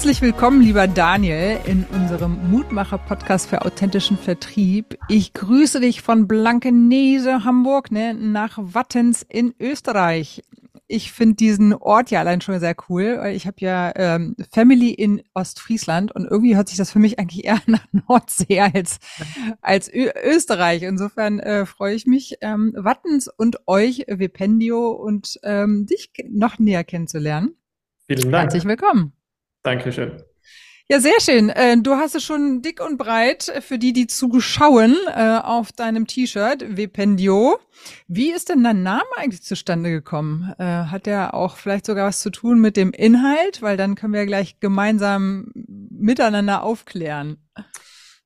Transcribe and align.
Herzlich 0.00 0.22
willkommen, 0.22 0.62
lieber 0.62 0.88
Daniel, 0.88 1.60
in 1.66 1.84
unserem 1.92 2.50
Mutmacher-Podcast 2.50 3.50
für 3.50 3.60
authentischen 3.66 4.16
Vertrieb. 4.16 4.96
Ich 5.10 5.34
grüße 5.34 5.78
dich 5.78 6.00
von 6.00 6.26
Blankenese, 6.26 7.44
Hamburg, 7.44 7.92
ne, 7.92 8.14
nach 8.14 8.56
Wattens 8.56 9.26
in 9.28 9.54
Österreich. 9.60 10.42
Ich 10.86 11.12
finde 11.12 11.34
diesen 11.34 11.74
Ort 11.74 12.10
ja 12.10 12.20
allein 12.20 12.40
schon 12.40 12.58
sehr 12.60 12.74
cool, 12.88 13.18
weil 13.18 13.36
ich 13.36 13.46
habe 13.46 13.58
ja 13.58 13.92
ähm, 13.94 14.36
Family 14.50 14.88
in 14.88 15.22
Ostfriesland 15.34 16.12
und 16.12 16.24
irgendwie 16.24 16.56
hört 16.56 16.70
sich 16.70 16.78
das 16.78 16.90
für 16.90 16.98
mich 16.98 17.18
eigentlich 17.18 17.44
eher 17.44 17.60
nach 17.66 17.84
Nordsee 17.92 18.58
als, 18.58 19.00
als 19.60 19.92
Ö 19.92 20.08
Österreich. 20.24 20.82
Insofern 20.82 21.40
äh, 21.40 21.66
freue 21.66 21.94
ich 21.94 22.06
mich, 22.06 22.38
ähm, 22.40 22.72
Wattens 22.74 23.28
und 23.28 23.68
euch, 23.68 24.06
Vipendio 24.08 24.92
und 24.92 25.38
ähm, 25.42 25.84
dich 25.84 26.10
noch 26.30 26.58
näher 26.58 26.84
kennenzulernen. 26.84 27.54
Vielen 28.06 28.32
Dank. 28.32 28.44
Herzlich 28.44 28.64
willkommen. 28.64 29.12
Dankeschön. 29.62 30.22
Ja, 30.90 30.98
sehr 30.98 31.20
schön. 31.20 31.50
Äh, 31.50 31.80
du 31.80 31.92
hast 31.92 32.16
es 32.16 32.24
schon 32.24 32.62
dick 32.62 32.84
und 32.84 32.98
breit 32.98 33.48
äh, 33.48 33.60
für 33.60 33.78
die, 33.78 33.92
die 33.92 34.08
zuschauen, 34.08 34.96
äh, 35.06 35.38
auf 35.40 35.70
deinem 35.70 36.08
T-Shirt, 36.08 36.76
Vependio. 36.76 37.60
Wie 38.08 38.32
ist 38.32 38.48
denn 38.48 38.64
dein 38.64 38.82
Name 38.82 39.04
eigentlich 39.16 39.44
zustande 39.44 39.90
gekommen? 39.90 40.52
Hat 40.58 41.06
der 41.06 41.32
auch 41.32 41.56
vielleicht 41.56 41.86
sogar 41.86 42.08
was 42.08 42.20
zu 42.20 42.30
tun 42.30 42.60
mit 42.60 42.76
dem 42.76 42.90
Inhalt? 42.90 43.62
Weil 43.62 43.76
dann 43.76 43.94
können 43.94 44.12
wir 44.12 44.26
gleich 44.26 44.58
gemeinsam 44.60 45.52
miteinander 45.54 46.62
aufklären. 46.62 47.38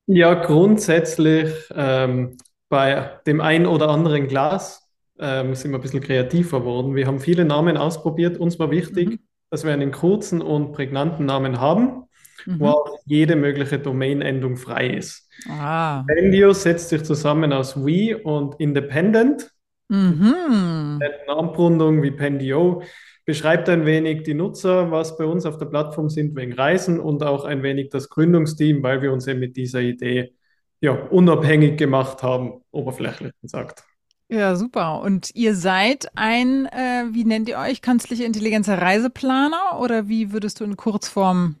Ja, 0.07 0.33
grundsätzlich 0.33 1.53
ähm, 1.73 2.35
bei 2.67 3.11
dem 3.27 3.39
ein 3.39 3.67
oder 3.67 3.89
anderen 3.89 4.27
Glas 4.27 4.89
ähm, 5.19 5.55
sind 5.55 5.71
wir 5.71 5.77
ein 5.77 5.81
bisschen 5.81 6.01
kreativer 6.01 6.59
geworden. 6.59 6.95
Wir 6.95 7.07
haben 7.07 7.19
viele 7.19 7.45
Namen 7.45 7.77
ausprobiert. 7.77 8.37
Uns 8.37 8.59
war 8.59 8.71
wichtig, 8.71 9.09
mhm 9.09 9.19
dass 9.55 9.63
wir 9.63 9.71
einen 9.71 9.93
kurzen 9.93 10.41
und 10.41 10.73
prägnanten 10.73 11.25
Namen 11.25 11.61
haben, 11.61 12.09
mhm. 12.45 12.59
wo 12.59 12.67
auch 12.67 12.99
jede 13.05 13.37
mögliche 13.37 13.79
Domain-Endung 13.79 14.57
frei 14.57 14.89
ist. 14.89 15.29
Ah. 15.49 16.03
Setzt 16.51 16.89
sich 16.89 17.03
zusammen 17.03 17.53
aus 17.53 17.77
We 17.77 18.17
und 18.17 18.59
Independent. 18.59 19.49
Mhm. 19.87 20.99
Eine 21.01 21.29
Abrundung 21.29 22.03
wie 22.03 22.11
Pendio 22.11 22.81
beschreibt 23.23 23.69
ein 23.69 23.85
wenig 23.85 24.23
die 24.23 24.33
Nutzer, 24.33 24.91
was 24.91 25.17
bei 25.17 25.23
uns 25.23 25.45
auf 25.45 25.57
der 25.57 25.67
Plattform 25.67 26.09
sind 26.09 26.35
wegen 26.35 26.51
Reisen 26.51 26.99
und 26.99 27.23
auch 27.23 27.45
ein 27.45 27.63
wenig 27.63 27.87
das 27.91 28.09
Gründungsteam, 28.09 28.83
weil 28.83 29.01
wir 29.01 29.13
uns 29.13 29.25
eben 29.25 29.39
mit 29.39 29.55
dieser 29.55 29.79
Idee 29.79 30.33
ja, 30.81 30.91
unabhängig 30.91 31.77
gemacht 31.77 32.23
haben, 32.23 32.61
oberflächlich 32.71 33.31
gesagt. 33.41 33.85
Ja, 34.29 34.55
super. 34.55 35.01
Und 35.01 35.29
ihr 35.35 35.55
seid 35.55 36.07
ein, 36.15 36.65
äh, 36.67 37.05
wie 37.11 37.25
nennt 37.25 37.47
ihr 37.47 37.59
euch, 37.59 37.81
künstliche 37.81 38.23
Intelligenz 38.23 38.67
Reiseplaner 38.67 39.79
oder 39.79 40.07
wie 40.07 40.31
würdest 40.31 40.59
du 40.59 40.63
in 40.63 40.75
Kurzform? 40.77 41.57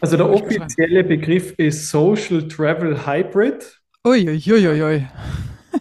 Also 0.00 0.16
der 0.16 0.28
offizielle 0.28 1.04
Begriff 1.04 1.54
ist 1.58 1.88
Social 1.88 2.46
Travel 2.48 3.06
Hybrid. 3.06 3.80
Uiuiuiui. 4.04 5.06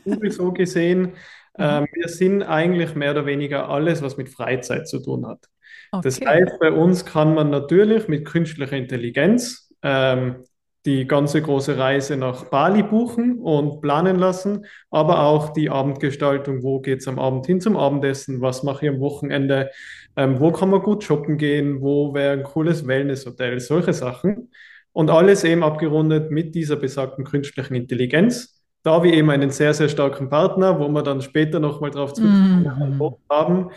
Google 0.04 0.32
so 0.32 0.52
gesehen. 0.52 1.14
Ähm, 1.60 1.86
wir 1.92 2.08
sind 2.08 2.44
eigentlich 2.44 2.96
mehr 2.96 3.12
oder 3.12 3.26
weniger 3.26 3.68
alles, 3.68 4.02
was 4.02 4.16
mit 4.16 4.30
Freizeit 4.30 4.88
zu 4.88 5.04
tun 5.04 5.28
hat. 5.28 5.50
Okay. 5.92 6.02
Das 6.04 6.22
heißt, 6.22 6.60
bei 6.62 6.72
uns 6.72 7.06
kann 7.06 7.36
man 7.36 7.50
natürlich 7.50 8.08
mit 8.08 8.24
künstlicher 8.24 8.78
Intelligenz 8.78 9.70
ähm, 9.84 10.46
die 10.86 11.06
ganze 11.06 11.42
große 11.42 11.78
Reise 11.78 12.18
nach 12.18 12.46
Bali 12.46 12.82
buchen 12.82 13.40
und 13.40 13.82
planen 13.82 14.18
lassen, 14.18 14.66
aber 14.90 15.24
auch 15.24 15.50
die 15.50 15.70
Abendgestaltung, 15.70 16.64
wo 16.64 16.80
geht 16.80 17.02
es 17.02 17.08
am 17.08 17.20
Abend 17.20 17.46
hin 17.46 17.62
zum 17.62 17.78
Abendessen, 17.78 18.42
was 18.42 18.64
mache 18.64 18.86
ich 18.86 18.92
am 18.92 19.00
Wochenende, 19.00 19.70
ähm, 20.16 20.40
wo 20.40 20.52
kann 20.52 20.70
man 20.70 20.82
gut 20.82 21.04
shoppen 21.04 21.38
gehen, 21.38 21.82
wo 21.82 22.14
wäre 22.14 22.34
ein 22.34 22.44
cooles 22.44 22.88
Wellnesshotel, 22.88 23.60
solche 23.60 23.94
Sachen. 23.94 24.50
Und 24.94 25.10
alles 25.10 25.44
eben 25.44 25.64
abgerundet 25.64 26.32
mit 26.32 26.54
dieser 26.54 26.76
besagten 26.76 27.24
künstlichen 27.24 27.76
Intelligenz. 27.76 28.62
Da 28.84 29.04
wir 29.04 29.14
eben 29.14 29.30
einen 29.30 29.52
sehr, 29.52 29.74
sehr 29.74 29.88
starken 29.88 30.30
Partner, 30.30 30.80
wo 30.80 30.90
wir 30.90 31.04
dann 31.04 31.22
später 31.22 31.60
nochmal 31.60 31.92
drauf 31.92 32.14
zurückkommen 32.14 32.98
mhm. 32.98 33.16
haben, 33.30 33.70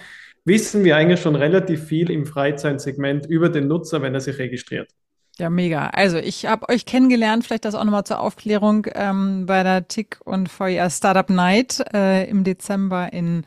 wissen 0.44 0.82
wir 0.82 0.96
eigentlich 0.96 1.20
schon 1.20 1.36
relativ 1.36 1.84
viel 1.84 2.10
im 2.10 2.26
Freizeitsegment 2.26 3.26
über 3.26 3.50
den 3.50 3.68
Nutzer, 3.68 4.02
wenn 4.02 4.14
er 4.14 4.20
sich 4.20 4.38
registriert. 4.38 4.88
Ja, 5.38 5.50
mega. 5.50 5.88
Also 5.88 6.18
ich 6.18 6.46
habe 6.46 6.68
euch 6.68 6.86
kennengelernt, 6.86 7.44
vielleicht 7.44 7.64
das 7.64 7.74
auch 7.74 7.82
nochmal 7.82 8.04
zur 8.04 8.20
Aufklärung 8.20 8.86
ähm, 8.94 9.46
bei 9.46 9.64
der 9.64 9.88
TIC 9.88 10.18
und 10.24 10.48
VR 10.48 10.88
Startup 10.90 11.28
Night 11.28 11.84
äh, 11.92 12.30
im 12.30 12.44
Dezember 12.44 13.12
in 13.12 13.44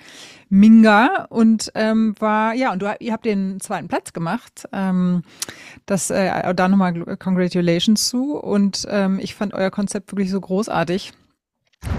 Minga 0.50 1.28
und 1.30 1.72
ähm, 1.76 2.14
war, 2.20 2.54
ja, 2.54 2.74
und 2.74 2.82
du, 2.82 2.94
ihr 3.00 3.14
habt 3.14 3.26
den 3.26 3.62
zweiten 3.62 3.88
Platz 3.88 4.12
gemacht. 4.12 4.68
Ähm, 4.74 5.24
das 5.86 6.10
äh, 6.10 6.54
da 6.54 6.68
nochmal 6.68 6.94
Congratulations 7.18 8.10
zu. 8.10 8.38
Und 8.38 8.86
ähm, 8.90 9.20
ich 9.20 9.34
fand 9.34 9.54
euer 9.54 9.72
Konzept 9.72 10.12
wirklich 10.12 10.30
so 10.30 10.42
großartig 10.42 11.14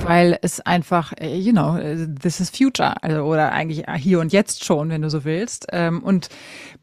weil 0.04 0.38
es 0.42 0.60
einfach, 0.60 1.12
äh, 1.18 1.36
you 1.36 1.52
know, 1.52 1.78
this 2.20 2.40
is 2.40 2.50
future, 2.50 3.02
also 3.02 3.22
oder 3.22 3.52
eigentlich 3.52 3.84
hier 3.96 4.20
und 4.20 4.32
jetzt 4.32 4.64
schon, 4.64 4.88
wenn 4.90 5.02
du 5.02 5.10
so 5.10 5.24
willst. 5.24 5.66
Ähm, 5.72 6.02
und 6.02 6.28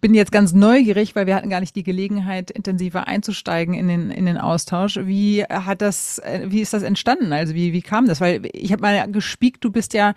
bin 0.02 0.14
jetzt 0.14 0.32
ganz 0.32 0.54
neugierig, 0.54 1.16
weil 1.16 1.28
wir 1.28 1.36
hatten 1.36 1.50
gar 1.50 1.60
nicht 1.60 1.76
die 1.76 1.84
Gelegenheit, 1.84 2.52
intensiver 2.52 3.08
einzusteigen 3.08 3.74
in 3.74 3.88
den 3.88 4.12
in 4.12 4.26
den 4.26 4.38
Austausch. 4.38 5.00
Wie 5.04 5.44
hat 5.44 5.82
das, 5.82 6.20
äh, 6.20 6.46
wie 6.48 6.62
ist 6.62 6.74
das 6.74 6.84
entstanden? 6.84 7.34
Also 7.34 7.54
wie 7.54 7.74
wie 7.74 7.82
kam 7.82 8.08
das? 8.08 8.22
Weil 8.22 8.48
ich 8.54 8.72
habe 8.72 8.82
mal 8.82 9.12
gespiekt, 9.12 9.64
du 9.64 9.72
bist 9.72 9.94
ja 9.94 10.14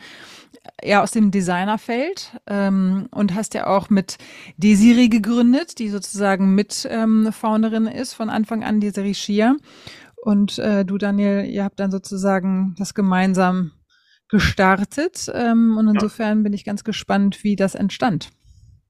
eher 0.82 1.02
aus 1.02 1.12
dem 1.12 1.30
Designerfeld 1.30 2.32
ähm, 2.46 3.08
und 3.10 3.34
hast 3.34 3.54
ja 3.54 3.66
auch 3.66 3.90
mit 3.90 4.18
Desiri 4.56 5.08
gegründet, 5.08 5.78
die 5.78 5.88
sozusagen 5.88 6.54
mit 6.54 6.86
ähm, 6.90 7.32
Founderin 7.32 7.86
ist 7.86 8.12
von 8.12 8.30
Anfang 8.30 8.64
an, 8.64 8.80
Desiri 8.80 9.14
Schier. 9.14 9.56
Und 10.28 10.58
äh, 10.58 10.84
du, 10.84 10.98
Daniel, 10.98 11.46
ihr 11.46 11.64
habt 11.64 11.80
dann 11.80 11.90
sozusagen 11.90 12.74
das 12.76 12.92
gemeinsam 12.92 13.72
gestartet. 14.28 15.26
Ähm, 15.32 15.78
und 15.78 15.88
insofern 15.88 16.40
ja. 16.40 16.42
bin 16.42 16.52
ich 16.52 16.66
ganz 16.66 16.84
gespannt, 16.84 17.44
wie 17.44 17.56
das 17.56 17.74
entstand. 17.74 18.28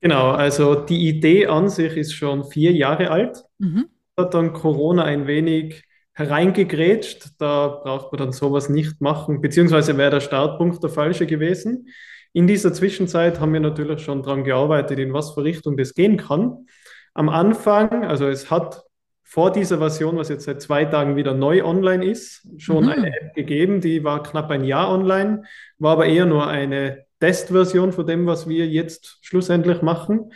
Genau, 0.00 0.32
also 0.32 0.74
die 0.74 1.06
Idee 1.06 1.46
an 1.46 1.68
sich 1.68 1.96
ist 1.96 2.12
schon 2.12 2.42
vier 2.42 2.72
Jahre 2.72 3.12
alt. 3.12 3.44
Mhm. 3.58 3.84
Hat 4.16 4.34
dann 4.34 4.52
Corona 4.52 5.04
ein 5.04 5.28
wenig 5.28 5.84
hereingegrätscht. 6.12 7.28
Da 7.38 7.68
braucht 7.84 8.10
man 8.10 8.18
dann 8.18 8.32
sowas 8.32 8.68
nicht 8.68 9.00
machen, 9.00 9.40
beziehungsweise 9.40 9.96
wäre 9.96 10.10
der 10.10 10.20
Startpunkt 10.20 10.82
der 10.82 10.90
falsche 10.90 11.28
gewesen. 11.28 11.86
In 12.32 12.48
dieser 12.48 12.72
Zwischenzeit 12.72 13.38
haben 13.38 13.52
wir 13.52 13.60
natürlich 13.60 14.02
schon 14.02 14.24
daran 14.24 14.42
gearbeitet, 14.42 14.98
in 14.98 15.12
was 15.12 15.34
für 15.34 15.44
Richtung 15.44 15.76
das 15.76 15.94
gehen 15.94 16.16
kann. 16.16 16.66
Am 17.14 17.28
Anfang, 17.28 18.04
also 18.04 18.26
es 18.26 18.50
hat 18.50 18.87
vor 19.30 19.52
dieser 19.52 19.76
Version, 19.76 20.16
was 20.16 20.30
jetzt 20.30 20.46
seit 20.46 20.62
zwei 20.62 20.86
Tagen 20.86 21.14
wieder 21.14 21.34
neu 21.34 21.62
online 21.62 22.02
ist, 22.02 22.48
schon 22.56 22.84
mhm. 22.84 22.90
eine 22.92 23.08
App 23.08 23.34
gegeben, 23.34 23.82
die 23.82 24.02
war 24.02 24.22
knapp 24.22 24.50
ein 24.50 24.64
Jahr 24.64 24.90
online, 24.90 25.42
war 25.78 25.92
aber 25.92 26.06
eher 26.06 26.24
nur 26.24 26.46
eine 26.46 27.04
Testversion 27.20 27.92
von 27.92 28.06
dem, 28.06 28.26
was 28.26 28.48
wir 28.48 28.66
jetzt 28.66 29.18
schlussendlich 29.20 29.82
machen. 29.82 30.32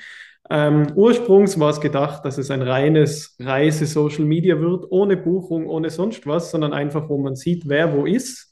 Ähm, 0.50 0.88
ursprungs 0.94 1.58
war 1.58 1.70
es 1.70 1.80
gedacht, 1.80 2.26
dass 2.26 2.36
es 2.36 2.50
ein 2.50 2.60
reines 2.60 3.34
Reise-Social 3.40 4.26
Media 4.26 4.60
wird, 4.60 4.84
ohne 4.90 5.16
Buchung, 5.16 5.68
ohne 5.68 5.88
sonst 5.88 6.26
was, 6.26 6.50
sondern 6.50 6.74
einfach, 6.74 7.08
wo 7.08 7.16
man 7.16 7.34
sieht, 7.34 7.66
wer 7.66 7.96
wo 7.96 8.04
ist 8.04 8.51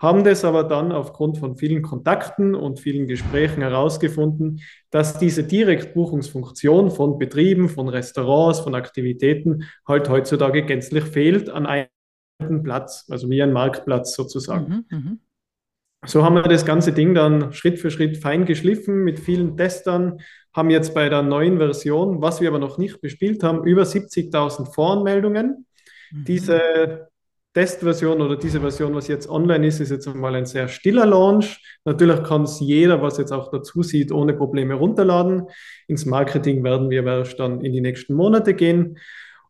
haben 0.00 0.24
das 0.24 0.44
aber 0.44 0.64
dann 0.64 0.92
aufgrund 0.92 1.38
von 1.38 1.56
vielen 1.56 1.82
Kontakten 1.82 2.54
und 2.54 2.80
vielen 2.80 3.06
Gesprächen 3.06 3.60
herausgefunden, 3.60 4.60
dass 4.90 5.18
diese 5.18 5.44
Direktbuchungsfunktion 5.44 6.90
von 6.90 7.18
Betrieben, 7.18 7.68
von 7.68 7.88
Restaurants, 7.88 8.60
von 8.60 8.74
Aktivitäten 8.74 9.64
halt 9.86 10.08
heutzutage 10.08 10.64
gänzlich 10.64 11.04
fehlt 11.04 11.50
an 11.50 11.66
einem 11.66 12.62
Platz, 12.62 13.06
also 13.10 13.28
wie 13.28 13.42
ein 13.42 13.52
Marktplatz 13.52 14.14
sozusagen. 14.14 14.86
Mhm, 14.90 14.98
mh. 14.98 15.16
So 16.06 16.24
haben 16.24 16.34
wir 16.34 16.42
das 16.44 16.64
ganze 16.64 16.94
Ding 16.94 17.14
dann 17.14 17.52
Schritt 17.52 17.78
für 17.78 17.90
Schritt 17.90 18.16
fein 18.16 18.46
geschliffen 18.46 19.04
mit 19.04 19.20
vielen 19.20 19.58
Testern, 19.58 20.20
haben 20.54 20.70
jetzt 20.70 20.94
bei 20.94 21.10
der 21.10 21.20
neuen 21.22 21.58
Version, 21.58 22.22
was 22.22 22.40
wir 22.40 22.48
aber 22.48 22.58
noch 22.58 22.78
nicht 22.78 23.02
bespielt 23.02 23.42
haben, 23.42 23.66
über 23.66 23.82
70.000 23.82 24.72
Voranmeldungen. 24.72 25.66
Mhm. 26.10 26.24
Diese 26.24 27.08
Testversion 27.52 28.20
oder 28.20 28.36
diese 28.36 28.60
Version, 28.60 28.94
was 28.94 29.08
jetzt 29.08 29.28
online 29.28 29.66
ist, 29.66 29.80
ist 29.80 29.90
jetzt 29.90 30.06
einmal 30.06 30.36
ein 30.36 30.46
sehr 30.46 30.68
stiller 30.68 31.04
Launch. 31.04 31.60
Natürlich 31.84 32.22
kann 32.22 32.44
es 32.44 32.60
jeder, 32.60 33.02
was 33.02 33.18
jetzt 33.18 33.32
auch 33.32 33.50
dazu 33.50 33.82
sieht, 33.82 34.12
ohne 34.12 34.34
Probleme 34.34 34.74
runterladen. 34.74 35.46
Ins 35.88 36.06
Marketing 36.06 36.62
werden 36.62 36.90
wir 36.90 37.04
erst 37.04 37.40
dann 37.40 37.60
in 37.60 37.72
die 37.72 37.80
nächsten 37.80 38.14
Monate 38.14 38.54
gehen. 38.54 38.98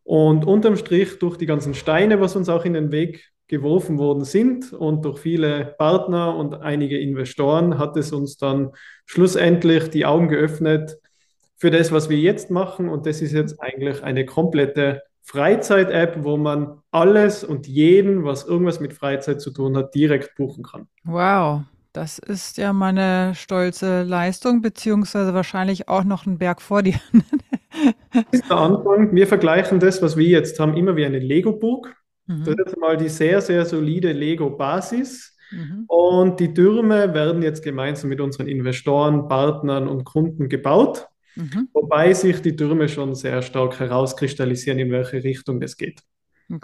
Und 0.03 0.45
unterm 0.45 0.77
Strich, 0.77 1.19
durch 1.19 1.37
die 1.37 1.45
ganzen 1.45 1.75
Steine, 1.75 2.19
was 2.19 2.35
uns 2.35 2.49
auch 2.49 2.65
in 2.65 2.73
den 2.73 2.91
Weg 2.91 3.31
geworfen 3.47 3.99
worden 3.99 4.23
sind 4.23 4.73
und 4.73 5.05
durch 5.05 5.19
viele 5.19 5.75
Partner 5.77 6.35
und 6.35 6.55
einige 6.55 6.97
Investoren 6.97 7.77
hat 7.77 7.97
es 7.97 8.13
uns 8.13 8.37
dann 8.37 8.71
schlussendlich 9.05 9.89
die 9.89 10.05
Augen 10.05 10.29
geöffnet 10.29 10.97
für 11.57 11.69
das, 11.69 11.91
was 11.91 12.09
wir 12.09 12.17
jetzt 12.17 12.49
machen. 12.49 12.89
Und 12.89 13.05
das 13.05 13.21
ist 13.21 13.33
jetzt 13.33 13.61
eigentlich 13.61 14.01
eine 14.03 14.25
komplette 14.25 15.03
Freizeit-App, 15.23 16.23
wo 16.23 16.37
man 16.37 16.81
alles 16.91 17.43
und 17.43 17.67
jeden, 17.67 18.23
was 18.23 18.45
irgendwas 18.45 18.79
mit 18.79 18.93
Freizeit 18.93 19.41
zu 19.41 19.51
tun 19.51 19.77
hat, 19.77 19.93
direkt 19.95 20.35
buchen 20.35 20.63
kann. 20.63 20.87
Wow, 21.03 21.61
das 21.93 22.19
ist 22.19 22.57
ja 22.57 22.73
meine 22.73 23.33
stolze 23.35 24.03
Leistung, 24.03 24.61
beziehungsweise 24.61 25.33
wahrscheinlich 25.33 25.89
auch 25.89 26.03
noch 26.03 26.25
ein 26.25 26.37
Berg 26.37 26.61
vor 26.61 26.83
dir. 26.83 26.99
das 28.13 28.23
ist 28.31 28.49
der 28.49 28.57
Anfang. 28.57 29.13
Wir 29.13 29.27
vergleichen 29.27 29.79
das, 29.79 30.01
was 30.01 30.15
wir 30.15 30.27
jetzt 30.27 30.59
haben, 30.59 30.75
immer 30.75 30.95
wie 30.95 31.05
eine 31.05 31.19
Lego-Burg. 31.19 31.95
Mhm. 32.27 32.43
Das 32.45 32.55
ist 32.65 32.77
mal 32.77 32.97
die 32.97 33.09
sehr, 33.09 33.41
sehr 33.41 33.65
solide 33.65 34.11
Lego-Basis. 34.13 35.37
Mhm. 35.51 35.83
Und 35.87 36.39
die 36.39 36.53
Türme 36.53 37.13
werden 37.13 37.41
jetzt 37.41 37.61
gemeinsam 37.61 38.09
mit 38.09 38.21
unseren 38.21 38.47
Investoren, 38.47 39.27
Partnern 39.27 39.87
und 39.87 40.05
Kunden 40.05 40.47
gebaut. 40.47 41.07
Mhm. 41.35 41.69
Wobei 41.73 42.13
sich 42.13 42.41
die 42.41 42.55
Türme 42.55 42.89
schon 42.89 43.15
sehr 43.15 43.41
stark 43.41 43.79
herauskristallisieren, 43.79 44.79
in 44.79 44.91
welche 44.91 45.23
Richtung 45.23 45.59
das 45.59 45.77
geht. 45.77 46.01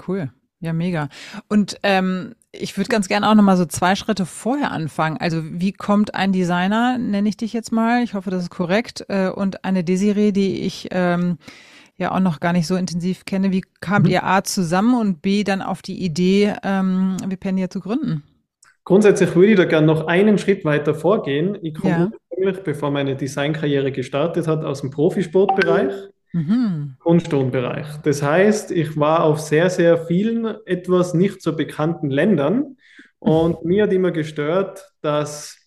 Cool. 0.08 0.32
Ja, 0.60 0.74
mega. 0.74 1.10
Und 1.50 1.78
ähm, 1.84 2.34
ich 2.52 2.76
würde 2.78 2.90
ganz 2.90 3.08
gerne 3.08 3.30
auch 3.30 3.36
nochmal 3.36 3.58
so 3.58 3.66
zwei 3.66 3.96
Schritte 3.96 4.26
vorher 4.26 4.72
anfangen. 4.72 5.18
Also 5.18 5.44
wie 5.44 5.72
kommt 5.72 6.16
ein 6.16 6.32
Designer, 6.32 6.98
nenne 6.98 7.30
ich 7.30 7.38
dich 7.38 7.54
jetzt 7.54 7.72
mal, 7.72 8.04
ich 8.04 8.16
hoffe, 8.16 8.32
das 8.32 8.44
ist 8.44 8.50
korrekt, 8.50 9.06
äh, 9.08 9.30
und 9.30 9.64
eine 9.64 9.84
Desiree, 9.84 10.32
die 10.32 10.62
ich 10.62 10.88
ähm, 10.92 11.38
ja 11.96 12.12
auch 12.12 12.20
noch 12.20 12.40
gar 12.40 12.54
nicht 12.54 12.66
so 12.66 12.76
intensiv 12.76 13.26
kenne. 13.26 13.52
Wie 13.52 13.64
kamt 13.82 14.08
mhm. 14.08 14.12
ihr 14.12 14.24
A 14.24 14.44
zusammen 14.44 15.00
und 15.00 15.22
B 15.22 15.44
dann 15.44 15.62
auf 15.62 15.84
die 15.84 16.04
Idee, 16.04 16.56
ähm, 16.64 17.18
Vipendia 17.24 17.70
zu 17.70 17.80
gründen? 17.80 18.24
Grundsätzlich 18.88 19.36
würde 19.36 19.52
ich 19.52 19.58
da 19.58 19.66
gerne 19.66 19.86
noch 19.86 20.08
einen 20.08 20.38
Schritt 20.38 20.64
weiter 20.64 20.96
vorgehen. 20.96 21.58
Ich 21.62 21.74
komme 21.74 21.90
ja. 21.90 22.10
ursprünglich, 22.10 22.64
bevor 22.64 22.90
meine 22.90 23.18
Designkarriere 23.18 23.92
gestartet 23.92 24.48
hat, 24.48 24.64
aus 24.64 24.80
dem 24.80 24.92
Profisportbereich. 24.92 25.94
Mhm. 26.32 26.96
Grundstundenbereich. 27.00 27.86
Das 28.04 28.24
heißt, 28.24 28.72
ich 28.72 28.96
war 28.96 29.26
auf 29.26 29.42
sehr, 29.42 29.70
sehr 29.70 29.98
vielen 30.06 30.46
etwas 30.66 31.14
nicht 31.14 31.42
so 31.42 31.54
bekannten 31.54 32.10
Ländern 32.10 32.78
und 33.20 33.62
mir 33.66 33.84
hat 33.84 33.92
immer 33.92 34.12
gestört, 34.12 34.90
dass 35.02 35.58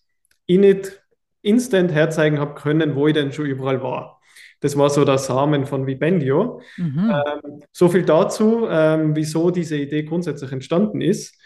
ich 0.47 0.59
nicht 0.59 1.03
instant 1.43 1.93
herzeigen 1.93 2.39
habe 2.39 2.55
können, 2.55 2.95
wo 2.95 3.07
ich 3.07 3.13
denn 3.13 3.33
schon 3.33 3.45
überall 3.45 3.83
war. 3.83 4.19
Das 4.61 4.79
war 4.79 4.89
so 4.89 5.05
der 5.05 5.19
Samen 5.19 5.67
von 5.67 5.87
Vibendio. 5.87 6.63
Mhm. 6.79 7.13
Ähm, 7.13 7.63
so 7.71 7.91
viel 7.91 8.05
dazu, 8.05 8.67
ähm, 8.67 9.15
wieso 9.15 9.51
diese 9.51 9.77
Idee 9.77 10.05
grundsätzlich 10.05 10.53
entstanden 10.53 11.03
ist. 11.03 11.39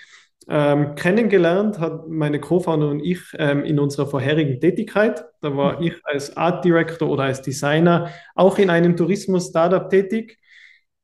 Ähm, 0.46 0.94
kennengelernt 0.94 1.79
hat 1.79 2.06
meine 2.06 2.38
Co-Founder 2.38 2.88
und 2.88 3.00
ich 3.00 3.20
ähm, 3.38 3.64
in 3.64 3.79
unserer 3.79 4.06
vorherigen 4.06 4.61
Tätigkeit. 4.61 5.25
Da 5.41 5.56
war 5.56 5.81
mhm. 5.81 5.87
ich 5.87 5.94
als 6.05 6.37
Art 6.37 6.64
Director 6.64 7.08
oder 7.08 7.25
als 7.25 7.41
Designer 7.41 8.11
auch 8.35 8.58
in 8.58 8.69
einem 8.69 8.96
Tourismus-Startup 8.96 9.88
tätig. 9.88 10.38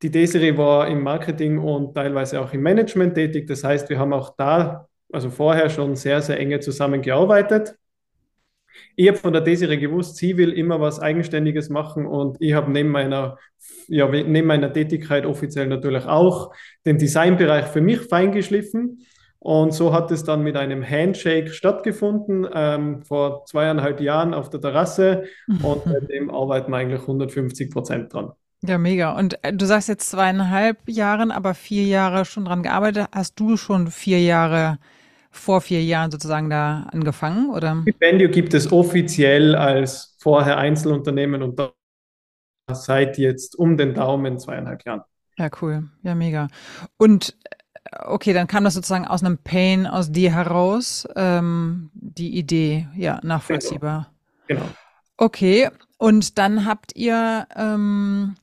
Die 0.02 0.10
Desiree 0.10 0.56
war 0.56 0.88
im 0.88 1.02
Marketing 1.02 1.58
und 1.58 1.94
teilweise 1.94 2.40
auch 2.40 2.52
im 2.52 2.62
Management 2.62 3.14
tätig. 3.14 3.46
Das 3.46 3.64
heißt, 3.64 3.88
wir 3.88 3.98
haben 3.98 4.12
auch 4.12 4.34
da, 4.37 4.88
also 5.12 5.31
vorher 5.31 5.70
schon 5.70 5.96
sehr, 5.96 6.20
sehr 6.20 6.38
enge 6.38 6.60
zusammengearbeitet. 6.60 7.75
Ich 8.96 9.08
habe 9.08 9.19
von 9.19 9.32
der 9.32 9.42
Desiree 9.42 9.78
gewusst, 9.78 10.16
sie 10.16 10.37
will 10.37 10.52
immer 10.52 10.81
was 10.81 11.00
Eigenständiges 11.00 11.70
machen 11.70 12.06
und 12.06 12.37
ich 12.40 12.52
habe 12.52 12.70
neben 12.70 12.90
meiner, 12.90 13.38
ja, 13.88 14.08
neben 14.08 14.46
meiner 14.46 14.72
Tätigkeit 14.72 15.26
offiziell 15.26 15.66
natürlich 15.66 16.04
auch 16.04 16.54
den 16.87 16.98
Designbereich 16.98 17.66
für 17.66 17.81
mich 17.81 18.00
feingeschliffen. 18.00 19.06
Und 19.40 19.72
so 19.72 19.92
hat 19.94 20.10
es 20.10 20.22
dann 20.22 20.42
mit 20.42 20.56
einem 20.56 20.88
Handshake 20.88 21.48
stattgefunden, 21.48 22.46
ähm, 22.52 23.02
vor 23.02 23.46
zweieinhalb 23.46 24.00
Jahren 24.00 24.34
auf 24.34 24.50
der 24.50 24.60
Terrasse. 24.60 25.25
Und 25.62 25.82
seitdem 25.87 26.31
arbeiten 26.31 26.70
wir 26.70 26.76
eigentlich 26.76 27.00
150 27.00 27.70
Prozent 27.70 28.12
dran. 28.12 28.32
Ja, 28.62 28.76
mega. 28.76 29.19
Und 29.19 29.42
äh, 29.42 29.54
du 29.54 29.64
sagst 29.64 29.88
jetzt 29.88 30.10
zweieinhalb 30.10 30.87
Jahren, 30.87 31.31
aber 31.31 31.54
vier 31.54 31.84
Jahre 31.84 32.26
schon 32.26 32.44
dran 32.44 32.62
gearbeitet. 32.62 33.08
Hast 33.12 33.40
du 33.40 33.56
schon 33.56 33.88
vier 33.88 34.20
Jahre 34.20 34.78
vor 35.31 35.60
vier 35.60 35.82
Jahren 35.82 36.10
sozusagen 36.10 36.50
da 36.50 36.88
angefangen, 36.92 37.50
oder? 37.50 37.81
Stipendio 37.82 38.28
gibt 38.28 38.52
es 38.52 38.70
offiziell 38.70 39.54
als 39.54 40.16
vorher 40.19 40.58
Einzelunternehmen 40.58 41.42
und 41.42 41.58
seit 42.70 43.16
jetzt 43.16 43.58
um 43.58 43.76
den 43.76 43.94
Daumen 43.94 44.38
zweieinhalb 44.38 44.84
Jahren. 44.84 45.02
Ja, 45.38 45.48
cool. 45.62 45.88
Ja, 46.02 46.14
mega. 46.14 46.48
Und 46.98 47.37
okay, 47.98 48.32
dann 48.32 48.46
kam 48.46 48.64
das 48.64 48.75
sozusagen 48.75 49.06
aus 49.06 49.22
einem 49.22 49.38
Pain 49.38 49.87
aus 49.87 50.12
dir 50.12 50.32
heraus, 50.32 51.06
ähm, 51.16 51.90
die 51.94 52.37
Idee, 52.37 52.88
ja, 52.96 53.20
nachvollziehbar. 53.22 54.12
Genau. 54.46 54.60
genau. 54.60 54.72
Okay, 55.16 55.69
und 55.98 56.38
dann 56.38 56.64
habt 56.64 56.96
ihr 56.96 57.46
ähm, 57.54 58.37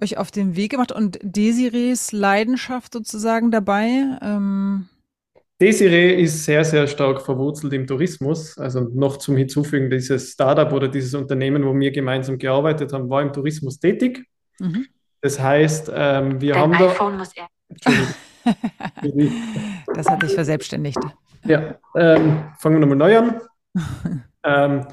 euch 0.00 0.18
auf 0.18 0.30
den 0.30 0.56
Weg 0.56 0.72
gemacht 0.72 0.92
und 0.92 1.18
Desirees 1.22 2.12
Leidenschaft 2.12 2.92
sozusagen 2.92 3.50
dabei. 3.50 4.18
Ähm, 4.22 4.88
Desiree 5.60 6.22
ist 6.22 6.44
sehr, 6.44 6.64
sehr 6.64 6.86
stark 6.86 7.22
verwurzelt 7.22 7.72
im 7.72 7.86
Tourismus. 7.86 8.58
Also 8.58 8.80
noch 8.80 9.16
zum 9.16 9.36
Hinzufügen, 9.36 9.88
dieses 9.88 10.32
Startup 10.32 10.70
oder 10.72 10.88
dieses 10.88 11.14
Unternehmen, 11.14 11.64
wo 11.64 11.74
wir 11.74 11.90
gemeinsam 11.92 12.36
gearbeitet 12.36 12.92
haben, 12.92 13.08
war 13.08 13.22
im 13.22 13.32
Tourismus 13.32 13.78
tätig. 13.78 14.26
Mhm. 14.58 14.86
Das 15.22 15.40
heißt, 15.40 15.90
ähm, 15.94 16.40
wir 16.40 16.54
Dein 16.54 16.62
haben 16.62 16.74
iPhone 16.74 17.12
da. 17.12 17.18
Muss 17.18 17.32
er. 17.36 17.48
Das 19.94 20.06
hat 20.08 20.22
dich 20.22 20.34
verselbstständigt. 20.34 20.98
Ja, 21.44 21.76
ähm, 21.94 22.44
fangen 22.58 22.76
wir 22.76 22.86
nochmal 22.86 22.96
neu 22.96 23.18
an. 23.18 23.40
ähm, 24.44 24.86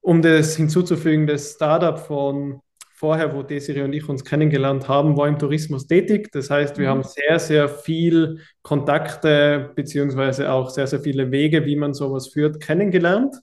um 0.00 0.22
das 0.22 0.56
hinzuzufügen, 0.56 1.26
das 1.26 1.52
Startup 1.52 1.98
von 1.98 2.60
vorher, 2.94 3.34
wo 3.34 3.42
Desiree 3.42 3.82
und 3.82 3.92
ich 3.92 4.08
uns 4.08 4.24
kennengelernt 4.24 4.86
haben, 4.86 5.16
war 5.16 5.26
im 5.26 5.38
Tourismus 5.38 5.86
tätig. 5.86 6.30
Das 6.32 6.50
heißt, 6.50 6.78
wir 6.78 6.86
mhm. 6.86 6.90
haben 6.90 7.02
sehr, 7.02 7.38
sehr 7.38 7.68
viel 7.68 8.40
Kontakte 8.62 9.72
beziehungsweise 9.74 10.52
auch 10.52 10.70
sehr, 10.70 10.86
sehr 10.86 11.00
viele 11.00 11.30
Wege, 11.30 11.64
wie 11.64 11.76
man 11.76 11.94
sowas 11.94 12.28
führt, 12.28 12.60
kennengelernt. 12.60 13.34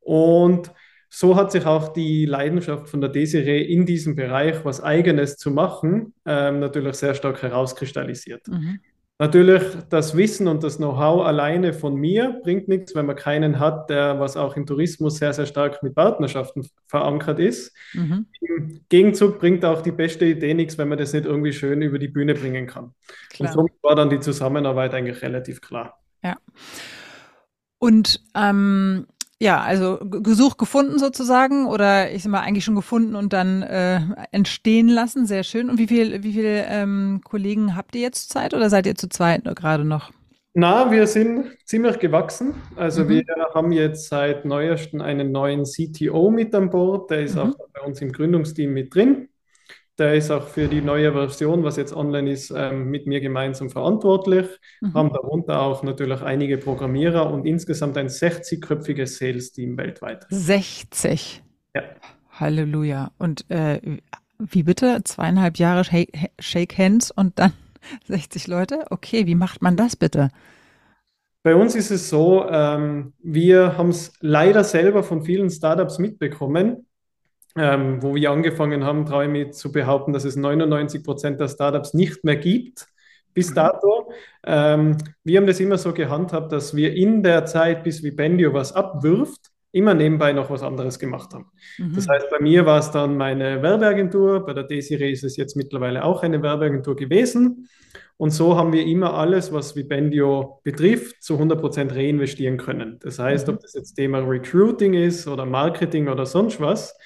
Und 0.00 0.70
so 1.14 1.36
hat 1.36 1.52
sich 1.52 1.66
auch 1.66 1.92
die 1.92 2.24
Leidenschaft 2.24 2.88
von 2.88 3.02
der 3.02 3.10
Desiree 3.10 3.62
in 3.62 3.84
diesem 3.84 4.16
Bereich, 4.16 4.64
was 4.64 4.82
Eigenes 4.82 5.36
zu 5.36 5.50
machen, 5.50 6.14
ähm, 6.24 6.58
natürlich 6.58 6.94
sehr 6.94 7.14
stark 7.14 7.42
herauskristallisiert. 7.42 8.48
Mhm. 8.48 8.80
Natürlich, 9.18 9.62
das 9.90 10.16
Wissen 10.16 10.48
und 10.48 10.64
das 10.64 10.78
Know-how 10.78 11.26
alleine 11.26 11.74
von 11.74 11.96
mir 11.96 12.40
bringt 12.42 12.66
nichts, 12.66 12.94
wenn 12.94 13.04
man 13.04 13.14
keinen 13.14 13.60
hat, 13.60 13.90
der, 13.90 14.20
was 14.20 14.38
auch 14.38 14.56
im 14.56 14.64
Tourismus 14.64 15.18
sehr, 15.18 15.34
sehr 15.34 15.44
stark 15.44 15.82
mit 15.82 15.94
Partnerschaften 15.94 16.66
verankert 16.88 17.38
ist. 17.38 17.76
Mhm. 17.92 18.26
Im 18.40 18.80
Gegenzug 18.88 19.38
bringt 19.38 19.66
auch 19.66 19.82
die 19.82 19.92
beste 19.92 20.24
Idee 20.24 20.54
nichts, 20.54 20.78
wenn 20.78 20.88
man 20.88 20.96
das 20.96 21.12
nicht 21.12 21.26
irgendwie 21.26 21.52
schön 21.52 21.82
über 21.82 21.98
die 21.98 22.08
Bühne 22.08 22.34
bringen 22.34 22.66
kann. 22.66 22.94
Klar. 23.28 23.50
Und 23.50 23.54
somit 23.54 23.72
war 23.82 23.94
dann 23.94 24.08
die 24.08 24.20
Zusammenarbeit 24.20 24.94
eigentlich 24.94 25.20
relativ 25.20 25.60
klar. 25.60 25.98
Ja. 26.24 26.36
Und 27.78 28.24
ähm, 28.34 29.06
ja, 29.42 29.60
also 29.60 29.98
gesucht, 29.98 30.56
gefunden 30.56 31.00
sozusagen 31.00 31.66
oder 31.66 32.12
ich 32.12 32.22
sag 32.22 32.30
mal 32.30 32.42
eigentlich 32.42 32.64
schon 32.64 32.76
gefunden 32.76 33.16
und 33.16 33.32
dann 33.32 33.62
äh, 33.62 34.00
entstehen 34.30 34.86
lassen. 34.86 35.26
Sehr 35.26 35.42
schön. 35.42 35.68
Und 35.68 35.78
wie 35.78 35.88
viel, 35.88 36.22
wie 36.22 36.32
viele 36.32 36.66
ähm, 36.66 37.20
Kollegen 37.24 37.74
habt 37.74 37.96
ihr 37.96 38.02
jetzt 38.02 38.30
Zeit 38.30 38.54
oder 38.54 38.70
seid 38.70 38.86
ihr 38.86 38.94
zu 38.94 39.08
zweit 39.08 39.42
gerade 39.56 39.84
noch? 39.84 40.12
Na, 40.54 40.92
wir 40.92 41.08
sind 41.08 41.56
ziemlich 41.64 41.98
gewachsen. 41.98 42.54
Also 42.76 43.02
mhm. 43.02 43.08
wir 43.08 43.24
haben 43.52 43.72
jetzt 43.72 44.08
seit 44.08 44.44
neuestem 44.44 45.00
einen 45.00 45.32
neuen 45.32 45.64
CTO 45.64 46.30
mit 46.30 46.54
an 46.54 46.70
Bord. 46.70 47.10
Der 47.10 47.22
ist 47.22 47.34
mhm. 47.34 47.40
auch 47.40 47.56
bei 47.72 47.80
uns 47.80 48.00
im 48.00 48.12
Gründungsteam 48.12 48.72
mit 48.72 48.94
drin. 48.94 49.28
Der 49.98 50.14
ist 50.14 50.30
auch 50.30 50.48
für 50.48 50.68
die 50.68 50.80
neue 50.80 51.12
Version, 51.12 51.64
was 51.64 51.76
jetzt 51.76 51.94
online 51.94 52.30
ist, 52.30 52.50
ähm, 52.50 52.88
mit 52.90 53.06
mir 53.06 53.20
gemeinsam 53.20 53.68
verantwortlich. 53.68 54.46
Mhm. 54.80 54.94
Haben 54.94 55.12
darunter 55.12 55.60
auch 55.60 55.82
natürlich 55.82 56.22
einige 56.22 56.56
Programmierer 56.56 57.30
und 57.30 57.44
insgesamt 57.44 57.98
ein 57.98 58.08
60-köpfiges 58.08 59.18
Sales-Team 59.18 59.76
weltweit. 59.76 60.26
60? 60.30 61.42
Ja. 61.74 61.82
Halleluja. 62.30 63.12
Und 63.18 63.48
äh, 63.50 63.80
wie 64.38 64.62
bitte? 64.62 65.02
Zweieinhalb 65.04 65.58
Jahre 65.58 65.84
Shake 65.84 66.78
Hands 66.78 67.10
und 67.10 67.38
dann 67.38 67.52
60 68.06 68.46
Leute? 68.46 68.84
Okay, 68.90 69.26
wie 69.26 69.34
macht 69.34 69.60
man 69.60 69.76
das 69.76 69.96
bitte? 69.96 70.30
Bei 71.42 71.54
uns 71.56 71.74
ist 71.74 71.90
es 71.90 72.08
so, 72.08 72.48
ähm, 72.48 73.14
wir 73.22 73.76
haben 73.76 73.90
es 73.90 74.12
leider 74.20 74.62
selber 74.62 75.02
von 75.02 75.22
vielen 75.22 75.50
Startups 75.50 75.98
mitbekommen 75.98 76.86
ähm, 77.56 78.02
wo 78.02 78.14
wir 78.14 78.30
angefangen 78.30 78.84
haben, 78.84 79.06
traue 79.06 79.24
ich 79.24 79.30
mich 79.30 79.52
zu 79.52 79.72
behaupten, 79.72 80.12
dass 80.12 80.24
es 80.24 80.36
99 80.36 81.04
Prozent 81.04 81.40
der 81.40 81.48
Startups 81.48 81.94
nicht 81.94 82.24
mehr 82.24 82.36
gibt 82.36 82.86
bis 83.34 83.50
mhm. 83.50 83.54
dato. 83.54 84.12
Ähm, 84.44 84.96
wir 85.24 85.38
haben 85.38 85.46
das 85.46 85.60
immer 85.60 85.78
so 85.78 85.92
gehandhabt, 85.92 86.52
dass 86.52 86.74
wir 86.74 86.94
in 86.94 87.22
der 87.22 87.46
Zeit, 87.46 87.84
bis 87.84 88.02
Vibendio 88.02 88.52
was 88.52 88.72
abwirft, 88.72 89.50
immer 89.72 89.94
nebenbei 89.94 90.32
noch 90.32 90.50
was 90.50 90.62
anderes 90.62 90.98
gemacht 90.98 91.32
haben. 91.32 91.46
Mhm. 91.78 91.94
Das 91.94 92.08
heißt, 92.08 92.28
bei 92.30 92.40
mir 92.40 92.66
war 92.66 92.78
es 92.78 92.90
dann 92.90 93.16
meine 93.16 93.62
Werbeagentur, 93.62 94.44
bei 94.44 94.52
der 94.52 94.64
Desiree 94.64 95.10
ist 95.10 95.24
es 95.24 95.36
jetzt 95.36 95.56
mittlerweile 95.56 96.04
auch 96.04 96.22
eine 96.22 96.42
Werbeagentur 96.42 96.94
gewesen. 96.94 97.68
Und 98.18 98.30
so 98.30 98.56
haben 98.56 98.72
wir 98.72 98.86
immer 98.86 99.14
alles, 99.14 99.52
was 99.52 99.74
Vibendio 99.74 100.60
betrifft, 100.62 101.22
zu 101.22 101.38
100% 101.38 101.94
reinvestieren 101.94 102.56
können. 102.56 102.98
Das 103.00 103.18
heißt, 103.18 103.48
ob 103.48 103.60
das 103.60 103.72
jetzt 103.72 103.94
Thema 103.94 104.18
Recruiting 104.18 104.94
ist 104.94 105.26
oder 105.26 105.44
Marketing 105.44 106.08
oder 106.08 106.26
sonst 106.26 106.60
was, 106.60 106.96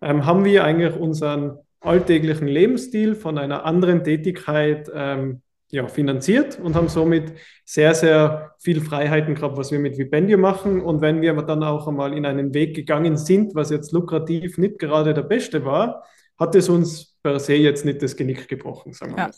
ähm, 0.00 0.26
haben 0.26 0.44
wir 0.44 0.64
eigentlich 0.64 0.96
unseren 0.96 1.58
alltäglichen 1.80 2.46
Lebensstil 2.46 3.14
von 3.14 3.38
einer 3.38 3.64
anderen 3.64 4.04
Tätigkeit 4.04 4.90
ähm, 4.94 5.42
ja, 5.70 5.86
finanziert 5.86 6.58
und 6.58 6.74
haben 6.74 6.88
somit 6.88 7.32
sehr, 7.64 7.94
sehr 7.94 8.54
viel 8.58 8.80
Freiheiten 8.80 9.34
gehabt, 9.34 9.56
was 9.56 9.70
wir 9.70 9.78
mit 9.78 9.98
Vibendio 9.98 10.36
machen. 10.36 10.80
Und 10.80 11.00
wenn 11.00 11.22
wir 11.22 11.32
dann 11.42 11.62
auch 11.62 11.86
einmal 11.86 12.12
in 12.12 12.26
einen 12.26 12.52
Weg 12.54 12.74
gegangen 12.74 13.16
sind, 13.16 13.54
was 13.54 13.70
jetzt 13.70 13.92
lukrativ 13.92 14.58
nicht 14.58 14.78
gerade 14.78 15.14
der 15.14 15.22
beste 15.22 15.64
war, 15.64 16.04
hat 16.38 16.54
es 16.54 16.68
uns 16.68 17.16
per 17.22 17.38
se 17.38 17.54
jetzt 17.54 17.84
nicht 17.84 18.02
das 18.02 18.16
Genick 18.16 18.48
gebrochen, 18.48 18.92
sagen 18.92 19.12
wir 19.12 19.18
ja. 19.18 19.26
mal. 19.28 19.34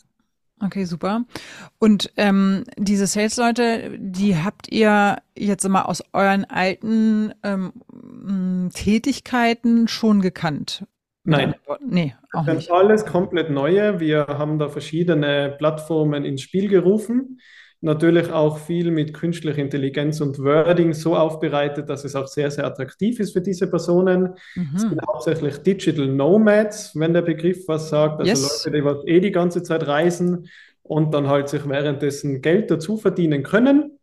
Okay, 0.63 0.85
super. 0.85 1.25
Und 1.79 2.11
ähm, 2.17 2.63
diese 2.77 3.07
Sales-Leute, 3.07 3.97
die 3.97 4.37
habt 4.37 4.71
ihr 4.71 5.17
jetzt 5.37 5.67
mal 5.67 5.83
aus 5.83 6.03
euren 6.13 6.45
alten 6.45 7.33
ähm, 7.43 8.69
Tätigkeiten 8.73 9.87
schon 9.87 10.21
gekannt? 10.21 10.85
Nein. 11.25 11.55
Nee, 11.79 12.15
auch 12.33 12.45
nicht. 12.45 12.71
alles 12.71 13.05
komplett 13.05 13.49
neue. 13.49 13.99
Wir 13.99 14.27
haben 14.27 14.59
da 14.59 14.69
verschiedene 14.69 15.55
Plattformen 15.57 16.25
ins 16.25 16.41
Spiel 16.41 16.67
gerufen. 16.67 17.39
Natürlich 17.83 18.31
auch 18.31 18.59
viel 18.59 18.91
mit 18.91 19.13
künstlicher 19.13 19.57
Intelligenz 19.57 20.21
und 20.21 20.39
Wording 20.39 20.93
so 20.93 21.17
aufbereitet, 21.17 21.89
dass 21.89 22.05
es 22.05 22.15
auch 22.15 22.27
sehr, 22.27 22.49
sehr 22.49 22.65
attraktiv 22.65 23.19
ist 23.19 23.33
für 23.33 23.41
diese 23.41 23.67
Personen. 23.67 24.35
Mhm. 24.55 24.69
Es 24.73 24.81
sind 24.83 25.01
hauptsächlich 25.05 25.57
Digital 25.57 26.07
Nomads, 26.07 26.97
wenn 26.97 27.11
der 27.11 27.23
Begriff 27.23 27.67
was 27.67 27.89
sagt. 27.89 28.21
Also 28.21 28.29
yes. 28.29 28.65
Leute, 28.65 29.01
die 29.03 29.11
eh 29.11 29.19
die 29.19 29.33
ganze 29.33 29.63
Zeit 29.63 29.85
reisen 29.85 30.47
und 30.81 31.13
dann 31.13 31.27
halt 31.27 31.49
sich 31.49 31.67
währenddessen 31.67 32.41
Geld 32.41 32.71
dazu 32.71 32.95
verdienen 32.95 33.43
können 33.43 33.99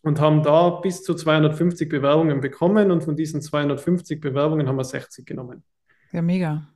und 0.00 0.18
haben 0.18 0.42
da 0.42 0.70
bis 0.70 1.02
zu 1.02 1.12
250 1.12 1.90
Bewerbungen 1.90 2.40
bekommen 2.40 2.90
und 2.90 3.04
von 3.04 3.14
diesen 3.14 3.42
250 3.42 4.22
Bewerbungen 4.22 4.68
haben 4.68 4.76
wir 4.76 4.84
60 4.84 5.26
genommen. 5.26 5.62
Ja, 6.12 6.22
mega. 6.22 6.66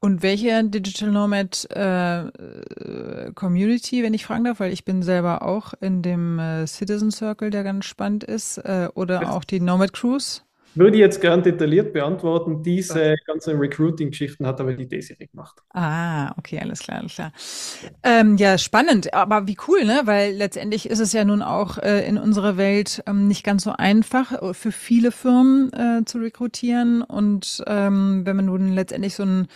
Und 0.00 0.22
welche 0.22 0.64
Digital 0.64 1.10
Nomad 1.10 1.66
äh, 1.70 3.32
Community, 3.34 4.02
wenn 4.02 4.14
ich 4.14 4.26
fragen 4.26 4.44
darf, 4.44 4.60
weil 4.60 4.72
ich 4.72 4.84
bin 4.84 5.02
selber 5.02 5.42
auch 5.42 5.74
in 5.80 6.02
dem 6.02 6.38
äh, 6.38 6.66
Citizen 6.66 7.10
Circle, 7.10 7.50
der 7.50 7.62
ganz 7.62 7.84
spannend 7.84 8.24
ist, 8.24 8.58
äh, 8.58 8.88
oder 8.94 9.32
auch 9.32 9.44
die 9.44 9.60
Nomad 9.60 9.92
Cruise? 9.92 10.42
Würde 10.74 10.96
ich 10.96 11.00
jetzt 11.00 11.20
gern 11.20 11.42
detailliert 11.42 11.92
beantworten. 11.92 12.62
Diese 12.62 13.16
ganzen 13.26 13.58
Recruiting-Geschichten 13.58 14.46
hat 14.46 14.60
aber 14.60 14.72
die 14.72 14.88
Desiree 14.88 15.26
gemacht. 15.26 15.62
Ah, 15.70 16.32
okay, 16.38 16.60
alles 16.60 16.80
klar, 16.80 17.00
alles 17.00 17.14
klar. 17.14 17.32
Ähm, 18.02 18.36
ja, 18.38 18.56
spannend, 18.56 19.12
aber 19.12 19.46
wie 19.46 19.56
cool, 19.68 19.84
ne? 19.84 20.02
Weil 20.04 20.32
letztendlich 20.32 20.88
ist 20.88 21.00
es 21.00 21.12
ja 21.12 21.24
nun 21.24 21.42
auch 21.42 21.78
äh, 21.78 22.06
in 22.06 22.16
unserer 22.16 22.56
Welt 22.56 23.02
ähm, 23.06 23.28
nicht 23.28 23.44
ganz 23.44 23.64
so 23.64 23.72
einfach 23.72 24.40
äh, 24.40 24.54
für 24.54 24.72
viele 24.72 25.12
Firmen 25.12 25.72
äh, 25.72 26.04
zu 26.06 26.18
rekrutieren. 26.18 27.02
Und 27.02 27.62
ähm, 27.66 28.22
wenn 28.24 28.36
man 28.36 28.46
nun 28.46 28.72
letztendlich 28.72 29.14
so 29.14 29.24
ein 29.24 29.48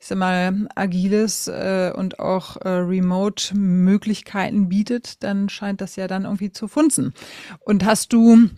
ich 0.00 0.08
sag 0.08 0.18
mal, 0.18 0.68
agiles 0.74 1.48
äh, 1.48 1.90
und 1.96 2.18
auch 2.18 2.58
äh, 2.58 2.68
Remote-Möglichkeiten 2.68 4.68
bietet, 4.68 5.22
dann 5.22 5.48
scheint 5.48 5.80
das 5.80 5.96
ja 5.96 6.08
dann 6.08 6.24
irgendwie 6.24 6.52
zu 6.52 6.68
funzen. 6.68 7.14
Und 7.60 7.86
hast 7.86 8.12
du 8.12 8.50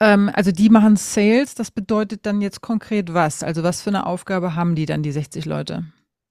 ähm, 0.00 0.30
also 0.32 0.52
die 0.52 0.68
machen 0.68 0.96
Sales, 0.96 1.54
das 1.54 1.70
bedeutet 1.70 2.26
dann 2.26 2.40
jetzt 2.40 2.60
konkret 2.60 3.14
was? 3.14 3.42
Also 3.42 3.62
was 3.62 3.82
für 3.82 3.90
eine 3.90 4.06
Aufgabe 4.06 4.54
haben 4.54 4.74
die 4.74 4.86
dann, 4.86 5.02
die 5.02 5.12
60 5.12 5.44
Leute? 5.44 5.84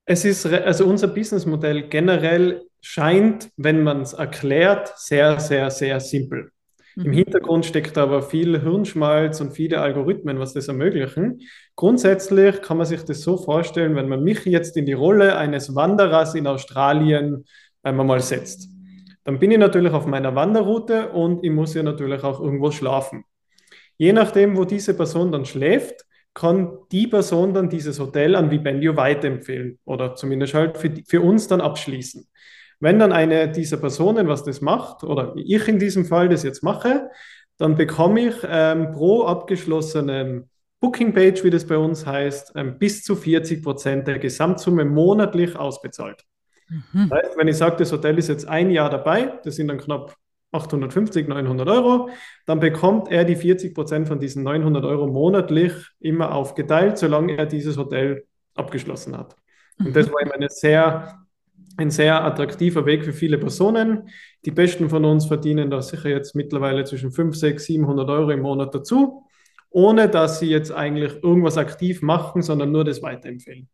Es 0.05 0.23
ist, 0.23 0.45
also 0.45 0.85
unser 0.85 1.07
Businessmodell 1.07 1.89
generell 1.89 2.61
scheint, 2.81 3.49
wenn 3.57 3.81
man 3.81 4.01
es 4.01 4.13
erklärt, 4.13 4.93
sehr, 4.97 5.39
sehr, 5.39 5.71
sehr 5.71 5.99
simpel. 5.99 6.51
Mhm. 6.95 7.05
Im 7.05 7.11
Hintergrund 7.13 7.65
steckt 7.65 7.97
aber 7.97 8.21
viel 8.21 8.61
Hirnschmalz 8.61 9.41
und 9.41 9.53
viele 9.53 9.81
Algorithmen, 9.81 10.39
was 10.39 10.53
das 10.53 10.67
ermöglichen. 10.67 11.41
Grundsätzlich 11.75 12.61
kann 12.61 12.77
man 12.77 12.85
sich 12.85 13.03
das 13.03 13.21
so 13.21 13.37
vorstellen, 13.37 13.95
wenn 13.95 14.07
man 14.07 14.23
mich 14.23 14.45
jetzt 14.45 14.77
in 14.77 14.85
die 14.85 14.93
Rolle 14.93 15.37
eines 15.37 15.73
Wanderers 15.73 16.35
in 16.35 16.45
Australien 16.45 17.45
einmal 17.81 18.05
mal 18.05 18.21
setzt. 18.21 18.69
Dann 19.23 19.39
bin 19.39 19.49
ich 19.49 19.57
natürlich 19.57 19.91
auf 19.91 20.05
meiner 20.05 20.35
Wanderroute 20.35 21.09
und 21.09 21.43
ich 21.43 21.51
muss 21.51 21.73
ja 21.73 21.81
natürlich 21.81 22.23
auch 22.23 22.39
irgendwo 22.39 22.69
schlafen. 22.69 23.25
Je 23.97 24.13
nachdem, 24.13 24.57
wo 24.57 24.65
diese 24.65 24.93
Person 24.93 25.31
dann 25.31 25.45
schläft, 25.45 26.05
kann 26.33 26.77
die 26.91 27.07
Person 27.07 27.53
dann 27.53 27.69
dieses 27.69 27.99
Hotel 27.99 28.35
an 28.35 28.51
Vibendio 28.51 28.95
weiterempfehlen 28.97 29.79
oder 29.85 30.15
zumindest 30.15 30.53
halt 30.53 30.77
für, 30.77 30.91
für 31.07 31.21
uns 31.21 31.47
dann 31.47 31.61
abschließen. 31.61 32.27
Wenn 32.81 32.99
dann 32.99 33.13
eine 33.13 33.49
dieser 33.49 33.77
Personen 33.77 34.27
was 34.27 34.43
das 34.43 34.59
macht, 34.59 35.03
oder 35.03 35.33
ich 35.37 35.67
in 35.67 35.79
diesem 35.79 36.05
Fall 36.05 36.27
das 36.27 36.43
jetzt 36.43 36.61
mache, 36.61 37.09
dann 37.57 37.75
bekomme 37.75 38.27
ich 38.27 38.35
ähm, 38.47 38.91
pro 38.91 39.23
abgeschlossenen 39.23 40.49
Booking 40.81 41.13
Page, 41.13 41.43
wie 41.45 41.49
das 41.49 41.65
bei 41.65 41.77
uns 41.77 42.05
heißt, 42.05 42.51
ähm, 42.55 42.77
bis 42.77 43.03
zu 43.03 43.15
40 43.15 43.63
Prozent 43.63 44.07
der 44.07 44.19
Gesamtsumme 44.19 44.83
monatlich 44.83 45.55
ausbezahlt. 45.55 46.21
Mhm. 46.67 47.09
Das 47.09 47.23
heißt, 47.23 47.37
wenn 47.37 47.47
ich 47.47 47.57
sage, 47.57 47.77
das 47.77 47.93
Hotel 47.93 48.17
ist 48.17 48.27
jetzt 48.27 48.45
ein 48.45 48.71
Jahr 48.71 48.89
dabei, 48.89 49.39
das 49.43 49.55
sind 49.55 49.69
dann 49.69 49.77
knapp 49.77 50.15
850, 50.55 51.27
900 51.27 51.67
Euro, 51.67 52.09
dann 52.45 52.59
bekommt 52.59 53.11
er 53.11 53.23
die 53.25 53.35
40 53.35 53.73
Prozent 53.75 54.07
von 54.07 54.19
diesen 54.19 54.43
900 54.43 54.83
Euro 54.85 55.07
monatlich 55.07 55.73
immer 55.99 56.33
aufgeteilt, 56.33 56.97
solange 56.97 57.37
er 57.37 57.45
dieses 57.45 57.77
Hotel 57.77 58.25
abgeschlossen 58.55 59.17
hat. 59.17 59.35
Und 59.77 59.95
das 59.95 60.11
war 60.11 60.21
immer 60.21 60.35
eine 60.35 60.49
sehr, 60.49 61.25
ein 61.77 61.91
sehr 61.91 62.23
attraktiver 62.23 62.85
Weg 62.85 63.03
für 63.03 63.13
viele 63.13 63.37
Personen. 63.37 64.09
Die 64.45 64.51
Besten 64.51 64.89
von 64.89 65.03
uns 65.05 65.25
verdienen 65.25 65.69
da 65.69 65.81
sicher 65.81 66.09
jetzt 66.09 66.35
mittlerweile 66.35 66.83
zwischen 66.85 67.11
5, 67.11 67.35
6, 67.35 67.65
700 67.65 68.09
Euro 68.09 68.31
im 68.31 68.41
Monat 68.41 68.73
dazu, 68.73 69.25
ohne 69.69 70.07
dass 70.07 70.39
sie 70.39 70.49
jetzt 70.49 70.71
eigentlich 70.71 71.21
irgendwas 71.21 71.57
aktiv 71.57 72.01
machen, 72.01 72.41
sondern 72.41 72.71
nur 72.71 72.85
das 72.85 73.01
weiterempfehlen. 73.01 73.67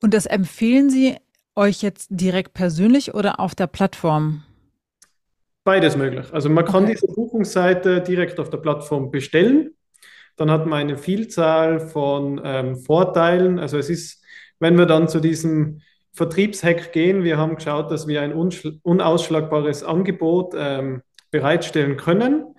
Und 0.00 0.14
das 0.14 0.26
empfehlen 0.26 0.90
Sie 0.90 1.16
euch 1.54 1.82
jetzt 1.82 2.08
direkt 2.10 2.54
persönlich 2.54 3.14
oder 3.14 3.40
auf 3.40 3.54
der 3.54 3.66
Plattform? 3.66 4.42
Beides 5.64 5.96
möglich. 5.96 6.26
Also 6.32 6.48
man 6.48 6.64
kann 6.64 6.84
okay. 6.84 6.94
diese 6.94 7.06
Buchungsseite 7.12 8.00
direkt 8.00 8.40
auf 8.40 8.50
der 8.50 8.58
Plattform 8.58 9.10
bestellen. 9.10 9.74
Dann 10.36 10.50
hat 10.50 10.66
man 10.66 10.80
eine 10.80 10.98
Vielzahl 10.98 11.78
von 11.78 12.40
ähm, 12.42 12.76
Vorteilen. 12.76 13.58
Also 13.58 13.78
es 13.78 13.88
ist, 13.88 14.24
wenn 14.58 14.76
wir 14.76 14.86
dann 14.86 15.08
zu 15.08 15.20
diesem 15.20 15.80
Vertriebshack 16.14 16.92
gehen, 16.92 17.22
wir 17.22 17.38
haben 17.38 17.56
geschaut, 17.56 17.90
dass 17.90 18.08
wir 18.08 18.22
ein 18.22 18.32
unausschlagbares 18.32 19.84
Angebot 19.84 20.54
ähm, 20.56 21.02
bereitstellen 21.30 21.96
können. 21.96 22.54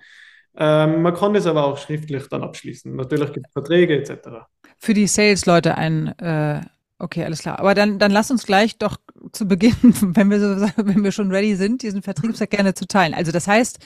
Ähm, 0.56 1.02
man 1.02 1.14
kann 1.14 1.34
das 1.34 1.46
aber 1.46 1.64
auch 1.64 1.78
schriftlich 1.78 2.28
dann 2.28 2.42
abschließen. 2.42 2.94
Natürlich 2.94 3.32
gibt 3.32 3.46
es 3.48 3.52
Verträge 3.52 3.98
etc. 3.98 4.46
Für 4.78 4.94
die 4.94 5.06
Sales-Leute 5.06 5.76
ein 5.76 6.18
äh, 6.18 6.62
Okay, 6.98 7.24
alles 7.24 7.40
klar. 7.40 7.58
Aber 7.58 7.74
dann, 7.74 7.98
dann 7.98 8.12
lass 8.12 8.30
uns 8.30 8.46
gleich 8.46 8.78
doch 8.78 8.96
zu 9.34 9.46
Beginn, 9.46 9.74
wenn 9.82 10.30
wir 10.30 10.40
so, 10.40 10.68
wenn 10.76 11.04
wir 11.04 11.12
schon 11.12 11.30
ready 11.30 11.56
sind, 11.56 11.82
diesen 11.82 12.02
Vertriebswerk 12.02 12.50
gerne 12.50 12.74
zu 12.74 12.86
teilen. 12.86 13.14
Also 13.14 13.32
das 13.32 13.46
heißt, 13.46 13.78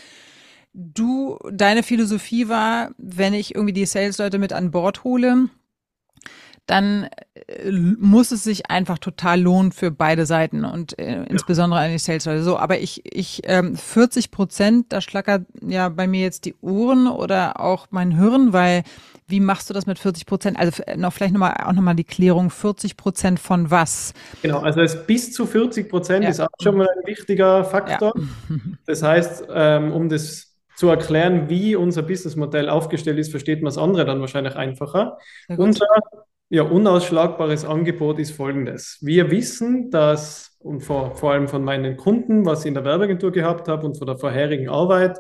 du, 0.73 1.39
deine 1.51 1.83
Philosophie 1.83 2.49
war, 2.49 2.91
wenn 2.99 3.35
ich 3.35 3.55
irgendwie 3.55 3.73
die 3.73 3.87
Sales-Leute 3.87 4.39
mit 4.39 4.53
an 4.53 4.71
Bord 4.71 5.05
hole, 5.05 5.49
dann 6.67 7.09
äh, 7.35 7.73
muss 7.73 8.31
es 8.31 8.45
sich 8.45 8.71
einfach 8.71 8.99
total 8.99 9.41
lohnen 9.41 9.73
für 9.73 9.91
beide 9.91 10.27
Seiten 10.27 10.65
und 10.65 10.99
äh, 10.99 11.25
insbesondere 11.25 11.81
an 11.81 11.91
die 11.91 11.99
Sales-Leute. 11.99 12.43
So, 12.43 12.59
aber 12.59 12.79
ich, 12.79 13.03
ich 13.05 13.41
ähm, 13.45 13.75
40 13.75 14.31
Prozent, 14.31 14.93
da 14.93 15.01
schlackert 15.01 15.47
ja 15.67 15.89
bei 15.89 16.07
mir 16.07 16.21
jetzt 16.21 16.45
die 16.45 16.55
Ohren 16.61 17.07
oder 17.07 17.59
auch 17.61 17.87
mein 17.91 18.17
Hirn, 18.17 18.53
weil 18.53 18.85
wie 19.29 19.41
machst 19.41 19.69
du 19.69 19.75
das 19.75 19.87
mit 19.87 19.99
40 19.99 20.27
Prozent? 20.27 20.59
Also 20.59 20.83
noch 20.97 21.13
vielleicht 21.13 21.35
nochmal 21.35 21.55
auch 21.65 21.73
nochmal 21.73 21.95
die 21.95 22.05
Klärung, 22.05 22.51
40 22.51 22.97
Prozent 22.97 23.39
von 23.39 23.71
was? 23.71 24.15
Genau, 24.43 24.61
also 24.61 24.83
bis 25.07 25.33
zu 25.33 25.47
40 25.47 25.89
Prozent 25.89 26.25
ja. 26.25 26.31
ist 26.31 26.41
auch 26.41 26.49
schon 26.61 26.79
mal 26.79 26.89
ein 26.89 27.07
wichtiger 27.07 27.65
Faktor. 27.65 28.13
Ja. 28.17 28.57
Das 28.87 29.03
heißt, 29.03 29.45
ähm, 29.53 29.93
um 29.93 30.09
das 30.09 30.57
zu 30.77 30.89
erklären, 30.89 31.51
wie 31.51 31.77
unser 31.77 32.03
Businessmodell 32.03 32.71
aufgestellt 32.71 33.19
ist, 33.19 33.31
versteht 33.31 33.59
man 33.63 33.67
das 33.67 33.79
andere 33.79 34.07
dann 34.07 34.21
wahrscheinlich 34.21 34.57
einfacher. 34.57 35.19
Unser 35.49 35.87
ja, 36.51 36.63
unausschlagbares 36.63 37.65
Angebot 37.65 38.19
ist 38.19 38.31
folgendes. 38.31 38.99
Wir 39.03 39.31
wissen, 39.31 39.91
dass, 39.91 40.57
und 40.61 40.81
vor, 40.81 41.15
vor 41.15 41.33
allem 41.33 41.49
von 41.49 41.63
meinen 41.63 41.97
Kunden, 41.97 42.47
was 42.47 42.61
ich 42.61 42.67
in 42.67 42.75
der 42.75 42.85
Werbeagentur 42.85 43.33
gehabt 43.33 43.69
habe 43.69 43.87
und 43.87 43.99
von 43.99 44.07
der 44.07 44.17
vorherigen 44.17 44.69
Arbeit, 44.69 45.19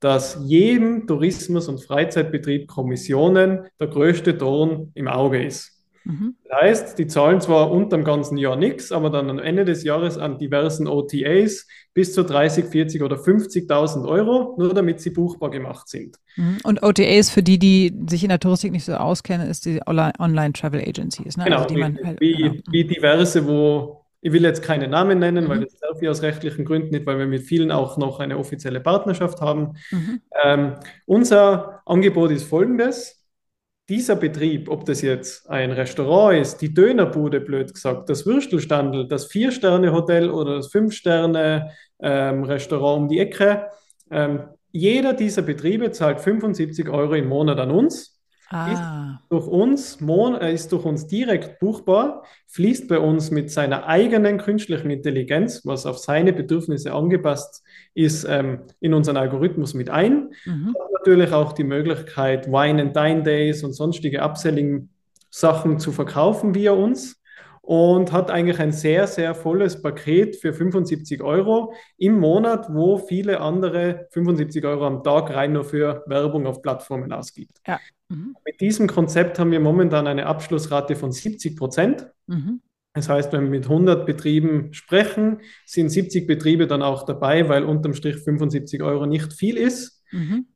dass 0.00 0.38
jedem 0.44 1.06
Tourismus- 1.06 1.68
und 1.68 1.82
Freizeitbetrieb 1.82 2.68
Kommissionen 2.68 3.66
der 3.80 3.88
größte 3.88 4.34
Dorn 4.34 4.92
im 4.94 5.08
Auge 5.08 5.42
ist. 5.42 5.78
Mhm. 6.08 6.36
Das 6.48 6.60
heißt, 6.60 6.98
die 6.98 7.06
zahlen 7.06 7.40
zwar 7.40 7.70
unterm 7.70 8.02
ganzen 8.02 8.38
Jahr 8.38 8.56
nichts, 8.56 8.92
aber 8.92 9.10
dann 9.10 9.28
am 9.28 9.38
Ende 9.38 9.66
des 9.66 9.84
Jahres 9.84 10.16
an 10.16 10.38
diversen 10.38 10.86
OTAs 10.86 11.66
bis 11.92 12.14
zu 12.14 12.22
30, 12.22 12.66
40 12.66 13.02
oder 13.02 13.16
50.000 13.16 14.08
Euro, 14.08 14.54
nur 14.56 14.72
damit 14.72 15.00
sie 15.00 15.10
buchbar 15.10 15.50
gemacht 15.50 15.88
sind. 15.88 16.16
Mhm. 16.36 16.58
Und 16.62 16.82
OTAs, 16.82 17.28
für 17.28 17.42
die, 17.42 17.58
die 17.58 17.94
sich 18.08 18.22
in 18.22 18.30
der 18.30 18.40
Touristik 18.40 18.72
nicht 18.72 18.84
so 18.84 18.94
auskennen, 18.94 19.48
ist 19.50 19.66
die 19.66 19.80
Online-Travel 19.86 20.80
Agencies. 20.80 21.36
Ne? 21.36 21.44
Genau, 21.44 21.62
also 21.64 21.76
wie, 21.76 21.84
halt, 21.84 22.20
wie, 22.20 22.36
genau. 22.36 22.54
wie 22.70 22.84
diverse, 22.84 23.46
wo 23.46 24.04
Ich 24.28 24.34
will 24.34 24.42
jetzt 24.42 24.62
keine 24.62 24.88
Namen 24.88 25.20
nennen, 25.20 25.46
mhm. 25.46 25.48
weil 25.48 25.60
das 25.60 25.78
darf 25.78 26.02
ich 26.02 26.08
aus 26.08 26.20
rechtlichen 26.20 26.66
Gründen 26.66 26.90
nicht, 26.90 27.06
weil 27.06 27.18
wir 27.18 27.26
mit 27.26 27.44
vielen 27.44 27.72
auch 27.72 27.96
noch 27.96 28.20
eine 28.20 28.36
offizielle 28.36 28.78
Partnerschaft 28.78 29.40
haben. 29.40 29.72
Mhm. 29.90 30.20
Ähm, 30.44 30.74
unser 31.06 31.80
Angebot 31.86 32.30
ist 32.30 32.44
folgendes 32.44 33.26
dieser 33.88 34.16
Betrieb, 34.16 34.68
ob 34.68 34.84
das 34.84 35.00
jetzt 35.00 35.48
ein 35.48 35.72
Restaurant 35.72 36.38
ist, 36.38 36.58
die 36.58 36.74
Dönerbude, 36.74 37.40
blöd 37.40 37.72
gesagt, 37.72 38.10
das 38.10 38.26
Würstelstandel, 38.26 39.08
das 39.08 39.28
Vier-Sterne-Hotel 39.28 40.28
oder 40.28 40.56
das 40.56 40.68
Fünf-Sterne-Restaurant 40.68 42.98
ähm, 42.98 43.02
um 43.02 43.08
die 43.08 43.20
Ecke, 43.20 43.68
ähm, 44.10 44.40
jeder 44.72 45.14
dieser 45.14 45.40
Betriebe 45.40 45.90
zahlt 45.90 46.20
75 46.20 46.86
Euro 46.90 47.14
im 47.14 47.28
Monat 47.28 47.60
an 47.60 47.70
uns. 47.70 48.17
Ah. 48.50 48.72
Ist 48.72 48.82
durch 49.30 49.46
uns, 49.46 49.98
äh, 50.40 50.54
ist 50.54 50.72
durch 50.72 50.84
uns 50.84 51.06
direkt 51.06 51.58
buchbar, 51.60 52.24
fließt 52.46 52.88
bei 52.88 52.98
uns 52.98 53.30
mit 53.30 53.50
seiner 53.50 53.86
eigenen 53.86 54.38
künstlichen 54.38 54.90
Intelligenz, 54.90 55.66
was 55.66 55.84
auf 55.84 55.98
seine 55.98 56.32
Bedürfnisse 56.32 56.94
angepasst 56.94 57.62
ist, 57.92 58.24
ähm, 58.24 58.60
in 58.80 58.94
unseren 58.94 59.18
Algorithmus 59.18 59.74
mit 59.74 59.90
ein. 59.90 60.30
Mhm. 60.46 60.74
Natürlich 60.94 61.32
auch 61.32 61.52
die 61.52 61.64
Möglichkeit, 61.64 62.46
Wine 62.48 62.80
and 62.80 62.96
Dine 62.96 63.22
Days 63.22 63.62
und 63.64 63.74
sonstige 63.74 64.22
Upselling-Sachen 64.22 65.78
zu 65.78 65.92
verkaufen 65.92 66.54
via 66.54 66.72
uns 66.72 67.20
und 67.68 68.12
hat 68.12 68.30
eigentlich 68.30 68.60
ein 68.60 68.72
sehr, 68.72 69.06
sehr 69.06 69.34
volles 69.34 69.82
Paket 69.82 70.36
für 70.36 70.54
75 70.54 71.20
Euro 71.22 71.74
im 71.98 72.18
Monat, 72.18 72.68
wo 72.72 72.96
viele 72.96 73.42
andere 73.42 74.08
75 74.12 74.64
Euro 74.64 74.86
am 74.86 75.02
Tag 75.02 75.34
rein 75.34 75.52
nur 75.52 75.64
für 75.64 76.02
Werbung 76.06 76.46
auf 76.46 76.62
Plattformen 76.62 77.12
ausgibt. 77.12 77.60
Ja. 77.66 77.78
Mhm. 78.08 78.34
Mit 78.46 78.62
diesem 78.62 78.86
Konzept 78.86 79.38
haben 79.38 79.50
wir 79.50 79.60
momentan 79.60 80.06
eine 80.06 80.24
Abschlussrate 80.24 80.96
von 80.96 81.12
70 81.12 81.58
Prozent. 81.58 82.06
Mhm. 82.26 82.62
Das 82.94 83.10
heißt, 83.10 83.34
wenn 83.34 83.42
wir 83.42 83.50
mit 83.50 83.64
100 83.64 84.06
Betrieben 84.06 84.72
sprechen, 84.72 85.42
sind 85.66 85.90
70 85.90 86.26
Betriebe 86.26 86.68
dann 86.68 86.80
auch 86.80 87.04
dabei, 87.04 87.50
weil 87.50 87.64
unterm 87.64 87.92
Strich 87.92 88.16
75 88.16 88.82
Euro 88.82 89.04
nicht 89.04 89.34
viel 89.34 89.58
ist. 89.58 90.02
Mhm. 90.10 90.46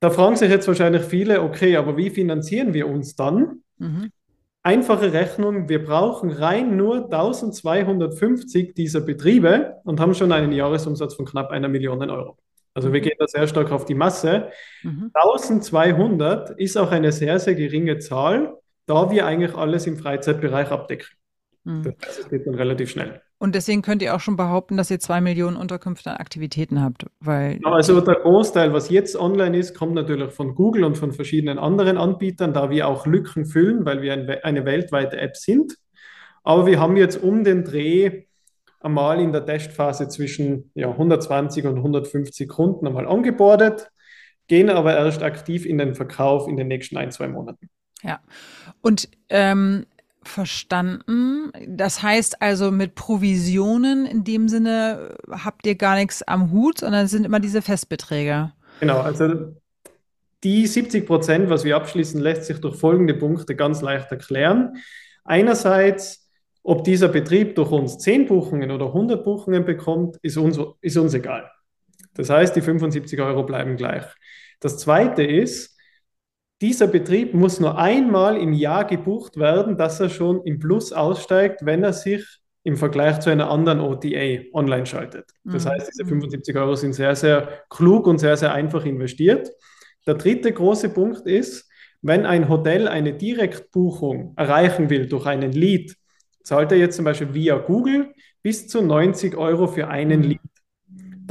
Da 0.00 0.08
fragen 0.08 0.36
sich 0.36 0.48
jetzt 0.48 0.66
wahrscheinlich 0.68 1.02
viele, 1.02 1.42
okay, 1.42 1.76
aber 1.76 1.98
wie 1.98 2.08
finanzieren 2.08 2.72
wir 2.72 2.88
uns 2.88 3.14
dann? 3.14 3.60
Einfache 4.64 5.12
Rechnung, 5.12 5.68
wir 5.68 5.84
brauchen 5.84 6.30
rein 6.30 6.76
nur 6.76 7.04
1250 7.04 8.74
dieser 8.74 9.00
Betriebe 9.00 9.80
und 9.82 9.98
haben 9.98 10.14
schon 10.14 10.30
einen 10.30 10.52
Jahresumsatz 10.52 11.14
von 11.14 11.26
knapp 11.26 11.50
einer 11.50 11.68
Million 11.68 12.08
Euro. 12.08 12.38
Also 12.72 12.92
wir 12.92 13.00
mhm. 13.00 13.04
gehen 13.04 13.16
da 13.18 13.26
sehr 13.26 13.48
stark 13.48 13.72
auf 13.72 13.84
die 13.84 13.94
Masse. 13.94 14.50
Mhm. 14.82 15.10
1200 15.14 16.50
ist 16.58 16.76
auch 16.76 16.92
eine 16.92 17.10
sehr, 17.10 17.40
sehr 17.40 17.56
geringe 17.56 17.98
Zahl, 17.98 18.56
da 18.86 19.10
wir 19.10 19.26
eigentlich 19.26 19.54
alles 19.54 19.86
im 19.86 19.96
Freizeitbereich 19.96 20.70
abdecken. 20.70 21.08
Mhm. 21.64 21.94
Das 22.00 22.28
geht 22.28 22.46
dann 22.46 22.54
relativ 22.54 22.90
schnell. 22.90 23.20
Und 23.42 23.56
deswegen 23.56 23.82
könnt 23.82 24.02
ihr 24.02 24.14
auch 24.14 24.20
schon 24.20 24.36
behaupten, 24.36 24.76
dass 24.76 24.88
ihr 24.88 25.00
zwei 25.00 25.20
Millionen 25.20 25.56
Unterkünfte 25.56 26.12
an 26.12 26.18
Aktivitäten 26.18 26.80
habt, 26.80 27.06
weil. 27.18 27.58
Also 27.64 28.00
der 28.00 28.14
Großteil, 28.14 28.72
was 28.72 28.88
jetzt 28.88 29.16
online 29.16 29.58
ist, 29.58 29.74
kommt 29.74 29.94
natürlich 29.94 30.30
von 30.30 30.54
Google 30.54 30.84
und 30.84 30.96
von 30.96 31.12
verschiedenen 31.12 31.58
anderen 31.58 31.98
Anbietern, 31.98 32.54
da 32.54 32.70
wir 32.70 32.86
auch 32.86 33.04
Lücken 33.04 33.44
füllen, 33.44 33.84
weil 33.84 34.00
wir 34.00 34.44
eine 34.44 34.64
weltweite 34.64 35.16
App 35.16 35.36
sind. 35.36 35.76
Aber 36.44 36.66
wir 36.66 36.78
haben 36.78 36.96
jetzt 36.96 37.20
um 37.20 37.42
den 37.42 37.64
Dreh 37.64 38.26
einmal 38.78 39.18
in 39.18 39.32
der 39.32 39.44
Testphase 39.44 40.06
zwischen 40.06 40.70
ja, 40.74 40.90
120 40.90 41.66
und 41.66 41.78
150 41.78 42.48
Kunden 42.48 42.86
einmal 42.86 43.08
angebordet, 43.08 43.90
gehen 44.46 44.70
aber 44.70 44.94
erst 44.96 45.24
aktiv 45.24 45.66
in 45.66 45.78
den 45.78 45.96
Verkauf 45.96 46.46
in 46.46 46.56
den 46.56 46.68
nächsten 46.68 46.96
ein, 46.96 47.10
zwei 47.10 47.26
Monaten. 47.26 47.68
Ja. 48.04 48.20
Und 48.82 49.08
ähm, 49.28 49.86
Verstanden. 50.24 51.50
Das 51.66 52.02
heißt 52.02 52.40
also, 52.42 52.70
mit 52.70 52.94
Provisionen 52.94 54.06
in 54.06 54.24
dem 54.24 54.48
Sinne 54.48 55.16
habt 55.30 55.66
ihr 55.66 55.74
gar 55.74 55.96
nichts 55.96 56.22
am 56.22 56.52
Hut, 56.52 56.78
sondern 56.78 57.06
es 57.06 57.10
sind 57.10 57.26
immer 57.26 57.40
diese 57.40 57.62
Festbeträge. 57.62 58.52
Genau, 58.80 59.00
also 59.00 59.54
die 60.44 60.66
70 60.66 61.06
Prozent, 61.06 61.50
was 61.50 61.64
wir 61.64 61.76
abschließen, 61.76 62.20
lässt 62.20 62.44
sich 62.44 62.60
durch 62.60 62.76
folgende 62.76 63.14
Punkte 63.14 63.54
ganz 63.54 63.80
leicht 63.80 64.10
erklären. 64.10 64.76
Einerseits, 65.24 66.28
ob 66.62 66.84
dieser 66.84 67.08
Betrieb 67.08 67.54
durch 67.54 67.70
uns 67.70 67.98
10 67.98 68.26
Buchungen 68.26 68.70
oder 68.70 68.86
100 68.86 69.24
Buchungen 69.24 69.64
bekommt, 69.64 70.16
ist 70.22 70.36
uns, 70.36 70.58
ist 70.80 70.96
uns 70.96 71.14
egal. 71.14 71.50
Das 72.14 72.28
heißt, 72.28 72.54
die 72.56 72.60
75 72.60 73.20
Euro 73.20 73.44
bleiben 73.44 73.76
gleich. 73.76 74.04
Das 74.60 74.78
Zweite 74.78 75.22
ist, 75.22 75.71
dieser 76.62 76.86
Betrieb 76.86 77.34
muss 77.34 77.58
nur 77.58 77.76
einmal 77.76 78.36
im 78.36 78.52
Jahr 78.52 78.84
gebucht 78.84 79.36
werden, 79.36 79.76
dass 79.76 79.98
er 79.98 80.08
schon 80.08 80.42
im 80.44 80.60
Plus 80.60 80.92
aussteigt, 80.92 81.66
wenn 81.66 81.82
er 81.82 81.92
sich 81.92 82.24
im 82.62 82.76
Vergleich 82.76 83.18
zu 83.18 83.30
einer 83.30 83.50
anderen 83.50 83.80
OTA 83.80 84.44
online 84.52 84.86
schaltet. 84.86 85.28
Das 85.42 85.64
mhm. 85.64 85.70
heißt, 85.70 85.90
diese 85.92 86.06
75 86.06 86.56
Euro 86.56 86.76
sind 86.76 86.92
sehr, 86.92 87.16
sehr 87.16 87.64
klug 87.68 88.06
und 88.06 88.18
sehr, 88.18 88.36
sehr 88.36 88.54
einfach 88.54 88.84
investiert. 88.84 89.50
Der 90.06 90.14
dritte 90.14 90.52
große 90.52 90.90
Punkt 90.90 91.26
ist, 91.26 91.68
wenn 92.00 92.24
ein 92.26 92.48
Hotel 92.48 92.86
eine 92.86 93.12
Direktbuchung 93.12 94.34
erreichen 94.36 94.88
will 94.88 95.06
durch 95.06 95.26
einen 95.26 95.50
Lead, 95.50 95.96
zahlt 96.44 96.70
er 96.70 96.78
jetzt 96.78 96.94
zum 96.94 97.04
Beispiel 97.04 97.34
via 97.34 97.58
Google 97.58 98.12
bis 98.40 98.68
zu 98.68 98.82
90 98.82 99.36
Euro 99.36 99.66
für 99.66 99.88
einen 99.88 100.20
mhm. 100.20 100.28
Lead. 100.28 100.51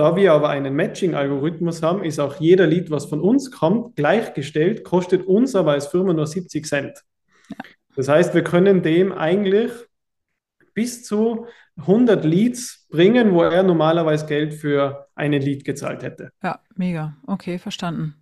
Da 0.01 0.15
wir 0.15 0.33
aber 0.33 0.49
einen 0.49 0.75
Matching-Algorithmus 0.75 1.83
haben, 1.83 2.03
ist 2.03 2.19
auch 2.19 2.39
jeder 2.39 2.65
Lead, 2.65 2.89
was 2.89 3.05
von 3.05 3.21
uns 3.21 3.51
kommt, 3.51 3.95
gleichgestellt, 3.95 4.83
kostet 4.83 5.27
uns 5.27 5.55
aber 5.55 5.73
als 5.73 5.85
Firma 5.85 6.11
nur 6.11 6.25
70 6.25 6.65
Cent. 6.65 7.03
Das 7.95 8.07
heißt, 8.07 8.33
wir 8.33 8.43
können 8.43 8.81
dem 8.81 9.11
eigentlich 9.11 9.71
bis 10.73 11.03
zu 11.03 11.45
100 11.75 12.25
Leads 12.25 12.87
bringen, 12.89 13.35
wo 13.35 13.43
er 13.43 13.61
normalerweise 13.61 14.25
Geld 14.25 14.55
für 14.55 15.07
einen 15.13 15.39
Lead 15.39 15.65
gezahlt 15.65 16.01
hätte. 16.01 16.31
Ja, 16.41 16.61
mega. 16.73 17.15
Okay, 17.27 17.59
verstanden. 17.59 18.15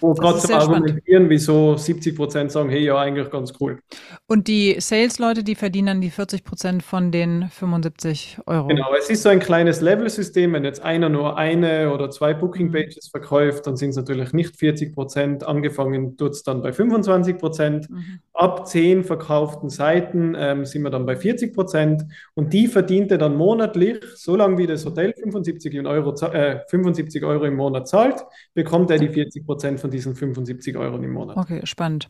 Wo 0.00 0.14
trotzdem 0.14 0.56
argumentieren, 0.56 1.30
wieso 1.30 1.76
70 1.76 2.16
Prozent 2.16 2.52
sagen, 2.52 2.68
hey, 2.68 2.84
ja, 2.84 2.98
eigentlich 2.98 3.30
ganz 3.30 3.52
cool. 3.60 3.78
Und 4.26 4.48
die 4.48 4.76
Sales-Leute, 4.78 5.44
die 5.44 5.54
verdienen 5.54 5.86
dann 5.86 6.00
die 6.00 6.10
40 6.10 6.44
Prozent 6.44 6.82
von 6.82 7.12
den 7.12 7.48
75 7.50 8.38
Euro. 8.46 8.68
Genau, 8.68 8.88
es 8.98 9.08
ist 9.10 9.22
so 9.22 9.28
ein 9.28 9.40
kleines 9.40 9.80
Level-System. 9.80 10.52
Wenn 10.52 10.64
jetzt 10.64 10.82
einer 10.82 11.08
nur 11.08 11.38
eine 11.38 11.92
oder 11.92 12.10
zwei 12.10 12.34
Booking-Pages 12.34 13.08
mhm. 13.08 13.18
verkauft, 13.18 13.66
dann 13.66 13.76
sind 13.76 13.90
es 13.90 13.96
natürlich 13.96 14.32
nicht 14.32 14.56
40 14.56 14.94
Prozent. 14.94 15.44
Angefangen 15.44 16.16
tut 16.16 16.32
es 16.32 16.42
dann 16.42 16.62
bei 16.62 16.72
25 16.72 17.38
Prozent. 17.38 17.90
Mhm. 17.90 18.20
Ab 18.32 18.66
10 18.66 19.04
verkauften 19.04 19.70
Seiten 19.70 20.34
ähm, 20.36 20.64
sind 20.64 20.82
wir 20.82 20.90
dann 20.90 21.06
bei 21.06 21.16
40 21.16 21.54
Prozent. 21.54 22.02
Und 22.34 22.52
die 22.52 22.66
verdient 22.66 23.10
er 23.12 23.18
dann 23.18 23.36
monatlich, 23.36 23.98
solange 24.16 24.58
wie 24.58 24.66
das 24.66 24.84
Hotel 24.84 25.14
75 25.14 25.86
Euro, 25.86 26.14
äh, 26.32 26.60
75 26.68 27.24
Euro 27.24 27.44
im 27.44 27.54
Monat 27.56 27.88
zahlt, 27.88 28.24
bekommt 28.54 28.90
er 28.90 28.98
die 28.98 29.08
40 29.08 29.46
Prozent 29.46 29.61
Prozent 29.62 29.80
von 29.80 29.90
diesen 29.90 30.14
75 30.14 30.76
Euro 30.76 30.96
im 30.96 31.12
Monat. 31.12 31.36
Okay, 31.36 31.60
spannend. 31.64 32.08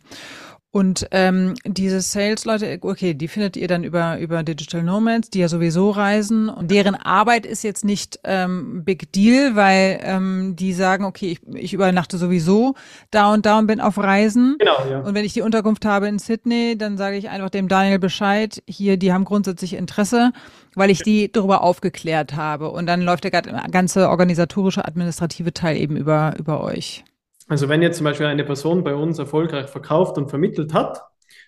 Und 0.74 1.06
ähm, 1.10 1.52
diese 1.66 2.00
Sales-Leute, 2.00 2.78
okay, 2.80 3.12
die 3.12 3.28
findet 3.28 3.58
ihr 3.58 3.68
dann 3.68 3.84
über, 3.84 4.18
über 4.18 4.42
Digital 4.42 4.82
Nomads, 4.82 5.28
die 5.28 5.40
ja 5.40 5.48
sowieso 5.48 5.90
reisen. 5.90 6.48
Und 6.48 6.70
deren 6.70 6.94
Arbeit 6.94 7.44
ist 7.44 7.62
jetzt 7.62 7.84
nicht 7.84 8.20
ähm, 8.24 8.82
Big 8.82 9.12
Deal, 9.12 9.54
weil 9.54 10.00
ähm, 10.02 10.56
die 10.56 10.72
sagen, 10.72 11.04
okay, 11.04 11.32
ich, 11.32 11.56
ich 11.56 11.74
übernachte 11.74 12.16
sowieso 12.16 12.74
da 13.10 13.34
und 13.34 13.44
da 13.44 13.58
und 13.58 13.66
bin 13.66 13.82
auf 13.82 13.98
Reisen. 13.98 14.56
Genau, 14.58 14.78
ja. 14.90 15.00
Und 15.00 15.14
wenn 15.14 15.26
ich 15.26 15.34
die 15.34 15.42
Unterkunft 15.42 15.84
habe 15.84 16.08
in 16.08 16.18
Sydney, 16.18 16.78
dann 16.78 16.96
sage 16.96 17.18
ich 17.18 17.28
einfach 17.28 17.50
dem 17.50 17.68
Daniel 17.68 17.98
Bescheid, 17.98 18.62
hier, 18.66 18.96
die 18.96 19.12
haben 19.12 19.26
grundsätzlich 19.26 19.74
Interesse, 19.74 20.32
weil 20.74 20.88
ich 20.88 21.02
die 21.02 21.30
darüber 21.30 21.60
aufgeklärt 21.62 22.34
habe. 22.34 22.70
Und 22.70 22.86
dann 22.86 23.02
läuft 23.02 23.24
der 23.24 23.30
ganze 23.30 24.08
organisatorische, 24.08 24.86
administrative 24.86 25.52
Teil 25.52 25.76
eben 25.76 25.98
über, 25.98 26.34
über 26.38 26.64
euch. 26.64 27.04
Also 27.48 27.68
wenn 27.68 27.82
jetzt 27.82 27.98
zum 27.98 28.04
Beispiel 28.04 28.26
eine 28.26 28.44
Person 28.44 28.84
bei 28.84 28.94
uns 28.94 29.18
erfolgreich 29.18 29.66
verkauft 29.66 30.16
und 30.18 30.28
vermittelt 30.28 30.72
hat, 30.72 31.02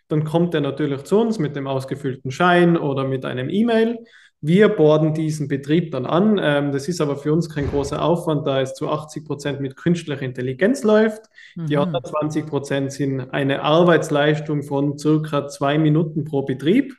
dann 0.09 0.25
kommt 0.25 0.55
er 0.55 0.61
natürlich 0.61 1.05
zu 1.05 1.21
uns 1.21 1.39
mit 1.39 1.57
dem 1.57 1.67
ausgefüllten 1.67 2.31
Schein 2.31 2.77
oder 2.77 3.05
mit 3.05 3.25
einem 3.25 3.49
E-Mail. 3.49 3.99
Wir 4.47 4.69
borden 4.69 5.15
diesen 5.15 5.49
Betrieb 5.49 5.93
dann 5.93 6.05
an. 6.05 6.39
Ähm, 6.43 6.71
das 6.71 6.87
ist 6.87 7.01
aber 7.01 7.17
für 7.17 7.33
uns 7.33 7.49
kein 7.49 7.71
großer 7.71 8.05
Aufwand, 8.05 8.47
da 8.47 8.61
es 8.61 8.75
zu 8.75 8.91
80 8.91 9.25
Prozent 9.25 9.61
mit 9.61 9.75
künstlicher 9.75 10.21
Intelligenz 10.21 10.83
läuft. 10.83 11.31
Mhm. 11.57 11.67
Die 11.67 11.79
anderen 11.79 12.05
20 12.05 12.47
Prozent 12.47 12.93
sind 12.93 13.21
eine 13.33 13.63
Arbeitsleistung 13.63 14.63
von 14.63 14.99
circa 14.99 15.49
zwei 15.49 15.79
Minuten 15.79 16.25
pro 16.25 16.43
Betrieb. 16.43 16.95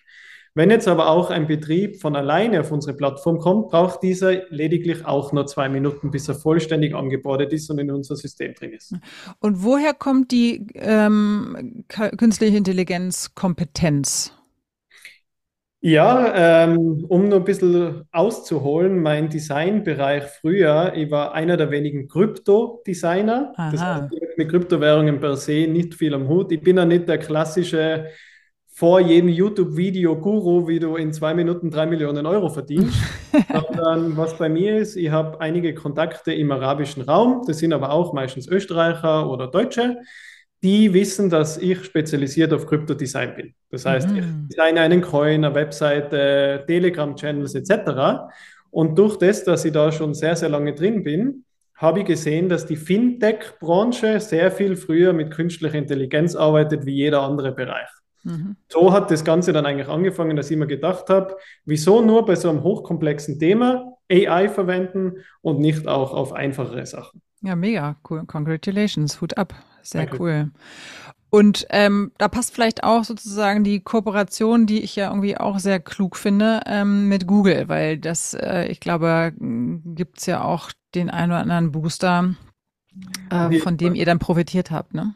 Wenn 0.57 0.71
jetzt 0.71 0.87
aber 0.87 1.09
auch 1.09 1.31
ein 1.31 1.47
Betrieb 1.47 1.99
von 1.99 2.15
alleine 2.15 2.61
auf 2.61 2.71
unsere 2.71 2.95
Plattform 2.95 3.39
kommt, 3.39 3.71
braucht 3.71 4.01
dieser 4.01 4.49
lediglich 4.49 5.05
auch 5.05 5.33
nur 5.33 5.45
zwei 5.47 5.67
Minuten, 5.67 6.11
bis 6.11 6.29
er 6.29 6.35
vollständig 6.35 6.95
angebordet 6.95 7.51
ist 7.51 7.69
und 7.69 7.77
in 7.77 7.91
unser 7.91 8.15
System 8.15 8.53
drin 8.53 8.71
ist. 8.71 8.95
Und 9.39 9.63
woher 9.63 9.93
kommt 9.93 10.31
die 10.31 10.65
ähm, 10.75 11.83
künstliche 11.89 12.55
Intelligenz-Kompetenz? 12.55 14.31
Ja, 15.81 16.63
ähm, 16.63 17.05
um 17.09 17.27
nur 17.27 17.39
ein 17.39 17.43
bisschen 17.43 18.05
auszuholen, 18.13 19.03
mein 19.03 19.29
Designbereich 19.29 20.23
früher, 20.23 20.93
ich 20.95 21.11
war 21.11 21.33
einer 21.33 21.57
der 21.57 21.69
wenigen 21.69 22.07
Krypto-Designer. 22.07 23.53
Das 23.55 23.81
heißt, 23.83 24.37
mit 24.37 24.49
Kryptowährungen 24.49 25.19
per 25.19 25.35
se 25.35 25.67
nicht 25.67 25.95
viel 25.95 26.13
am 26.13 26.29
Hut. 26.29 26.51
Ich 26.53 26.61
bin 26.61 26.77
ja 26.77 26.85
nicht 26.85 27.09
der 27.09 27.17
klassische 27.17 28.07
vor 28.75 28.99
jedem 28.99 29.29
YouTube-Video 29.29 30.17
Guru, 30.17 30.67
wie 30.67 30.79
du 30.79 30.97
in 30.97 31.13
zwei 31.13 31.33
Minuten 31.33 31.71
drei 31.71 31.85
Millionen 31.85 32.25
Euro 32.25 32.49
verdienst, 32.49 32.97
sondern 33.73 34.17
was 34.17 34.37
bei 34.37 34.49
mir 34.49 34.75
ist, 34.75 34.97
ich 34.97 35.09
habe 35.09 35.39
einige 35.39 35.73
Kontakte 35.73 36.33
im 36.33 36.51
arabischen 36.51 37.01
Raum, 37.03 37.43
das 37.47 37.59
sind 37.59 37.71
aber 37.71 37.91
auch 37.91 38.11
meistens 38.11 38.49
Österreicher 38.49 39.29
oder 39.29 39.47
Deutsche, 39.47 39.95
die 40.61 40.93
wissen, 40.93 41.29
dass 41.29 41.57
ich 41.57 41.85
spezialisiert 41.85 42.51
auf 42.51 42.67
Krypto-Design 42.67 43.35
bin. 43.35 43.53
Das 43.69 43.85
heißt, 43.85 44.09
mhm. 44.09 44.17
ich 44.17 44.25
designe 44.49 44.81
einen 44.81 45.01
Coin, 45.01 45.45
eine 45.45 45.55
Webseite, 45.55 46.65
Telegram-Channels 46.67 47.55
etc. 47.55 48.27
Und 48.71 48.99
durch 48.99 49.17
das, 49.17 49.45
dass 49.45 49.63
ich 49.63 49.71
da 49.71 49.89
schon 49.93 50.13
sehr, 50.13 50.35
sehr 50.35 50.49
lange 50.49 50.73
drin 50.73 51.01
bin, 51.01 51.45
habe 51.75 52.01
ich 52.01 52.05
gesehen, 52.07 52.49
dass 52.49 52.65
die 52.65 52.75
Fintech-Branche 52.75 54.19
sehr 54.19 54.51
viel 54.51 54.75
früher 54.75 55.13
mit 55.13 55.31
künstlicher 55.31 55.75
Intelligenz 55.75 56.35
arbeitet 56.35 56.85
wie 56.85 56.95
jeder 56.95 57.21
andere 57.21 57.53
Bereich. 57.53 57.87
Mhm. 58.25 58.55
So 58.69 58.91
hat 58.91 59.11
das 59.11 59.23
Ganze 59.23 59.53
dann 59.53 59.65
eigentlich 59.65 59.87
angefangen, 59.87 60.35
dass 60.35 60.49
ich 60.49 60.57
mir 60.57 60.67
gedacht 60.67 61.09
habe, 61.09 61.37
wieso 61.63 62.01
nur 62.01 62.25
bei 62.25 62.35
so 62.35 62.49
einem 62.49 62.63
hochkomplexen 62.63 63.39
Thema 63.39 63.93
AI 64.11 64.49
verwenden 64.49 65.17
und 65.41 65.59
nicht 65.59 65.87
auch 65.87 66.11
auf 66.11 66.33
einfachere 66.33 66.85
Sachen. 66.85 67.21
Ja, 67.41 67.55
mega 67.55 67.95
cool. 68.09 68.23
Congratulations, 68.25 69.21
Hut 69.21 69.37
ab. 69.37 69.53
Sehr 69.83 70.07
Danke. 70.07 70.19
cool. 70.19 70.51
Und 71.29 71.67
ähm, 71.69 72.11
da 72.17 72.27
passt 72.27 72.53
vielleicht 72.53 72.83
auch 72.83 73.03
sozusagen 73.03 73.63
die 73.63 73.81
Kooperation, 73.81 74.65
die 74.65 74.81
ich 74.81 74.95
ja 74.95 75.09
irgendwie 75.09 75.37
auch 75.37 75.59
sehr 75.59 75.79
klug 75.79 76.15
finde, 76.15 76.61
ähm, 76.65 77.07
mit 77.07 77.27
Google, 77.27 77.67
weil 77.67 77.97
das, 77.99 78.33
äh, 78.33 78.67
ich 78.67 78.79
glaube, 78.79 79.33
gibt 79.37 80.19
es 80.19 80.25
ja 80.25 80.43
auch 80.43 80.71
den 80.95 81.09
einen 81.09 81.31
oder 81.31 81.41
anderen 81.41 81.71
Booster, 81.71 82.35
äh, 83.29 83.59
von 83.59 83.77
dem 83.77 83.93
ihr 83.93 84.05
dann 84.05 84.17
profitiert 84.17 84.71
habt, 84.71 84.93
ne? 84.93 85.13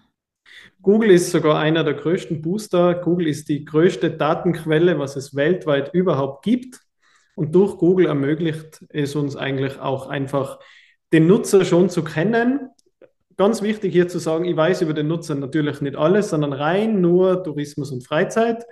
Google 0.81 1.11
ist 1.11 1.31
sogar 1.31 1.59
einer 1.59 1.83
der 1.83 1.95
größten 1.95 2.41
Booster. 2.41 2.95
Google 2.95 3.27
ist 3.27 3.49
die 3.49 3.65
größte 3.65 4.11
Datenquelle, 4.11 4.97
was 4.97 5.15
es 5.15 5.35
weltweit 5.35 5.93
überhaupt 5.93 6.43
gibt. 6.43 6.79
Und 7.35 7.53
durch 7.53 7.77
Google 7.77 8.07
ermöglicht 8.07 8.85
es 8.89 9.15
uns 9.15 9.35
eigentlich 9.35 9.79
auch 9.79 10.07
einfach, 10.07 10.59
den 11.11 11.27
Nutzer 11.27 11.65
schon 11.65 11.89
zu 11.89 12.03
kennen. 12.03 12.69
Ganz 13.35 13.61
wichtig 13.61 13.93
hier 13.93 14.07
zu 14.07 14.19
sagen, 14.19 14.45
ich 14.45 14.55
weiß 14.55 14.81
über 14.81 14.93
den 14.93 15.07
Nutzer 15.07 15.35
natürlich 15.35 15.81
nicht 15.81 15.95
alles, 15.95 16.29
sondern 16.29 16.53
rein 16.53 17.01
nur 17.01 17.43
Tourismus 17.43 17.91
und 17.91 18.05
Freizeit. 18.05 18.65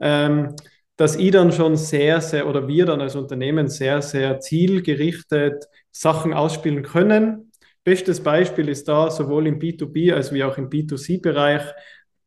Ähm, 0.00 0.54
dass 0.96 1.16
ich 1.16 1.30
dann 1.30 1.52
schon 1.52 1.76
sehr, 1.76 2.20
sehr, 2.20 2.46
oder 2.46 2.68
wir 2.68 2.86
dann 2.86 3.00
als 3.00 3.16
Unternehmen 3.16 3.68
sehr, 3.68 4.02
sehr 4.02 4.40
zielgerichtet 4.40 5.64
Sachen 5.90 6.32
ausspielen 6.32 6.82
können, 6.82 7.51
Bestes 7.84 8.20
Beispiel 8.20 8.68
ist 8.68 8.86
da 8.86 9.10
sowohl 9.10 9.46
im 9.46 9.58
B2B 9.58 10.12
als 10.12 10.32
wie 10.32 10.44
auch 10.44 10.56
im 10.56 10.70
B2C-Bereich. 10.70 11.62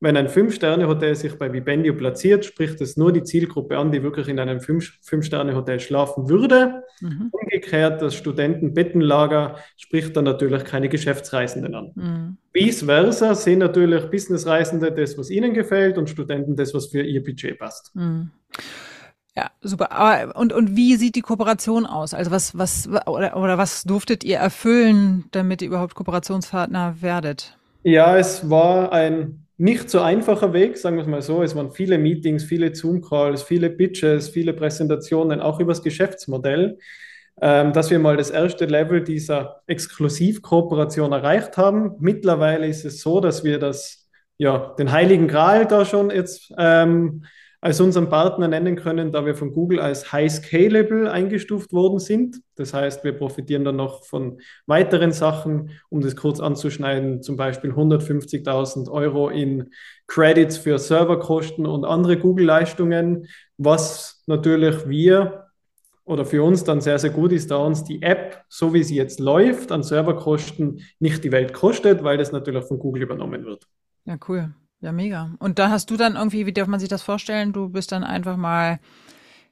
Wenn 0.01 0.17
ein 0.17 0.27
Fünf-Sterne-Hotel 0.27 1.15
sich 1.15 1.35
bei 1.35 1.51
Vibendio 1.51 1.95
platziert, 1.95 2.43
spricht 2.43 2.81
es 2.81 2.97
nur 2.97 3.13
die 3.13 3.23
Zielgruppe 3.23 3.77
an, 3.77 3.93
die 3.93 4.03
wirklich 4.03 4.27
in 4.27 4.39
einem 4.39 4.59
Fünf-Sterne-Hotel 4.59 5.79
schlafen 5.79 6.29
würde. 6.29 6.83
Mhm. 6.99 7.29
Umgekehrt, 7.31 8.01
das 8.01 8.13
Studentenbettenlager 8.15 9.57
spricht 9.77 10.17
dann 10.17 10.25
natürlich 10.25 10.65
keine 10.65 10.89
Geschäftsreisenden 10.89 11.73
an. 11.73 11.91
Mhm. 11.95 12.37
Vice 12.53 12.83
versa 12.83 13.33
sehen 13.35 13.59
natürlich 13.59 14.09
Businessreisende 14.09 14.91
das, 14.91 15.17
was 15.17 15.29
ihnen 15.29 15.53
gefällt 15.53 15.97
und 15.97 16.09
Studenten 16.09 16.57
das, 16.57 16.73
was 16.73 16.87
für 16.87 17.01
ihr 17.01 17.23
Budget 17.23 17.57
passt. 17.57 17.95
Mhm. 17.95 18.31
Ja, 19.37 19.51
super. 19.61 19.91
Aber, 19.91 20.37
und, 20.37 20.53
und 20.53 20.75
wie 20.75 20.95
sieht 20.95 21.15
die 21.15 21.21
Kooperation 21.21 21.85
aus? 21.85 22.13
Also 22.13 22.31
was, 22.31 22.57
was, 22.57 22.87
oder, 23.05 23.35
oder 23.35 23.57
was 23.57 23.83
durftet 23.83 24.23
ihr 24.23 24.37
erfüllen, 24.37 25.25
damit 25.31 25.61
ihr 25.61 25.67
überhaupt 25.67 25.95
Kooperationspartner 25.95 26.95
werdet? 27.01 27.57
Ja, 27.83 28.17
es 28.17 28.49
war 28.49 28.93
ein 28.93 29.45
nicht 29.57 29.89
so 29.89 30.01
einfacher 30.01 30.53
Weg, 30.53 30.77
sagen 30.77 30.97
wir 30.97 31.03
es 31.03 31.07
mal 31.07 31.21
so. 31.21 31.43
Es 31.43 31.55
waren 31.55 31.71
viele 31.71 31.97
Meetings, 31.97 32.43
viele 32.43 32.73
Zoom-Calls, 32.73 33.43
viele 33.43 33.69
Pitches, 33.69 34.29
viele 34.29 34.53
Präsentationen, 34.53 35.41
auch 35.41 35.59
über 35.59 35.71
das 35.71 35.83
Geschäftsmodell, 35.83 36.77
ähm, 37.41 37.73
dass 37.73 37.89
wir 37.89 37.99
mal 37.99 38.17
das 38.17 38.31
erste 38.31 38.65
Level 38.65 39.03
dieser 39.03 39.61
Exklusivkooperation 39.67 41.11
erreicht 41.11 41.57
haben. 41.57 41.91
Mittlerweile 41.99 42.67
ist 42.67 42.85
es 42.85 43.01
so, 43.01 43.19
dass 43.19 43.43
wir 43.43 43.59
das, 43.59 44.09
ja, 44.37 44.73
den 44.77 44.91
Heiligen 44.91 45.27
Gral 45.27 45.65
da 45.65 45.85
schon 45.85 46.09
jetzt 46.09 46.53
ähm, 46.57 47.23
als 47.65 47.81
unseren 47.81 48.09
Partner 48.09 48.47
nennen 48.47 48.75
können, 48.75 49.11
da 49.11 49.25
wir 49.25 49.33
von 49.33 49.51
Google 49.51 49.79
als 49.79 50.11
High 50.11 50.31
Scalable 50.31 51.11
eingestuft 51.11 51.73
worden 51.73 51.97
sind. 51.97 52.41
Das 52.57 52.75
heißt, 52.75 53.03
wir 53.03 53.13
profitieren 53.13 53.65
dann 53.65 53.77
noch 53.77 54.05
von 54.05 54.39
weiteren 54.67 55.11
Sachen, 55.11 55.71
um 55.89 55.99
das 55.99 56.15
kurz 56.15 56.39
anzuschneiden, 56.39 57.23
zum 57.23 57.37
Beispiel 57.37 57.71
150.000 57.71 58.87
Euro 58.91 59.29
in 59.29 59.71
Credits 60.05 60.57
für 60.57 60.77
Serverkosten 60.77 61.65
und 61.65 61.85
andere 61.85 62.19
Google-Leistungen, 62.19 63.25
was 63.57 64.21
natürlich 64.27 64.87
wir 64.87 65.47
oder 66.03 66.23
für 66.23 66.43
uns 66.43 66.65
dann 66.65 66.81
sehr, 66.81 66.99
sehr 66.99 67.09
gut 67.09 67.31
ist, 67.31 67.49
da 67.49 67.57
uns 67.57 67.83
die 67.83 68.03
App, 68.03 68.43
so 68.47 68.75
wie 68.75 68.83
sie 68.83 68.95
jetzt 68.95 69.19
läuft, 69.19 69.71
an 69.71 69.81
Serverkosten 69.81 70.81
nicht 70.99 71.23
die 71.23 71.31
Welt 71.31 71.51
kostet, 71.51 72.03
weil 72.03 72.19
das 72.19 72.31
natürlich 72.31 72.63
von 72.65 72.77
Google 72.77 73.01
übernommen 73.01 73.43
wird. 73.43 73.67
Ja, 74.05 74.19
cool. 74.27 74.53
Ja, 74.85 74.91
mega. 74.91 75.31
Und 75.39 75.57
da 75.57 75.71
hast 75.71 75.89
du 75.89 75.97
dann 75.97 76.15
irgendwie, 76.15 76.45
wie 76.45 76.53
darf 76.53 76.67
man 76.67 76.79
sich 76.79 76.89
das 76.89 77.01
vorstellen? 77.01 77.53
Du 77.53 77.69
bist 77.69 77.91
dann 77.91 78.03
einfach 78.03 78.37
mal 78.37 78.77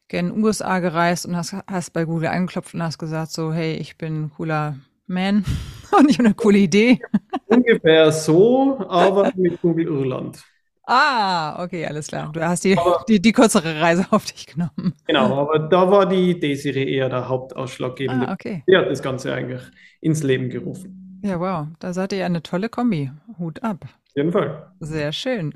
in 0.10 0.28
den 0.30 0.44
USA 0.44 0.78
gereist 0.78 1.26
und 1.26 1.36
hast, 1.36 1.56
hast 1.66 1.92
bei 1.92 2.06
Google 2.06 2.28
angeklopft 2.28 2.76
und 2.76 2.84
hast 2.84 3.00
gesagt 3.00 3.32
so, 3.32 3.52
hey, 3.52 3.74
ich 3.74 3.98
bin 3.98 4.26
ein 4.26 4.30
cooler 4.30 4.76
Man 5.08 5.44
und 5.98 6.12
ich 6.12 6.20
habe 6.20 6.28
eine 6.28 6.36
coole 6.36 6.60
Idee. 6.60 7.00
Ungefähr 7.48 8.12
so, 8.12 8.78
aber 8.88 9.32
mit 9.36 9.60
Google 9.60 9.88
Irland. 9.88 10.44
Ah, 10.84 11.64
okay, 11.64 11.84
alles 11.88 12.10
klar. 12.10 12.30
Du 12.32 12.40
hast 12.48 12.64
die, 12.64 12.78
aber, 12.78 13.04
die, 13.10 13.20
die, 13.20 13.32
kürzere 13.32 13.82
Reise 13.82 14.06
auf 14.12 14.26
dich 14.26 14.46
genommen. 14.46 14.94
Genau, 15.08 15.36
aber 15.36 15.58
da 15.58 15.90
war 15.90 16.06
die 16.06 16.40
Desiree 16.40 16.96
eher 16.96 17.10
der 17.10 17.28
Hauptausschlaggebende. 17.28 18.28
Ah, 18.28 18.34
okay. 18.34 18.64
Die 18.68 18.78
hat 18.78 18.86
das 18.88 19.02
Ganze 19.02 19.34
eigentlich 19.34 19.64
ins 20.00 20.22
Leben 20.22 20.52
gerufen. 20.52 21.22
Ja, 21.24 21.40
wow. 21.40 21.70
Da 21.80 21.92
seid 21.92 22.12
ihr 22.12 22.20
ja 22.20 22.28
eine 22.28 22.44
tolle 22.44 22.70
Kombi. 22.70 23.10
Hut 23.40 23.64
ab 23.64 23.88
jeden 24.16 24.32
Fall. 24.32 24.72
Sehr 24.80 25.12
schön. 25.12 25.54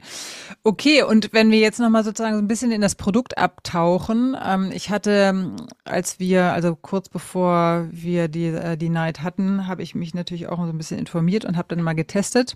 Okay, 0.63 1.04
und 1.04 1.32
wenn 1.34 1.52
wir 1.52 1.60
jetzt 1.60 1.80
nochmal 1.80 2.04
sozusagen 2.04 2.36
so 2.36 2.41
ein 2.41 2.48
bisschen 2.48 2.72
in 2.72 2.82
das 2.82 2.96
Produkt 2.96 3.38
abtauchen. 3.38 4.36
Ähm, 4.43 4.72
ich 4.74 4.89
hatte, 4.89 5.56
als 5.84 6.20
wir, 6.20 6.54
also 6.54 6.76
kurz 6.76 7.10
bevor 7.10 7.88
wir 7.91 8.28
die, 8.28 8.48
äh, 8.48 8.78
die 8.78 8.89
Night 8.89 9.22
hatten, 9.22 9.67
habe 9.67 9.84
ich 9.84 9.96
mich 9.96 10.13
natürlich 10.13 10.48
auch 10.48 10.58
so 10.58 10.72
ein 10.72 10.78
bisschen 10.78 11.00
informiert 11.00 11.46
und 11.46 11.58
habe 11.58 11.76
dann 11.76 11.84
mal 11.84 11.93
getestet. 11.93 12.56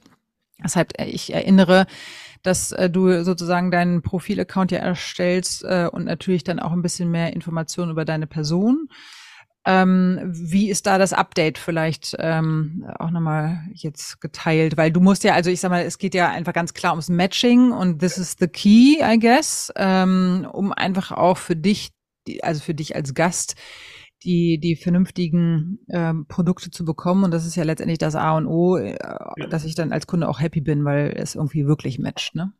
Deshalb, 0.63 0.99
äh, 0.99 1.05
ich 1.05 1.33
erinnere, 1.33 1.85
dass 2.43 2.71
äh, 2.71 2.89
du 2.89 3.23
sozusagen 3.23 3.71
deinen 3.71 4.01
Profilaccount 4.01 4.71
ja 4.71 4.79
erstellst 4.79 5.63
äh, 5.63 5.87
und 5.91 6.05
natürlich 6.05 6.43
dann 6.43 6.59
auch 6.59 6.71
ein 6.71 6.81
bisschen 6.81 7.11
mehr 7.11 7.33
Informationen 7.33 7.91
über 7.91 8.05
deine 8.05 8.27
Person. 8.27 8.89
Ähm, 9.63 10.19
wie 10.25 10.71
ist 10.71 10.87
da 10.87 10.97
das 10.97 11.13
Update 11.13 11.59
vielleicht 11.59 12.15
ähm, 12.17 12.83
auch 12.97 13.11
nochmal 13.11 13.59
jetzt 13.73 14.19
geteilt? 14.19 14.75
Weil 14.75 14.91
du 14.91 14.99
musst 15.01 15.23
ja, 15.23 15.33
also 15.33 15.51
ich 15.51 15.59
sag 15.59 15.69
mal, 15.69 15.83
es 15.83 15.99
geht 15.99 16.15
ja 16.15 16.29
einfach 16.29 16.53
ganz 16.53 16.73
klar 16.73 16.93
ums 16.93 17.09
Matching 17.09 17.71
und 17.71 17.99
this 17.99 18.17
is 18.17 18.35
the 18.39 18.47
key, 18.47 18.97
I 19.01 19.19
guess, 19.19 19.71
ähm, 19.75 20.47
um 20.51 20.73
einfach 20.73 21.11
auch 21.11 21.37
für 21.37 21.55
dich, 21.55 21.91
also 22.41 22.61
für 22.61 22.73
dich 22.73 22.95
als 22.95 23.13
Gast, 23.13 23.55
die, 24.23 24.59
die 24.59 24.75
vernünftigen 24.75 25.79
ähm, 25.89 26.25
Produkte 26.27 26.71
zu 26.71 26.83
bekommen. 26.83 27.23
Und 27.23 27.31
das 27.31 27.45
ist 27.45 27.55
ja 27.55 27.63
letztendlich 27.63 27.99
das 27.99 28.15
A 28.15 28.37
und 28.37 28.47
O, 28.47 28.77
äh, 28.77 28.97
dass 29.49 29.65
ich 29.65 29.75
dann 29.75 29.91
als 29.91 30.07
Kunde 30.07 30.27
auch 30.27 30.39
happy 30.39 30.61
bin, 30.61 30.85
weil 30.85 31.13
es 31.15 31.35
irgendwie 31.35 31.67
wirklich 31.67 31.99
matcht, 31.99 32.35
ne? 32.35 32.51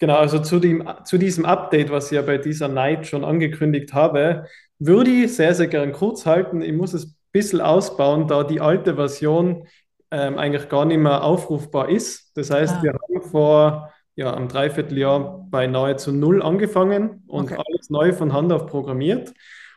Genau, 0.00 0.16
also 0.16 0.40
zu, 0.40 0.58
dem, 0.58 0.88
zu 1.04 1.18
diesem 1.18 1.44
Update, 1.44 1.90
was 1.90 2.06
ich 2.06 2.16
ja 2.16 2.22
bei 2.22 2.36
dieser 2.36 2.68
Night 2.68 3.06
schon 3.06 3.24
angekündigt 3.24 3.94
habe, 3.94 4.46
würde 4.78 5.10
ich 5.10 5.34
sehr, 5.34 5.54
sehr 5.54 5.68
gern 5.68 5.92
kurz 5.92 6.26
halten. 6.26 6.62
Ich 6.62 6.72
muss 6.72 6.94
es 6.94 7.06
ein 7.06 7.14
bisschen 7.32 7.60
ausbauen, 7.60 8.28
da 8.28 8.44
die 8.44 8.60
alte 8.60 8.96
Version 8.96 9.66
ähm, 10.10 10.38
eigentlich 10.38 10.68
gar 10.68 10.84
nicht 10.84 10.98
mehr 10.98 11.24
aufrufbar 11.24 11.88
ist. 11.88 12.36
Das 12.36 12.50
heißt, 12.50 12.76
ah. 12.78 12.82
wir 12.82 12.92
haben 12.92 13.30
vor 13.30 13.92
ja, 14.16 14.32
einem 14.32 14.48
Dreivierteljahr 14.48 15.46
bei 15.50 15.66
nahezu 15.66 16.12
null 16.12 16.42
angefangen 16.42 17.24
und 17.26 17.50
okay. 17.50 17.56
alles 17.56 17.90
neu 17.90 18.12
von 18.12 18.32
Hand 18.32 18.52
auf 18.52 18.66
programmiert. 18.66 19.32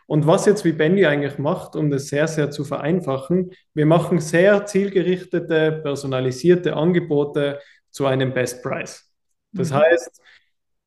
Und 0.06 0.26
was 0.26 0.46
jetzt 0.46 0.64
wie 0.64 0.72
Bendy 0.72 1.06
eigentlich 1.06 1.38
macht, 1.38 1.76
um 1.76 1.90
das 1.90 2.08
sehr, 2.08 2.28
sehr 2.28 2.50
zu 2.50 2.64
vereinfachen, 2.64 3.52
wir 3.74 3.86
machen 3.86 4.20
sehr 4.20 4.66
zielgerichtete, 4.66 5.82
personalisierte 5.84 6.76
Angebote 6.76 7.60
zu 7.92 8.06
einem 8.06 8.34
Best 8.34 8.64
Price. 8.64 9.12
Das 9.52 9.72
mhm. 9.72 9.76
heißt, 9.76 10.22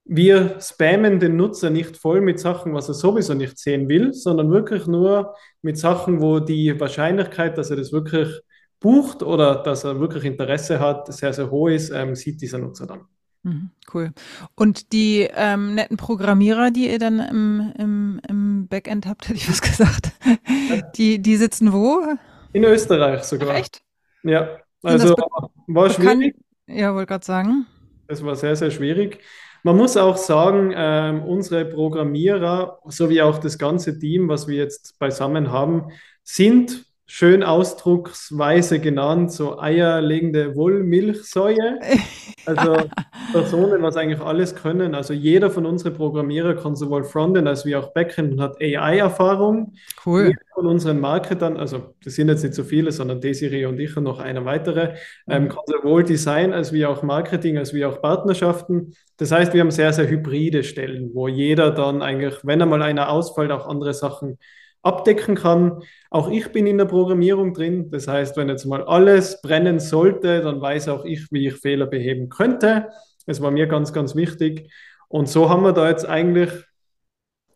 wir 0.05 0.61
spammen 0.61 1.21
den 1.21 1.37
Nutzer 1.37 1.71
nicht 1.71 1.97
voll 1.97 2.21
mit 2.21 2.41
Sachen, 2.41 2.75
was 2.75 2.89
er 2.89 2.95
sowieso 2.95 3.35
nicht 3.35 3.59
sehen 3.59 3.89
will, 3.89 4.13
sondern 4.13 4.51
wirklich 4.51 4.87
nur 4.87 5.35
mit 5.63 5.79
Sachen, 5.79 6.21
wo 6.21 6.41
die 6.41 6.79
Wahrscheinlichkeit, 6.81 7.57
dass 7.57 7.71
er 7.71 7.77
das 7.77 7.93
wirklich 7.93 8.41
bucht 8.81 9.23
oder 9.23 9.63
dass 9.63 9.85
er 9.85 10.01
wirklich 10.01 10.25
Interesse 10.25 10.81
hat, 10.81 11.13
sehr, 11.13 11.33
sehr 11.33 11.51
hoch 11.51 11.69
ist, 11.69 11.91
ähm, 11.91 12.15
sieht 12.15 12.41
dieser 12.41 12.59
Nutzer 12.59 12.87
dann. 12.87 13.05
Mhm, 13.43 13.71
cool. 13.95 14.13
Und 14.55 14.93
die 14.93 15.29
ähm, 15.33 15.75
netten 15.75 15.97
Programmierer, 15.97 16.71
die 16.71 16.91
ihr 16.91 16.99
dann 16.99 17.21
im, 17.21 17.73
im, 17.79 18.21
im 18.29 18.69
Backend 18.69 19.07
habt, 19.07 19.25
hätte 19.29 19.39
ich 19.39 19.49
was 19.49 19.63
gesagt, 19.63 20.13
die, 20.97 21.21
die 21.21 21.37
sitzen 21.37 21.73
wo? 21.73 22.03
In 22.53 22.65
Österreich 22.65 23.23
sogar. 23.25 23.51
Ach, 23.51 23.61
echt? 23.61 23.83
Ja, 24.23 24.59
also 24.83 25.15
war 25.67 25.91
schwierig. 25.91 26.37
Ja, 26.67 26.95
wollte 26.95 27.07
gerade 27.07 27.25
sagen. 27.25 27.67
Es 28.11 28.25
war 28.25 28.35
sehr, 28.35 28.57
sehr 28.57 28.73
schwierig. 28.73 29.21
Man 29.63 29.77
muss 29.77 29.97
auch 29.97 30.17
sagen, 30.17 30.73
ähm, 30.75 31.23
unsere 31.23 31.65
Programmierer 31.65 32.81
sowie 32.87 33.23
auch 33.23 33.39
das 33.39 33.57
ganze 33.57 33.99
Team, 33.99 34.29
was 34.29 34.49
wir 34.49 34.57
jetzt 34.57 34.99
beisammen 34.99 35.53
haben, 35.53 35.93
sind 36.25 36.87
schön 37.11 37.43
ausdrucksweise 37.43 38.79
genannt, 38.79 39.33
so 39.33 39.59
eierlegende 39.59 40.55
Wollmilchsäue. 40.55 41.81
Also 42.47 42.77
Personen, 43.33 43.83
was 43.83 43.97
eigentlich 43.97 44.21
alles 44.21 44.55
können. 44.55 44.95
Also 44.95 45.13
jeder 45.13 45.51
von 45.51 45.67
unseren 45.67 45.95
Programmierern 45.95 46.57
kann 46.57 46.77
sowohl 46.77 47.03
Frontend 47.03 47.49
als 47.49 47.67
wie 47.67 47.75
auch 47.75 47.93
Backend 47.95 48.35
und 48.35 48.41
hat 48.41 48.63
AI-Erfahrung. 48.63 49.75
Cool. 50.07 50.27
Jeder 50.27 50.39
von 50.55 50.67
unseren 50.69 51.01
Marketern, 51.01 51.57
also 51.57 51.95
das 52.05 52.15
sind 52.15 52.29
jetzt 52.29 52.45
nicht 52.45 52.55
so 52.55 52.63
viele, 52.63 52.93
sondern 52.93 53.21
Desiree 53.21 53.67
und 53.67 53.81
ich 53.81 53.97
und 53.97 54.05
noch 54.05 54.21
einer 54.21 54.45
weitere, 54.45 54.95
ähm, 55.29 55.49
kann 55.49 55.65
sowohl 55.67 56.05
Design 56.05 56.53
als 56.53 56.73
wie 56.73 56.87
auch 56.87 57.03
Marketing 57.03 57.59
als 57.59 57.75
wie 57.75 57.85
auch 57.85 58.01
Partnerschaften. 58.01 58.95
Das 59.17 59.33
heißt, 59.33 59.53
wir 59.53 59.63
haben 59.63 59.73
sehr, 59.73 59.93
sehr 59.93 60.09
hybride 60.09 60.63
Stellen, 60.63 61.11
wo 61.13 61.27
jeder 61.27 61.73
dann 61.73 62.03
eigentlich, 62.03 62.37
wenn 62.45 62.63
einmal 62.63 62.83
einer 62.83 63.11
ausfällt, 63.11 63.51
auch 63.51 63.67
andere 63.67 63.95
Sachen 63.95 64.39
abdecken 64.83 65.35
kann. 65.35 65.83
Auch 66.11 66.31
ich 66.31 66.53
bin 66.53 66.67
in 66.67 66.79
der 66.79 66.87
Programmierung 66.87 67.55
drin. 67.55 67.91
Das 67.91 68.09
heißt, 68.09 68.37
wenn 68.37 68.49
jetzt 68.49 68.65
mal 68.65 68.83
alles 68.83 69.41
brennen 69.43 69.81
sollte, 69.81 70.41
dann 70.41 70.61
weiß 70.61 70.89
auch 70.89 71.05
ich, 71.05 71.31
wie 71.31 71.49
ich 71.49 71.55
Fehler 71.55 71.87
beheben 71.87 72.29
könnte. 72.29 72.89
Das 73.27 73.41
war 73.41 73.51
mir 73.51 73.67
ganz, 73.67 73.93
ganz 73.93 74.15
wichtig. 74.15 74.73
Und 75.09 75.29
so 75.29 75.51
haben 75.51 75.63
wir 75.63 75.73
da 75.73 75.89
jetzt 75.89 76.07
eigentlich 76.07 76.51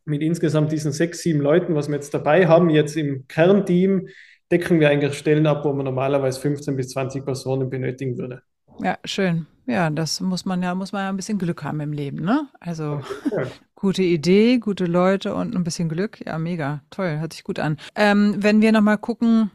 mit 0.04 0.22
insgesamt 0.22 0.70
diesen 0.72 0.92
sechs, 0.92 1.22
sieben 1.22 1.40
Leuten, 1.40 1.74
was 1.74 1.88
wir 1.88 1.94
jetzt 1.94 2.12
dabei 2.12 2.46
haben, 2.46 2.68
jetzt 2.68 2.96
im 2.96 3.26
Kernteam, 3.26 4.08
decken 4.50 4.80
wir 4.80 4.90
eigentlich 4.90 5.16
Stellen 5.16 5.46
ab, 5.46 5.64
wo 5.64 5.72
man 5.72 5.86
normalerweise 5.86 6.40
15 6.40 6.76
bis 6.76 6.90
20 6.90 7.24
Personen 7.24 7.70
benötigen 7.70 8.18
würde. 8.18 8.42
Ja, 8.80 8.98
schön. 9.04 9.46
Ja, 9.66 9.88
das 9.88 10.20
muss 10.20 10.44
man 10.44 10.62
ja, 10.62 10.74
muss 10.74 10.92
man 10.92 11.02
ja 11.02 11.08
ein 11.08 11.16
bisschen 11.16 11.38
Glück 11.38 11.64
haben 11.64 11.80
im 11.80 11.92
Leben, 11.92 12.22
ne? 12.22 12.48
Also 12.60 13.00
ja. 13.30 13.44
Gute 13.74 14.02
Idee, 14.02 14.58
gute 14.58 14.86
Leute 14.86 15.34
und 15.34 15.54
ein 15.54 15.64
bisschen 15.64 15.88
Glück. 15.88 16.24
Ja, 16.24 16.38
mega. 16.38 16.82
Toll, 16.90 17.18
hört 17.18 17.32
sich 17.32 17.44
gut 17.44 17.58
an. 17.58 17.78
Ähm, 17.94 18.36
wenn 18.38 18.62
wir 18.62 18.72
nochmal 18.72 18.98
gucken 18.98 19.50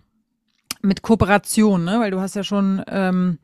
mit 0.82 1.02
Kooperation, 1.02 1.84
ne? 1.84 2.00
Weil 2.00 2.12
du 2.12 2.20
hast 2.20 2.36
ja 2.36 2.44
schon 2.44 2.84
ähm, 2.88 3.40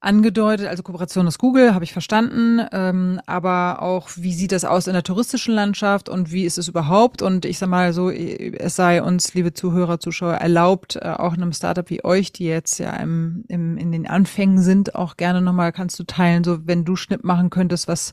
angedeutet, 0.00 0.68
also 0.68 0.82
Kooperation 0.82 1.26
ist 1.26 1.38
Google, 1.38 1.74
habe 1.74 1.84
ich 1.84 1.92
verstanden, 1.92 2.60
ähm, 2.70 3.20
aber 3.26 3.82
auch, 3.82 4.10
wie 4.14 4.32
sieht 4.32 4.52
das 4.52 4.64
aus 4.64 4.86
in 4.86 4.92
der 4.92 5.02
touristischen 5.02 5.54
Landschaft 5.54 6.08
und 6.08 6.30
wie 6.30 6.44
ist 6.44 6.58
es 6.58 6.68
überhaupt? 6.68 7.22
Und 7.22 7.44
ich 7.44 7.58
sag 7.58 7.68
mal 7.68 7.92
so, 7.92 8.10
es 8.10 8.76
sei 8.76 9.02
uns, 9.02 9.34
liebe 9.34 9.52
Zuhörer, 9.52 9.98
Zuschauer, 9.98 10.34
erlaubt, 10.34 10.96
äh, 10.96 11.08
auch 11.08 11.32
einem 11.32 11.52
Startup 11.52 11.88
wie 11.90 12.04
euch, 12.04 12.30
die 12.32 12.44
jetzt 12.44 12.78
ja 12.78 12.94
im, 12.96 13.44
im, 13.48 13.78
in 13.78 13.90
den 13.90 14.06
Anfängen 14.06 14.60
sind, 14.60 14.94
auch 14.94 15.16
gerne 15.16 15.40
nochmal 15.40 15.72
kannst 15.72 15.98
du 15.98 16.04
teilen, 16.04 16.44
so 16.44 16.66
wenn 16.66 16.84
du 16.84 16.94
Schnipp 16.94 17.24
machen 17.24 17.50
könntest, 17.50 17.88
was 17.88 18.12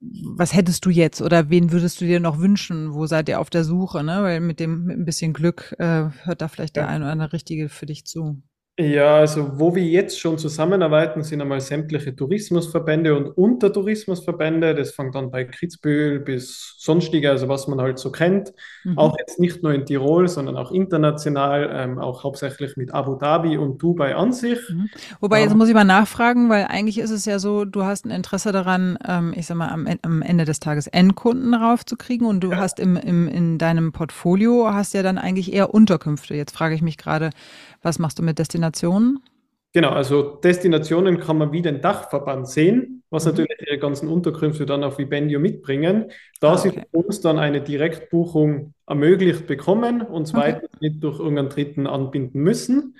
was 0.00 0.54
hättest 0.54 0.84
du 0.84 0.90
jetzt 0.90 1.20
oder 1.20 1.50
wen 1.50 1.72
würdest 1.72 2.00
du 2.00 2.04
dir 2.04 2.20
noch 2.20 2.38
wünschen? 2.38 2.94
Wo 2.94 3.06
seid 3.06 3.28
ihr 3.28 3.40
auf 3.40 3.50
der 3.50 3.64
Suche? 3.64 4.04
Ne? 4.04 4.22
Weil 4.22 4.40
mit 4.40 4.60
dem 4.60 4.84
mit 4.84 4.96
ein 4.96 5.04
bisschen 5.04 5.32
Glück 5.32 5.74
äh, 5.78 6.10
hört 6.22 6.40
da 6.40 6.48
vielleicht 6.48 6.76
der 6.76 6.88
ein 6.88 7.02
oder 7.02 7.10
andere 7.10 7.32
Richtige 7.32 7.68
für 7.68 7.86
dich 7.86 8.04
zu. 8.04 8.42
Ja, 8.80 9.16
also 9.16 9.58
wo 9.58 9.74
wir 9.74 9.82
jetzt 9.82 10.20
schon 10.20 10.38
zusammenarbeiten, 10.38 11.24
sind 11.24 11.40
einmal 11.40 11.60
sämtliche 11.60 12.14
Tourismusverbände 12.14 13.16
und 13.16 13.26
Untertourismusverbände. 13.26 14.72
Das 14.76 14.92
fängt 14.92 15.16
dann 15.16 15.32
bei 15.32 15.42
Kitzbühel 15.42 16.20
bis 16.20 16.76
sonstige, 16.78 17.28
also 17.28 17.48
was 17.48 17.66
man 17.66 17.80
halt 17.80 17.98
so 17.98 18.12
kennt. 18.12 18.52
Mhm. 18.84 18.96
Auch 18.96 19.16
jetzt 19.18 19.40
nicht 19.40 19.64
nur 19.64 19.74
in 19.74 19.84
Tirol, 19.84 20.28
sondern 20.28 20.56
auch 20.56 20.70
international, 20.70 21.68
ähm, 21.72 21.98
auch 21.98 22.22
hauptsächlich 22.22 22.76
mit 22.76 22.94
Abu 22.94 23.16
Dhabi 23.16 23.56
und 23.56 23.82
Dubai 23.82 24.14
an 24.14 24.32
sich. 24.32 24.60
Mhm. 24.70 24.88
Wobei, 25.18 25.40
jetzt 25.40 25.56
muss 25.56 25.66
ich 25.66 25.74
mal 25.74 25.82
nachfragen, 25.82 26.48
weil 26.48 26.66
eigentlich 26.66 27.00
ist 27.00 27.10
es 27.10 27.24
ja 27.24 27.40
so, 27.40 27.64
du 27.64 27.82
hast 27.82 28.06
ein 28.06 28.12
Interesse 28.12 28.52
daran, 28.52 28.96
ähm, 29.04 29.34
ich 29.34 29.48
sag 29.48 29.56
mal, 29.56 29.70
am, 29.70 29.88
am, 30.02 30.22
Ende 30.22 30.44
des 30.44 30.60
Tages 30.60 30.86
Endkunden 30.86 31.52
raufzukriegen 31.52 32.28
und 32.28 32.44
du 32.44 32.52
ja. 32.52 32.58
hast 32.58 32.78
im, 32.78 32.94
im, 32.94 33.26
in 33.26 33.58
deinem 33.58 33.90
Portfolio 33.90 34.72
hast 34.72 34.94
ja 34.94 35.02
dann 35.02 35.18
eigentlich 35.18 35.52
eher 35.52 35.74
Unterkünfte. 35.74 36.36
Jetzt 36.36 36.56
frage 36.56 36.76
ich 36.76 36.82
mich 36.82 36.96
gerade, 36.96 37.30
was 37.82 37.98
machst 37.98 38.18
du 38.18 38.22
mit 38.22 38.38
Destinationen? 38.38 39.20
Genau, 39.74 39.90
also 39.90 40.36
Destinationen 40.36 41.20
kann 41.20 41.36
man 41.36 41.52
wie 41.52 41.60
den 41.60 41.80
Dachverband 41.80 42.48
sehen, 42.48 43.02
was 43.10 43.24
mhm. 43.24 43.32
natürlich 43.32 43.60
ihre 43.66 43.78
ganzen 43.78 44.08
Unterkünfte 44.08 44.64
dann 44.64 44.82
auf 44.82 44.98
Vibendio 44.98 45.40
mitbringen. 45.40 46.10
Da 46.40 46.52
ah, 46.52 46.58
okay. 46.58 46.70
sie 46.70 46.96
uns 46.96 47.20
dann 47.20 47.38
eine 47.38 47.60
Direktbuchung 47.60 48.72
ermöglicht 48.86 49.46
bekommen 49.46 50.00
und 50.00 50.26
zweitens 50.26 50.70
okay. 50.74 50.88
nicht 50.88 51.04
durch 51.04 51.18
irgendeinen 51.18 51.50
Dritten 51.50 51.86
anbinden 51.86 52.40
müssen. 52.40 52.96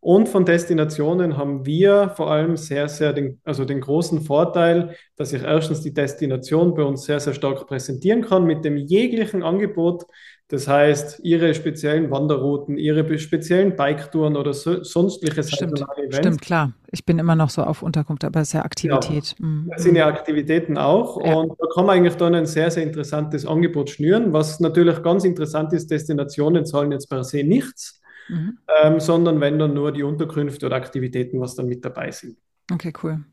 Und 0.00 0.28
von 0.28 0.44
Destinationen 0.44 1.36
haben 1.36 1.66
wir 1.66 2.10
vor 2.16 2.30
allem 2.30 2.56
sehr, 2.56 2.88
sehr 2.88 3.12
den, 3.12 3.40
also 3.44 3.64
den 3.64 3.80
großen 3.80 4.20
Vorteil, 4.20 4.94
dass 5.16 5.32
ich 5.32 5.42
erstens 5.42 5.80
die 5.82 5.92
Destination 5.92 6.74
bei 6.74 6.82
uns 6.82 7.04
sehr, 7.04 7.20
sehr 7.20 7.34
stark 7.34 7.66
präsentieren 7.66 8.22
kann 8.22 8.44
mit 8.44 8.64
dem 8.64 8.76
jeglichen 8.76 9.42
Angebot, 9.42 10.04
das 10.50 10.66
heißt, 10.66 11.20
ihre 11.24 11.52
speziellen 11.54 12.10
Wanderrouten, 12.10 12.78
ihre 12.78 13.18
speziellen 13.18 13.76
Biketouren 13.76 14.34
oder 14.34 14.54
so, 14.54 14.82
sonstige 14.82 15.42
Stimmt, 15.42 15.84
stimmt, 16.08 16.40
klar. 16.40 16.72
Ich 16.90 17.04
bin 17.04 17.18
immer 17.18 17.36
noch 17.36 17.50
so 17.50 17.62
auf 17.62 17.82
Unterkunft, 17.82 18.24
aber 18.24 18.40
es 18.40 18.48
ist 18.48 18.52
ja 18.54 18.64
Aktivität. 18.64 19.34
Ja, 19.38 19.44
mhm. 19.44 19.68
Das 19.70 19.82
sind 19.82 19.94
ja 19.94 20.06
Aktivitäten 20.06 20.78
auch. 20.78 21.22
Ja. 21.22 21.34
Und 21.34 21.50
da 21.50 21.66
kann 21.74 21.84
man 21.84 21.98
eigentlich 21.98 22.14
dann 22.14 22.34
ein 22.34 22.46
sehr, 22.46 22.70
sehr 22.70 22.82
interessantes 22.82 23.44
Angebot 23.44 23.90
schnüren. 23.90 24.32
Was 24.32 24.58
natürlich 24.58 25.02
ganz 25.02 25.24
interessant 25.24 25.74
ist, 25.74 25.90
Destinationen 25.90 26.64
zahlen 26.64 26.92
jetzt 26.92 27.10
per 27.10 27.24
se 27.24 27.44
nichts, 27.44 27.97
mhm. 28.28 28.58
ähm, 28.82 29.00
sondern 29.00 29.40
wenn 29.40 29.58
dann 29.58 29.74
nur 29.74 29.92
die 29.92 30.02
Unterkünfte 30.02 30.66
oder 30.66 30.76
Aktivitäten, 30.76 31.40
was 31.40 31.54
dann 31.54 31.66
mit 31.66 31.84
dabei 31.84 32.10
sind. 32.10 32.36
Okay, 32.72 32.92
cool. 33.02 33.24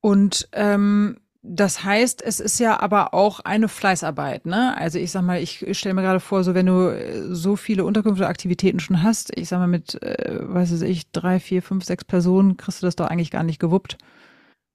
Und 0.00 0.48
ähm, 0.52 1.16
das 1.46 1.84
heißt, 1.84 2.22
es 2.22 2.40
ist 2.40 2.58
ja 2.58 2.80
aber 2.80 3.12
auch 3.12 3.40
eine 3.40 3.68
Fleißarbeit, 3.68 4.46
ne? 4.46 4.74
Also 4.78 4.98
ich 4.98 5.10
sag 5.10 5.22
mal, 5.22 5.42
ich 5.42 5.64
stelle 5.72 5.94
mir 5.94 6.00
gerade 6.00 6.20
vor, 6.20 6.42
so 6.42 6.54
wenn 6.54 6.64
du 6.64 6.88
äh, 6.88 7.34
so 7.34 7.54
viele 7.54 7.84
Unterkünfte, 7.84 8.26
Aktivitäten 8.26 8.80
schon 8.80 9.02
hast, 9.02 9.30
ich 9.36 9.48
sag 9.48 9.58
mal 9.58 9.66
mit, 9.66 10.02
äh, 10.02 10.38
weiß 10.40 10.80
ich, 10.82 11.10
drei, 11.12 11.38
vier, 11.40 11.60
fünf, 11.60 11.84
sechs 11.84 12.04
Personen, 12.04 12.56
kriegst 12.56 12.80
du 12.80 12.86
das 12.86 12.96
doch 12.96 13.08
eigentlich 13.08 13.30
gar 13.30 13.42
nicht 13.42 13.60
gewuppt. 13.60 13.98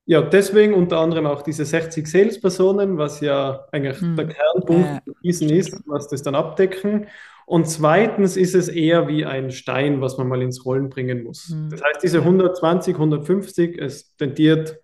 Ja, 0.06 0.22
deswegen 0.22 0.76
unter 0.76 1.00
anderem 1.00 1.26
auch 1.26 1.42
diese 1.42 1.66
60 1.66 2.08
Salespersonen, 2.08 3.00
was 3.00 3.20
ja 3.20 3.66
eigentlich 3.72 4.00
hm. 4.00 4.16
der 4.16 4.28
Kernpunkt 4.28 5.08
äh, 5.08 5.12
diesen 5.24 5.50
ist, 5.50 5.82
was 5.88 6.08
das 6.08 6.22
dann 6.22 6.36
abdecken. 6.36 7.08
Und 7.50 7.68
zweitens 7.68 8.38
ist 8.38 8.54
es 8.54 8.68
eher 8.68 9.08
wie 9.08 9.26
ein 9.26 9.50
Stein, 9.52 10.02
was 10.02 10.18
man 10.18 10.28
mal 10.28 10.42
ins 10.42 10.66
Rollen 10.66 10.90
bringen 10.90 11.24
muss. 11.24 11.50
Hm. 11.50 11.70
Das 11.72 11.82
heißt, 11.82 12.04
diese 12.04 12.20
120, 12.20 12.94
150, 12.94 13.80
es 13.82 14.16
tendiert 14.18 14.80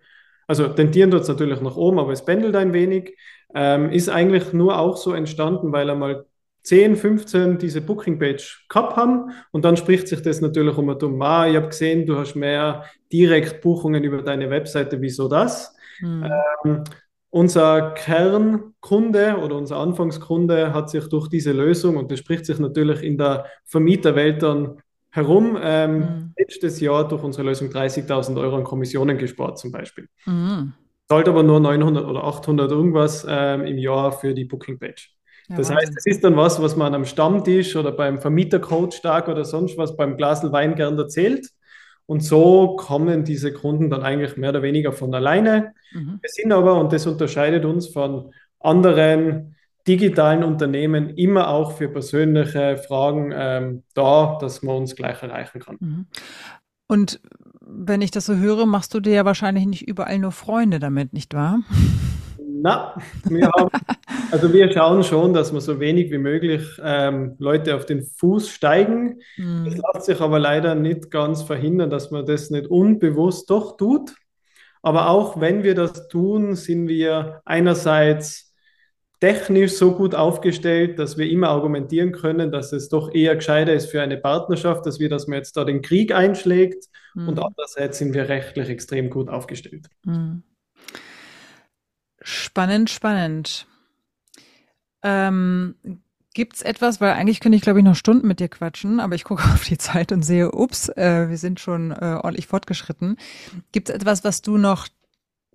also 0.46 0.68
tendieren 0.68 1.10
dort 1.10 1.26
natürlich 1.28 1.60
nach 1.60 1.76
oben, 1.76 1.98
aber 1.98 2.12
es 2.12 2.24
pendelt 2.24 2.56
ein 2.56 2.72
wenig. 2.72 3.16
Ähm, 3.54 3.90
ist 3.90 4.08
eigentlich 4.08 4.52
nur 4.52 4.78
auch 4.78 4.96
so 4.96 5.12
entstanden, 5.12 5.72
weil 5.72 5.88
er 5.88 5.94
mal 5.94 6.24
10, 6.62 6.96
15 6.96 7.58
diese 7.58 7.80
Booking-Page 7.80 8.66
gehabt 8.68 8.96
haben 8.96 9.30
und 9.52 9.64
dann 9.64 9.76
spricht 9.76 10.08
sich 10.08 10.20
das 10.22 10.40
natürlich 10.40 10.76
um 10.76 10.88
und 10.88 11.22
ah, 11.22 11.48
ich 11.48 11.56
habe 11.56 11.68
gesehen, 11.68 12.06
du 12.06 12.18
hast 12.18 12.34
mehr 12.34 12.84
Direktbuchungen 13.12 14.02
über 14.02 14.22
deine 14.22 14.50
Webseite, 14.50 15.00
wieso 15.00 15.28
das? 15.28 15.74
Mhm. 16.00 16.28
Ähm, 16.64 16.84
unser 17.30 17.92
Kernkunde 17.92 19.38
oder 19.38 19.56
unser 19.56 19.78
Anfangskunde 19.78 20.72
hat 20.72 20.90
sich 20.90 21.08
durch 21.08 21.28
diese 21.28 21.52
Lösung, 21.52 21.96
und 21.96 22.10
das 22.10 22.18
spricht 22.20 22.46
sich 22.46 22.58
natürlich 22.58 23.02
in 23.02 23.18
der 23.18 23.46
Vermieterwelt 23.64 24.42
dann 24.42 24.80
herum 25.10 25.58
ähm, 25.60 25.98
mhm. 25.98 26.34
letztes 26.38 26.80
Jahr 26.80 27.08
durch 27.08 27.22
unsere 27.22 27.46
Lösung 27.46 27.68
30.000 27.68 28.38
Euro 28.38 28.56
an 28.56 28.64
Kommissionen 28.64 29.18
gespart 29.18 29.58
zum 29.58 29.72
Beispiel. 29.72 30.08
Mhm. 30.26 30.74
Zahlt 31.08 31.28
aber 31.28 31.42
nur 31.42 31.60
900 31.60 32.04
oder 32.04 32.24
800 32.24 32.70
irgendwas 32.70 33.26
ähm, 33.28 33.64
im 33.64 33.78
Jahr 33.78 34.12
für 34.12 34.34
die 34.34 34.44
Booking-Page. 34.44 35.16
Ja, 35.48 35.56
das 35.56 35.68
Wahnsinn. 35.68 35.76
heißt, 35.76 35.96
es 35.96 36.06
ist 36.06 36.24
dann 36.24 36.36
was, 36.36 36.60
was 36.60 36.76
man 36.76 36.94
am 36.94 37.04
Stammtisch 37.04 37.76
oder 37.76 37.92
beim 37.92 38.20
Vermietercoach-Tag 38.20 39.28
oder 39.28 39.44
sonst 39.44 39.78
was 39.78 39.96
beim 39.96 40.16
Glasel 40.16 40.52
Wein 40.52 40.74
gern 40.74 40.98
erzählt. 40.98 41.48
Und 42.06 42.22
so 42.22 42.76
kommen 42.76 43.24
diese 43.24 43.52
Kunden 43.52 43.90
dann 43.90 44.02
eigentlich 44.02 44.36
mehr 44.36 44.50
oder 44.50 44.62
weniger 44.62 44.92
von 44.92 45.12
alleine. 45.12 45.74
Mhm. 45.92 46.18
Wir 46.22 46.30
sind 46.30 46.52
aber, 46.52 46.78
und 46.78 46.92
das 46.92 47.06
unterscheidet 47.06 47.64
uns 47.64 47.88
von 47.88 48.32
anderen 48.60 49.56
digitalen 49.86 50.42
Unternehmen 50.42 51.10
immer 51.10 51.48
auch 51.48 51.72
für 51.72 51.88
persönliche 51.88 52.76
Fragen 52.76 53.32
ähm, 53.34 53.82
da, 53.94 54.38
dass 54.40 54.62
man 54.62 54.76
uns 54.76 54.96
gleich 54.96 55.22
erreichen 55.22 55.60
kann. 55.60 55.76
Mhm. 55.80 56.06
Und 56.88 57.20
wenn 57.60 58.02
ich 58.02 58.10
das 58.10 58.26
so 58.26 58.36
höre, 58.36 58.66
machst 58.66 58.94
du 58.94 59.00
dir 59.00 59.12
ja 59.12 59.24
wahrscheinlich 59.24 59.66
nicht 59.66 59.88
überall 59.88 60.18
nur 60.18 60.32
Freunde 60.32 60.78
damit, 60.78 61.12
nicht 61.12 61.34
wahr? 61.34 61.60
Na, 62.38 62.96
wir 63.24 63.48
haben, 63.48 63.70
also 64.30 64.52
wir 64.52 64.70
schauen 64.72 65.02
schon, 65.02 65.32
dass 65.32 65.52
wir 65.52 65.60
so 65.60 65.80
wenig 65.80 66.10
wie 66.10 66.18
möglich 66.18 66.62
ähm, 66.82 67.36
Leute 67.38 67.76
auf 67.76 67.86
den 67.86 68.02
Fuß 68.02 68.48
steigen. 68.48 69.20
Mhm. 69.36 69.66
Es 69.66 69.76
lässt 69.76 70.06
sich 70.06 70.20
aber 70.20 70.38
leider 70.38 70.74
nicht 70.74 71.10
ganz 71.10 71.42
verhindern, 71.42 71.90
dass 71.90 72.10
man 72.10 72.26
das 72.26 72.50
nicht 72.50 72.66
unbewusst 72.66 73.50
doch 73.50 73.76
tut. 73.76 74.14
Aber 74.82 75.08
auch 75.08 75.40
wenn 75.40 75.62
wir 75.62 75.74
das 75.74 76.08
tun, 76.08 76.54
sind 76.54 76.88
wir 76.88 77.40
einerseits 77.44 78.54
technisch 79.20 79.72
so 79.72 79.92
gut 79.92 80.14
aufgestellt, 80.14 80.98
dass 80.98 81.16
wir 81.16 81.28
immer 81.28 81.48
argumentieren 81.48 82.12
können, 82.12 82.52
dass 82.52 82.72
es 82.72 82.88
doch 82.88 83.12
eher 83.14 83.34
gescheiter 83.34 83.72
ist 83.72 83.90
für 83.90 84.02
eine 84.02 84.18
Partnerschaft, 84.18 84.84
dass 84.86 85.00
wir, 85.00 85.08
dass 85.08 85.26
man 85.26 85.38
jetzt 85.38 85.56
da 85.56 85.64
den 85.64 85.82
Krieg 85.82 86.14
einschlägt. 86.14 86.84
Mhm. 87.14 87.28
Und 87.28 87.38
andererseits 87.38 87.98
sind 87.98 88.14
wir 88.14 88.28
rechtlich 88.28 88.68
extrem 88.68 89.10
gut 89.10 89.28
aufgestellt. 89.28 89.88
Mhm. 90.04 90.42
Spannend, 92.20 92.90
spannend. 92.90 93.66
Ähm, 95.06 95.76
Gibt 96.34 96.56
es 96.56 96.62
etwas, 96.62 97.00
weil 97.00 97.12
eigentlich 97.12 97.40
könnte 97.40 97.56
ich, 97.56 97.62
glaube 97.62 97.78
ich, 97.78 97.84
noch 97.84 97.94
Stunden 97.94 98.26
mit 98.26 98.40
dir 98.40 98.48
quatschen, 98.48 99.00
aber 99.00 99.14
ich 99.14 99.24
gucke 99.24 99.42
auf 99.54 99.64
die 99.64 99.78
Zeit 99.78 100.12
und 100.12 100.22
sehe, 100.22 100.52
ups, 100.52 100.90
äh, 100.90 101.30
wir 101.30 101.38
sind 101.38 101.60
schon 101.60 101.92
äh, 101.92 102.18
ordentlich 102.22 102.46
fortgeschritten. 102.46 103.16
Gibt 103.72 103.88
es 103.88 103.94
etwas, 103.94 104.22
was 104.24 104.42
du 104.42 104.58
noch 104.58 104.88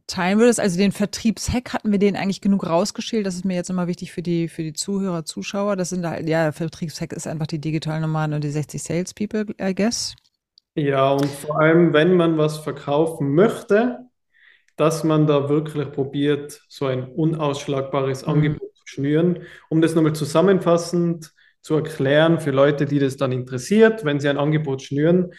teilen 0.08 0.40
würdest? 0.40 0.60
Also 0.60 0.78
den 0.78 0.92
Vertriebshack 0.92 1.74
hatten 1.74 1.92
wir 1.92 2.00
den 2.00 2.16
eigentlich 2.16 2.42
genug 2.42 2.66
rausgeschält. 2.68 3.26
Das 3.28 3.36
ist 3.36 3.46
mir 3.46 3.56
jetzt 3.56 3.70
immer 3.70 3.88
wichtig 3.88 4.12
für 4.12 4.24
die, 4.24 4.48
für 4.48 4.64
die 4.64 4.74
Zuhörer, 4.74 5.24
Zuschauer. 5.26 5.76
Das 5.76 5.90
sind 5.90 6.04
halt, 6.06 6.28
ja, 6.28 6.52
Vertriebshack 6.52 7.14
ist 7.14 7.28
einfach 7.28 7.48
die 7.48 7.60
digitalen 7.60 8.02
Nomaden 8.02 8.34
und 8.34 8.44
die 8.44 8.50
60 8.50 8.82
Salespeople, 8.82 9.48
I 9.62 9.76
guess. 9.76 10.16
Ja, 10.76 11.12
und 11.12 11.30
vor 11.30 11.60
allem, 11.60 11.94
wenn 11.94 12.16
man 12.16 12.38
was 12.38 12.58
verkaufen 12.58 13.36
möchte, 13.36 14.00
dass 14.78 15.04
man 15.04 15.28
da 15.28 15.48
wirklich 15.50 15.92
probiert, 15.92 16.64
so 16.70 16.88
ein 16.88 17.04
unausschlagbares 17.04 18.26
mhm. 18.26 18.34
Angebot 18.34 18.71
schnüren. 18.92 19.40
Um 19.70 19.82
das 19.82 19.96
nochmal 19.96 20.14
zusammenfassend 20.14 21.32
zu 21.62 21.76
erklären 21.76 22.40
für 22.40 22.52
Leute, 22.52 22.86
die 22.86 23.00
das 23.00 23.18
dann 23.18 23.32
interessiert, 23.32 24.04
wenn 24.04 24.20
sie 24.20 24.30
ein 24.30 24.38
Angebot 24.38 24.82
schnüren. 24.82 25.32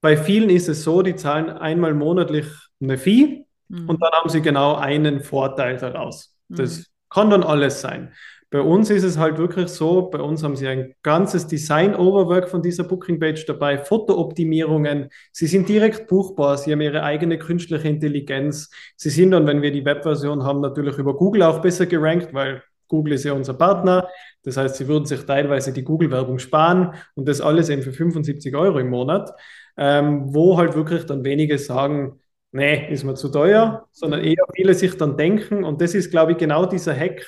Bei 0.00 0.16
vielen 0.16 0.50
ist 0.50 0.68
es 0.68 0.82
so, 0.82 1.02
die 1.02 1.16
zahlen 1.16 1.48
einmal 1.48 1.94
monatlich 1.94 2.46
eine 2.80 2.98
Fee 2.98 3.44
mhm. 3.68 3.88
und 3.88 4.02
dann 4.02 4.12
haben 4.12 4.28
sie 4.28 4.42
genau 4.42 4.74
einen 4.74 5.20
Vorteil 5.20 5.76
daraus. 5.76 6.36
Das 6.48 6.78
mhm. 6.78 6.84
kann 7.08 7.30
dann 7.30 7.42
alles 7.44 7.80
sein. 7.80 8.12
Bei 8.52 8.60
uns 8.60 8.90
ist 8.90 9.02
es 9.02 9.16
halt 9.16 9.38
wirklich 9.38 9.68
so, 9.68 10.10
bei 10.10 10.20
uns 10.20 10.42
haben 10.42 10.56
sie 10.56 10.68
ein 10.68 10.94
ganzes 11.02 11.46
Design-Overwork 11.46 12.50
von 12.50 12.60
dieser 12.60 12.84
Booking-Page 12.84 13.46
dabei, 13.46 13.78
Fotooptimierungen, 13.78 15.08
sie 15.32 15.46
sind 15.46 15.70
direkt 15.70 16.06
buchbar, 16.06 16.58
sie 16.58 16.70
haben 16.70 16.82
ihre 16.82 17.02
eigene 17.02 17.38
künstliche 17.38 17.88
Intelligenz. 17.88 18.68
Sie 18.96 19.08
sind 19.08 19.30
dann, 19.30 19.46
wenn 19.46 19.62
wir 19.62 19.72
die 19.72 19.86
Webversion 19.86 20.44
haben, 20.44 20.60
natürlich 20.60 20.98
über 20.98 21.16
Google 21.16 21.44
auch 21.44 21.62
besser 21.62 21.86
gerankt, 21.86 22.34
weil 22.34 22.62
Google 22.92 23.14
ist 23.14 23.24
ja 23.24 23.32
unser 23.32 23.54
Partner. 23.54 24.06
Das 24.44 24.58
heißt, 24.58 24.76
sie 24.76 24.86
würden 24.86 25.06
sich 25.06 25.22
teilweise 25.22 25.72
die 25.72 25.82
Google-Werbung 25.82 26.38
sparen 26.38 26.94
und 27.14 27.26
das 27.26 27.40
alles 27.40 27.70
eben 27.70 27.80
für 27.82 27.92
75 27.92 28.54
Euro 28.54 28.78
im 28.78 28.90
Monat, 28.90 29.32
ähm, 29.78 30.34
wo 30.34 30.58
halt 30.58 30.74
wirklich 30.74 31.06
dann 31.06 31.24
wenige 31.24 31.58
sagen, 31.58 32.20
nee, 32.52 32.92
ist 32.92 33.04
mir 33.04 33.14
zu 33.14 33.30
teuer, 33.30 33.88
sondern 33.92 34.20
eher 34.20 34.44
viele 34.54 34.74
sich 34.74 34.96
dann 34.98 35.16
denken, 35.16 35.64
und 35.64 35.80
das 35.80 35.94
ist, 35.94 36.10
glaube 36.10 36.32
ich, 36.32 36.38
genau 36.38 36.66
dieser 36.66 36.94
Hack, 36.94 37.24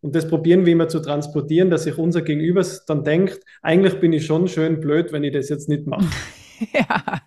und 0.00 0.14
das 0.14 0.28
probieren 0.28 0.64
wir 0.64 0.74
immer 0.74 0.86
zu 0.86 1.00
transportieren, 1.00 1.70
dass 1.70 1.82
sich 1.82 1.98
unser 1.98 2.22
Gegenüber 2.22 2.64
dann 2.86 3.02
denkt, 3.02 3.40
eigentlich 3.62 3.98
bin 3.98 4.12
ich 4.12 4.24
schon 4.24 4.46
schön 4.46 4.78
blöd, 4.78 5.12
wenn 5.12 5.24
ich 5.24 5.32
das 5.32 5.48
jetzt 5.48 5.68
nicht 5.68 5.88
mache. 5.88 6.06
ja, 6.72 7.20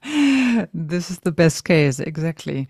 this 0.71 1.10
is 1.10 1.19
the 1.25 1.32
best 1.32 1.65
case, 1.65 2.01
exactly. 2.01 2.69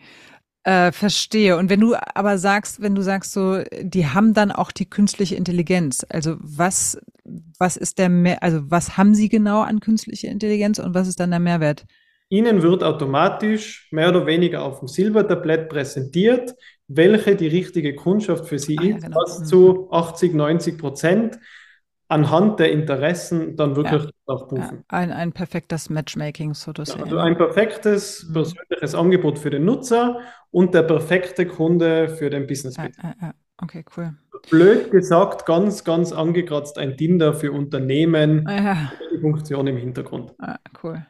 Äh, 0.63 0.91
verstehe. 0.91 1.58
Und 1.58 1.71
wenn 1.71 1.80
du 1.80 1.95
aber 1.95 2.38
sagst, 2.38 2.82
wenn 2.82 2.93
du 2.93 3.02
sagst 3.02 3.34
so, 3.34 3.63
die 3.82 4.06
haben 4.06 4.36
dann 4.36 4.52
auch 4.52 4.71
die 4.71 4.88
künstliche 4.88 5.36
Intelligenz. 5.36 6.06
Also 6.08 6.36
was, 6.39 7.00
was 7.58 7.78
ist 7.78 7.97
der, 7.97 8.10
Mehr 8.10 8.43
also 8.43 8.62
was 8.69 8.95
haben 8.95 9.15
sie 9.15 9.28
genau 9.28 9.62
an 9.62 9.80
künstlicher 9.80 10.28
Intelligenz 10.28 10.78
und 10.78 10.93
was 10.93 11.08
ist 11.08 11.19
dann 11.19 11.32
der 11.32 11.39
Mehrwert? 11.39 11.86
Ihnen 12.30 12.62
wird 12.62 12.84
automatisch 12.84 13.89
mehr 13.91 14.10
oder 14.10 14.26
weniger 14.28 14.63
auf 14.63 14.80
dem 14.80 14.88
Silbertablett 14.88 15.67
präsentiert, 15.67 16.54
welche 16.88 17.36
die 17.36 17.47
richtige 17.47 17.95
Kundschaft 17.95 18.47
für 18.47 18.60
Sie 18.60 18.78
ah, 18.78 18.84
ist, 18.84 18.89
ja, 18.89 19.08
genau. 19.08 19.17
was 19.19 19.39
mhm. 19.39 19.45
zu 19.45 19.91
80, 19.91 20.34
90 20.34 20.78
Prozent 20.78 21.39
anhand 22.12 22.60
der 22.60 22.71
Interessen 22.71 23.56
dann 23.56 23.76
wirklich 23.76 24.04
ja. 24.04 24.10
auch 24.26 24.47
buchen. 24.47 24.84
Ja, 24.91 24.97
ein, 24.97 25.12
ein 25.12 25.32
perfektes 25.32 25.89
Matchmaking 25.89 26.54
sozusagen. 26.54 27.04
also 27.04 27.17
ein 27.17 27.38
perfektes 27.38 28.30
persönliches 28.32 28.93
Angebot 28.95 29.39
für 29.39 29.50
den 29.50 29.63
Nutzer 29.63 30.19
und 30.52 30.74
der 30.74 30.84
perfekte 30.84 31.45
Kunde 31.45 32.10
für 32.10 32.30
den 32.30 32.47
Business. 32.47 32.76
Ja, 32.76 33.34
okay, 33.62 33.86
cool. 33.95 34.13
Blöd 34.50 34.91
gesagt, 34.91 35.45
ganz, 35.45 35.84
ganz 35.84 36.12
angekratzt 36.12 36.78
ein 36.78 36.97
Tinder 36.97 37.34
für 37.34 37.52
Unternehmen. 37.52 38.45
Ja. 38.50 38.91
Die 39.13 39.19
Funktion 39.19 39.67
im 39.67 39.78
Hintergrund. 39.78 40.34
cool. 40.84 41.06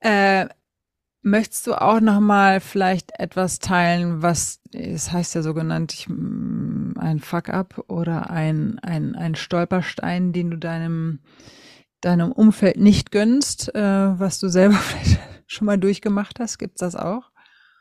Äh, 0.00 0.46
Möchtest 1.24 1.68
du 1.68 1.80
auch 1.80 2.00
noch 2.00 2.18
mal 2.18 2.58
vielleicht 2.58 3.12
etwas 3.20 3.60
teilen, 3.60 4.22
was 4.22 4.60
es 4.72 5.12
heißt 5.12 5.36
ja 5.36 5.42
so 5.42 5.54
genannt, 5.54 5.92
ich, 5.92 6.08
mm, 6.08 6.81
ein 7.02 7.18
Fuck-up 7.20 7.84
oder 7.88 8.30
ein, 8.30 8.78
ein, 8.82 9.14
ein 9.14 9.34
Stolperstein, 9.34 10.32
den 10.32 10.50
du 10.50 10.56
deinem, 10.56 11.20
deinem 12.00 12.32
Umfeld 12.32 12.76
nicht 12.76 13.10
gönnst, 13.10 13.74
äh, 13.74 13.80
was 13.80 14.38
du 14.38 14.48
selber 14.48 14.74
vielleicht 14.80 15.20
schon 15.46 15.66
mal 15.66 15.78
durchgemacht 15.78 16.40
hast? 16.40 16.58
Gibt 16.58 16.76
es 16.76 16.80
das 16.80 16.96
auch? 16.96 17.30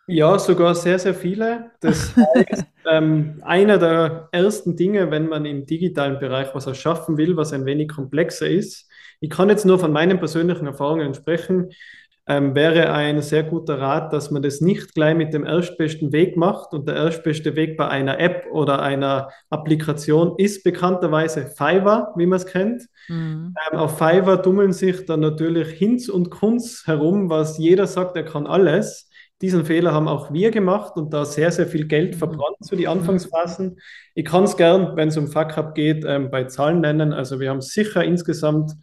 Ja, 0.08 0.38
sogar 0.40 0.76
sehr, 0.76 1.00
sehr 1.00 1.14
viele. 1.14 1.72
Das 1.80 2.16
heißt, 2.36 2.66
ähm, 2.90 3.42
einer 3.44 3.78
der 3.78 4.30
ersten 4.32 4.76
Dinge, 4.76 5.12
wenn 5.12 5.30
man 5.30 5.46
im 5.46 5.66
digitalen 5.66 6.20
Bereich 6.20 6.54
was 6.54 6.68
erschaffen 6.68 7.18
will, 7.18 7.38
was 7.38 7.54
ein 7.54 7.66
wenig 7.66 7.90
komplexer 7.90 8.50
ist. 8.50 8.90
Ich 9.20 9.30
kann 9.30 9.50
jetzt 9.50 9.66
nur 9.66 9.80
von 9.80 9.92
meinen 9.92 10.18
persönlichen 10.18 10.66
Erfahrungen 10.66 11.14
sprechen 11.14 11.70
ähm, 12.28 12.54
wäre 12.54 12.94
ein 12.94 13.22
sehr 13.22 13.44
guter 13.44 13.80
Rat, 13.80 14.14
dass 14.14 14.30
man 14.30 14.42
das 14.42 14.62
nicht 14.62 14.94
gleich 14.94 15.16
mit 15.16 15.34
dem 15.34 15.44
erstbesten 15.44 16.12
Weg 16.12 16.38
macht. 16.38 16.74
Und 16.74 16.88
der 16.88 16.96
erstbeste 16.96 17.56
Weg 17.56 17.78
bei 17.78 17.88
einer 17.88 18.20
App 18.20 18.46
oder 18.52 18.82
einer 18.82 19.30
Applikation 19.50 20.36
ist 20.38 20.64
bekannterweise 20.64 21.48
Fiverr, 21.48 22.14
wie 22.16 22.28
man 22.28 22.38
es 22.38 22.46
kennt. 22.46 22.84
Mhm. 23.08 23.56
Ähm, 23.72 23.80
auf 23.80 23.98
Fiverr 23.98 24.38
dummeln 24.38 24.72
sich 24.72 25.06
dann 25.06 25.22
natürlich 25.22 25.70
Hinz 25.70 26.10
und 26.10 26.30
Kunz 26.30 26.84
herum, 26.86 27.30
was 27.30 27.58
jeder 27.58 27.88
sagt, 27.88 28.16
er 28.16 28.24
kann 28.24 28.46
alles. 28.46 29.10
Diesen 29.42 29.66
Fehler 29.66 29.92
haben 29.92 30.08
auch 30.08 30.32
wir 30.32 30.52
gemacht 30.52 30.98
und 30.98 31.12
da 31.14 31.26
sehr, 31.26 31.52
sehr 31.52 31.66
viel 31.66 31.88
Geld 31.88 32.14
mhm. 32.14 32.20
verbrannt 32.20 32.58
zu 32.62 32.76
die 32.76 32.88
Anfangsphasen. 32.88 33.80
Ich 34.14 34.26
kann 34.26 34.44
es 34.44 34.56
gern, 34.56 34.96
wenn 34.96 35.08
es 35.08 35.18
um 35.18 35.28
Fuck-Up 35.28 35.74
geht, 35.74 36.06
ähm, 36.06 36.30
bei 36.30 36.44
Zahlen 36.44 36.82
nennen. 36.82 37.14
Also 37.14 37.40
wir 37.40 37.50
haben 37.50 37.62
sicher 37.62 38.04
insgesamt 38.04 38.74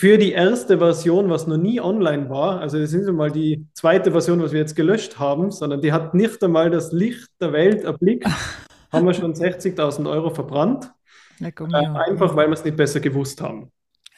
für 0.00 0.16
die 0.16 0.32
erste 0.32 0.78
Version, 0.78 1.28
was 1.28 1.46
noch 1.46 1.58
nie 1.58 1.78
online 1.78 2.30
war, 2.30 2.60
also 2.62 2.78
das 2.78 2.94
ist 2.94 3.04
nicht 3.04 3.14
mal 3.14 3.30
die 3.30 3.66
zweite 3.74 4.12
Version, 4.12 4.40
was 4.40 4.50
wir 4.50 4.60
jetzt 4.60 4.74
gelöscht 4.74 5.18
haben, 5.18 5.50
sondern 5.50 5.82
die 5.82 5.92
hat 5.92 6.14
nicht 6.14 6.42
einmal 6.42 6.70
das 6.70 6.90
Licht 6.90 7.28
der 7.38 7.52
Welt 7.52 7.84
erblickt, 7.84 8.24
haben 8.92 9.06
wir 9.06 9.12
schon 9.12 9.34
60.000 9.34 10.10
Euro 10.10 10.30
verbrannt. 10.30 10.90
Äh, 11.38 11.52
einfach, 11.52 12.34
weil 12.34 12.46
wir 12.48 12.54
es 12.54 12.64
nicht 12.64 12.78
besser 12.78 13.00
gewusst 13.00 13.42
haben. 13.42 13.70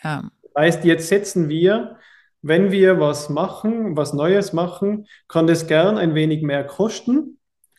Ja. 0.04 0.30
Das 0.54 0.62
heißt, 0.62 0.84
jetzt 0.84 1.08
setzen 1.08 1.48
wir, 1.48 1.96
wenn 2.42 2.70
wir 2.70 3.00
was 3.00 3.28
machen, 3.28 3.96
was 3.96 4.12
Neues 4.12 4.52
machen, 4.52 5.08
kann 5.26 5.48
das 5.48 5.66
gern 5.66 5.98
ein 5.98 6.14
wenig 6.14 6.44
mehr 6.44 6.62
kosten, 6.62 7.38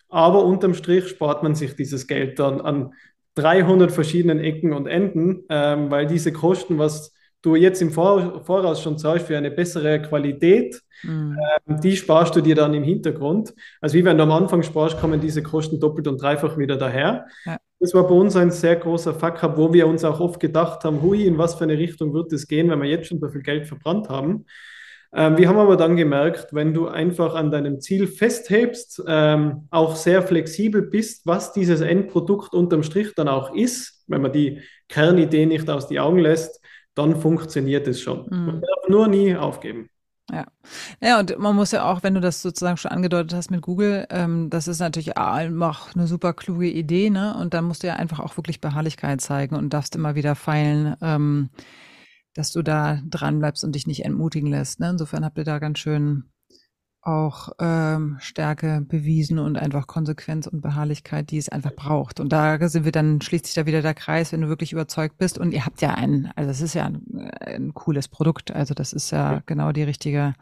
aber 0.09 0.43
unterm 0.43 0.73
Strich 0.73 1.07
spart 1.07 1.41
man 1.41 1.55
sich 1.55 1.77
dieses 1.77 2.05
Geld 2.07 2.37
dann 2.37 2.59
an 2.59 2.95
300 3.35 3.93
verschiedenen 3.93 4.39
Ecken 4.39 4.73
und 4.73 4.87
Enden, 4.87 5.45
ähm, 5.47 5.89
weil 5.89 6.05
diese 6.05 6.33
Kosten, 6.33 6.77
was 6.77 7.13
du 7.43 7.55
jetzt 7.55 7.81
im 7.81 7.91
Voraus 7.91 8.81
schon 8.81 8.97
zahlst 8.97 9.27
für 9.27 9.37
eine 9.37 9.51
bessere 9.51 10.01
Qualität, 10.01 10.81
mhm. 11.03 11.37
ähm, 11.67 11.79
die 11.81 11.95
sparst 11.95 12.35
du 12.35 12.41
dir 12.41 12.55
dann 12.55 12.73
im 12.73 12.83
Hintergrund. 12.83 13.53
Also 13.81 13.95
wie 13.95 14.05
wenn 14.05 14.17
du 14.17 14.23
am 14.23 14.31
Anfang 14.31 14.63
sparst, 14.63 14.99
kommen 14.99 15.21
diese 15.21 15.43
Kosten 15.43 15.79
doppelt 15.79 16.07
und 16.07 16.21
dreifach 16.21 16.57
wieder 16.57 16.77
daher. 16.77 17.27
Ja. 17.45 17.57
Das 17.79 17.93
war 17.93 18.07
bei 18.07 18.15
uns 18.15 18.35
ein 18.37 18.49
sehr 18.49 18.77
großer 18.77 19.13
Fuck-up, 19.13 19.57
wo 19.57 19.73
wir 19.73 19.87
uns 19.87 20.05
auch 20.05 20.21
oft 20.21 20.39
gedacht 20.39 20.85
haben, 20.85 21.01
hui, 21.01 21.25
in 21.25 21.37
was 21.37 21.55
für 21.55 21.65
eine 21.65 21.77
Richtung 21.77 22.13
wird 22.13 22.31
es 22.31 22.47
gehen, 22.47 22.69
wenn 22.69 22.81
wir 22.81 22.89
jetzt 22.89 23.07
schon 23.07 23.19
so 23.19 23.27
viel 23.27 23.41
Geld 23.41 23.67
verbrannt 23.67 24.07
haben. 24.07 24.45
Ähm, 25.13 25.37
wir 25.37 25.49
haben 25.49 25.59
aber 25.59 25.75
dann 25.75 25.97
gemerkt, 25.97 26.53
wenn 26.53 26.73
du 26.73 26.87
einfach 26.87 27.35
an 27.35 27.51
deinem 27.51 27.81
Ziel 27.81 28.07
festhebst, 28.07 29.03
ähm, 29.05 29.67
auch 29.69 29.97
sehr 29.97 30.21
flexibel 30.23 30.81
bist, 30.81 31.25
was 31.25 31.51
dieses 31.51 31.81
Endprodukt 31.81 32.53
unterm 32.53 32.83
Strich 32.83 33.13
dann 33.15 33.27
auch 33.27 33.53
ist, 33.53 34.05
wenn 34.07 34.21
man 34.21 34.31
die 34.31 34.61
Kernidee 34.87 35.45
nicht 35.45 35.69
aus 35.69 35.87
die 35.87 35.99
Augen 35.99 36.19
lässt, 36.19 36.62
dann 36.95 37.19
funktioniert 37.19 37.87
es 37.87 38.01
schon. 38.01 38.27
Mhm. 38.29 38.45
Man 38.45 38.61
darf 38.61 38.89
nur 38.89 39.07
nie 39.07 39.35
aufgeben. 39.35 39.89
Ja. 40.31 40.45
Ja, 41.01 41.19
und 41.19 41.37
man 41.37 41.55
muss 41.55 41.71
ja 41.71 41.91
auch, 41.91 42.01
wenn 42.01 42.13
du 42.13 42.21
das 42.21 42.41
sozusagen 42.41 42.77
schon 42.77 42.91
angedeutet 42.91 43.33
hast 43.33 43.51
mit 43.51 43.61
Google, 43.61 44.07
ähm, 44.09 44.49
das 44.49 44.67
ist 44.67 44.79
natürlich 44.79 45.17
auch 45.17 45.95
eine 45.95 46.07
super 46.07 46.33
kluge 46.33 46.69
Idee, 46.69 47.09
ne? 47.09 47.35
Und 47.37 47.53
dann 47.53 47.65
musst 47.65 47.83
du 47.83 47.87
ja 47.87 47.95
einfach 47.95 48.19
auch 48.19 48.37
wirklich 48.37 48.61
Beharrlichkeit 48.61 49.19
zeigen 49.19 49.55
und 49.55 49.73
darfst 49.73 49.95
immer 49.95 50.15
wieder 50.15 50.35
feilen, 50.35 50.95
ähm, 51.01 51.49
dass 52.35 52.51
du 52.51 52.61
da 52.61 53.01
dran 53.05 53.39
bleibst 53.39 53.63
und 53.63 53.75
dich 53.75 53.85
nicht 53.85 54.05
entmutigen 54.05 54.49
lässt. 54.49 54.79
Ne? 54.79 54.91
Insofern 54.91 55.25
habt 55.25 55.37
ihr 55.37 55.43
da 55.43 55.59
ganz 55.59 55.79
schön 55.79 56.32
auch 57.05 57.49
ähm, 57.59 58.17
Stärke 58.19 58.81
bewiesen 58.87 59.37
und 59.37 59.57
einfach 59.57 59.87
Konsequenz 59.87 60.47
und 60.47 60.61
Beharrlichkeit, 60.61 61.31
die 61.31 61.37
es 61.37 61.49
einfach 61.49 61.73
braucht. 61.75 62.19
Und 62.19 62.29
da 62.29 62.67
sind 62.69 62.85
wir 62.85 62.93
dann, 62.93 63.21
schließt 63.21 63.45
sich 63.45 63.55
da 63.55 63.65
wieder 63.65 63.81
der 63.81 63.93
Kreis, 63.93 64.31
wenn 64.31 64.41
du 64.41 64.47
wirklich 64.47 64.71
überzeugt 64.71 65.17
bist. 65.17 65.37
Und 65.37 65.53
ihr 65.53 65.65
habt 65.65 65.81
ja 65.81 65.93
ein, 65.93 66.31
also 66.35 66.49
es 66.49 66.61
ist 66.61 66.73
ja 66.75 66.85
ein, 66.85 67.29
ein, 67.41 67.73
cooles 67.73 68.07
Produkt. 68.07 68.51
Also 68.51 68.73
das 68.73 68.93
ist 68.93 69.11
ja, 69.11 69.33
ja. 69.33 69.43
genau 69.45 69.73
die 69.73 69.83
richtige 69.83 70.33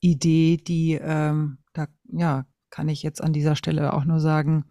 Idee, 0.00 0.56
die, 0.56 0.94
ähm, 0.94 1.58
da, 1.72 1.88
ja, 2.12 2.46
kann 2.70 2.88
ich 2.88 3.02
jetzt 3.02 3.22
an 3.22 3.32
dieser 3.32 3.56
Stelle 3.56 3.92
auch 3.92 4.04
nur 4.04 4.20
sagen, 4.20 4.66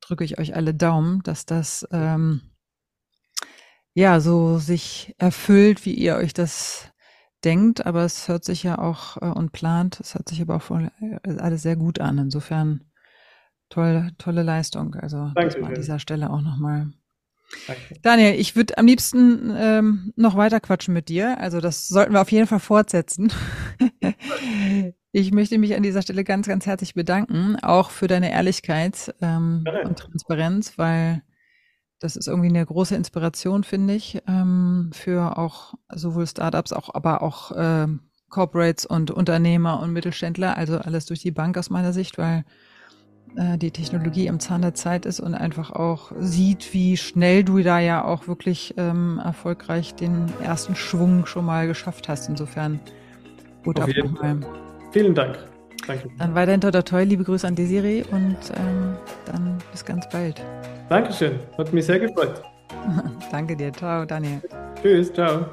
drücke 0.00 0.24
ich 0.24 0.38
euch 0.38 0.54
alle 0.54 0.74
Daumen, 0.74 1.22
dass 1.22 1.46
das 1.46 1.86
ähm, 1.90 2.42
ja 3.94 4.20
so 4.20 4.58
sich 4.58 5.14
erfüllt, 5.18 5.86
wie 5.86 5.94
ihr 5.94 6.16
euch 6.16 6.34
das 6.34 6.89
denkt, 7.44 7.86
aber 7.86 8.04
es 8.04 8.28
hört 8.28 8.44
sich 8.44 8.62
ja 8.62 8.78
auch 8.78 9.16
äh, 9.18 9.26
und 9.26 9.52
plant, 9.52 10.00
es 10.00 10.14
hört 10.14 10.28
sich 10.28 10.40
aber 10.40 10.56
auch 10.56 10.62
voll, 10.62 10.90
äh, 11.00 11.38
alles 11.38 11.62
sehr 11.62 11.76
gut 11.76 12.00
an. 12.00 12.18
Insofern 12.18 12.84
tolle, 13.68 14.10
tolle 14.18 14.42
Leistung. 14.42 14.94
Also 14.94 15.30
das 15.34 15.56
an 15.56 15.74
dieser 15.74 15.98
Stelle 15.98 16.30
auch 16.30 16.42
nochmal. 16.42 16.88
Daniel, 18.02 18.34
ich 18.38 18.54
würde 18.54 18.78
am 18.78 18.86
liebsten 18.86 19.52
ähm, 19.56 20.12
noch 20.16 20.36
weiter 20.36 20.60
quatschen 20.60 20.94
mit 20.94 21.08
dir. 21.08 21.38
Also 21.40 21.60
das 21.60 21.88
sollten 21.88 22.12
wir 22.12 22.20
auf 22.20 22.30
jeden 22.30 22.46
Fall 22.46 22.60
fortsetzen. 22.60 23.32
ich 25.12 25.32
möchte 25.32 25.58
mich 25.58 25.74
an 25.74 25.82
dieser 25.82 26.02
Stelle 26.02 26.22
ganz, 26.22 26.46
ganz 26.46 26.66
herzlich 26.66 26.94
bedanken, 26.94 27.56
auch 27.56 27.90
für 27.90 28.06
deine 28.06 28.30
Ehrlichkeit 28.30 29.14
ähm, 29.20 29.64
und 29.84 29.98
Transparenz, 29.98 30.78
weil 30.78 31.22
das 32.00 32.16
ist 32.16 32.26
irgendwie 32.26 32.48
eine 32.48 32.64
große 32.64 32.96
Inspiration, 32.96 33.62
finde 33.62 33.94
ich, 33.94 34.22
ähm, 34.26 34.90
für 34.92 35.38
auch 35.38 35.74
sowohl 35.94 36.26
Startups, 36.26 36.72
auch, 36.72 36.92
aber 36.94 37.22
auch 37.22 37.52
äh, 37.52 37.86
Corporates 38.30 38.86
und 38.86 39.10
Unternehmer 39.10 39.80
und 39.80 39.92
Mittelständler, 39.92 40.56
also 40.56 40.78
alles 40.78 41.06
durch 41.06 41.20
die 41.20 41.30
Bank 41.30 41.58
aus 41.58 41.68
meiner 41.68 41.92
Sicht, 41.92 42.16
weil 42.16 42.44
äh, 43.36 43.58
die 43.58 43.70
Technologie 43.70 44.26
im 44.26 44.40
Zahn 44.40 44.62
der 44.62 44.74
Zeit 44.74 45.04
ist 45.04 45.20
und 45.20 45.34
einfach 45.34 45.70
auch 45.70 46.12
sieht, 46.18 46.72
wie 46.72 46.96
schnell 46.96 47.44
du 47.44 47.62
da 47.62 47.78
ja 47.80 48.04
auch 48.04 48.26
wirklich 48.26 48.74
ähm, 48.78 49.20
erfolgreich 49.22 49.94
den 49.94 50.32
ersten 50.42 50.76
Schwung 50.76 51.26
schon 51.26 51.44
mal 51.44 51.66
geschafft 51.66 52.08
hast. 52.08 52.28
Insofern 52.28 52.80
gut 53.62 53.78
ab 53.78 53.90
nochmal. 53.94 54.40
Vielen 54.92 55.14
Dank. 55.14 55.49
Danke. 55.86 56.08
Dann 56.18 56.34
weiterhin 56.34 56.60
toi, 56.60 56.70
toi, 56.70 57.04
liebe 57.04 57.24
Grüße 57.24 57.46
an 57.46 57.54
Desiree 57.54 58.04
und 58.10 58.36
ähm, 58.56 58.96
dann 59.26 59.58
bis 59.72 59.84
ganz 59.84 60.08
bald. 60.10 60.40
Dankeschön, 60.88 61.38
hat 61.56 61.72
mich 61.72 61.86
sehr 61.86 61.98
gefreut. 61.98 62.42
Danke 63.30 63.56
dir, 63.56 63.72
ciao 63.72 64.04
Daniel. 64.04 64.40
Tschüss, 64.82 65.12
ciao. 65.12 65.46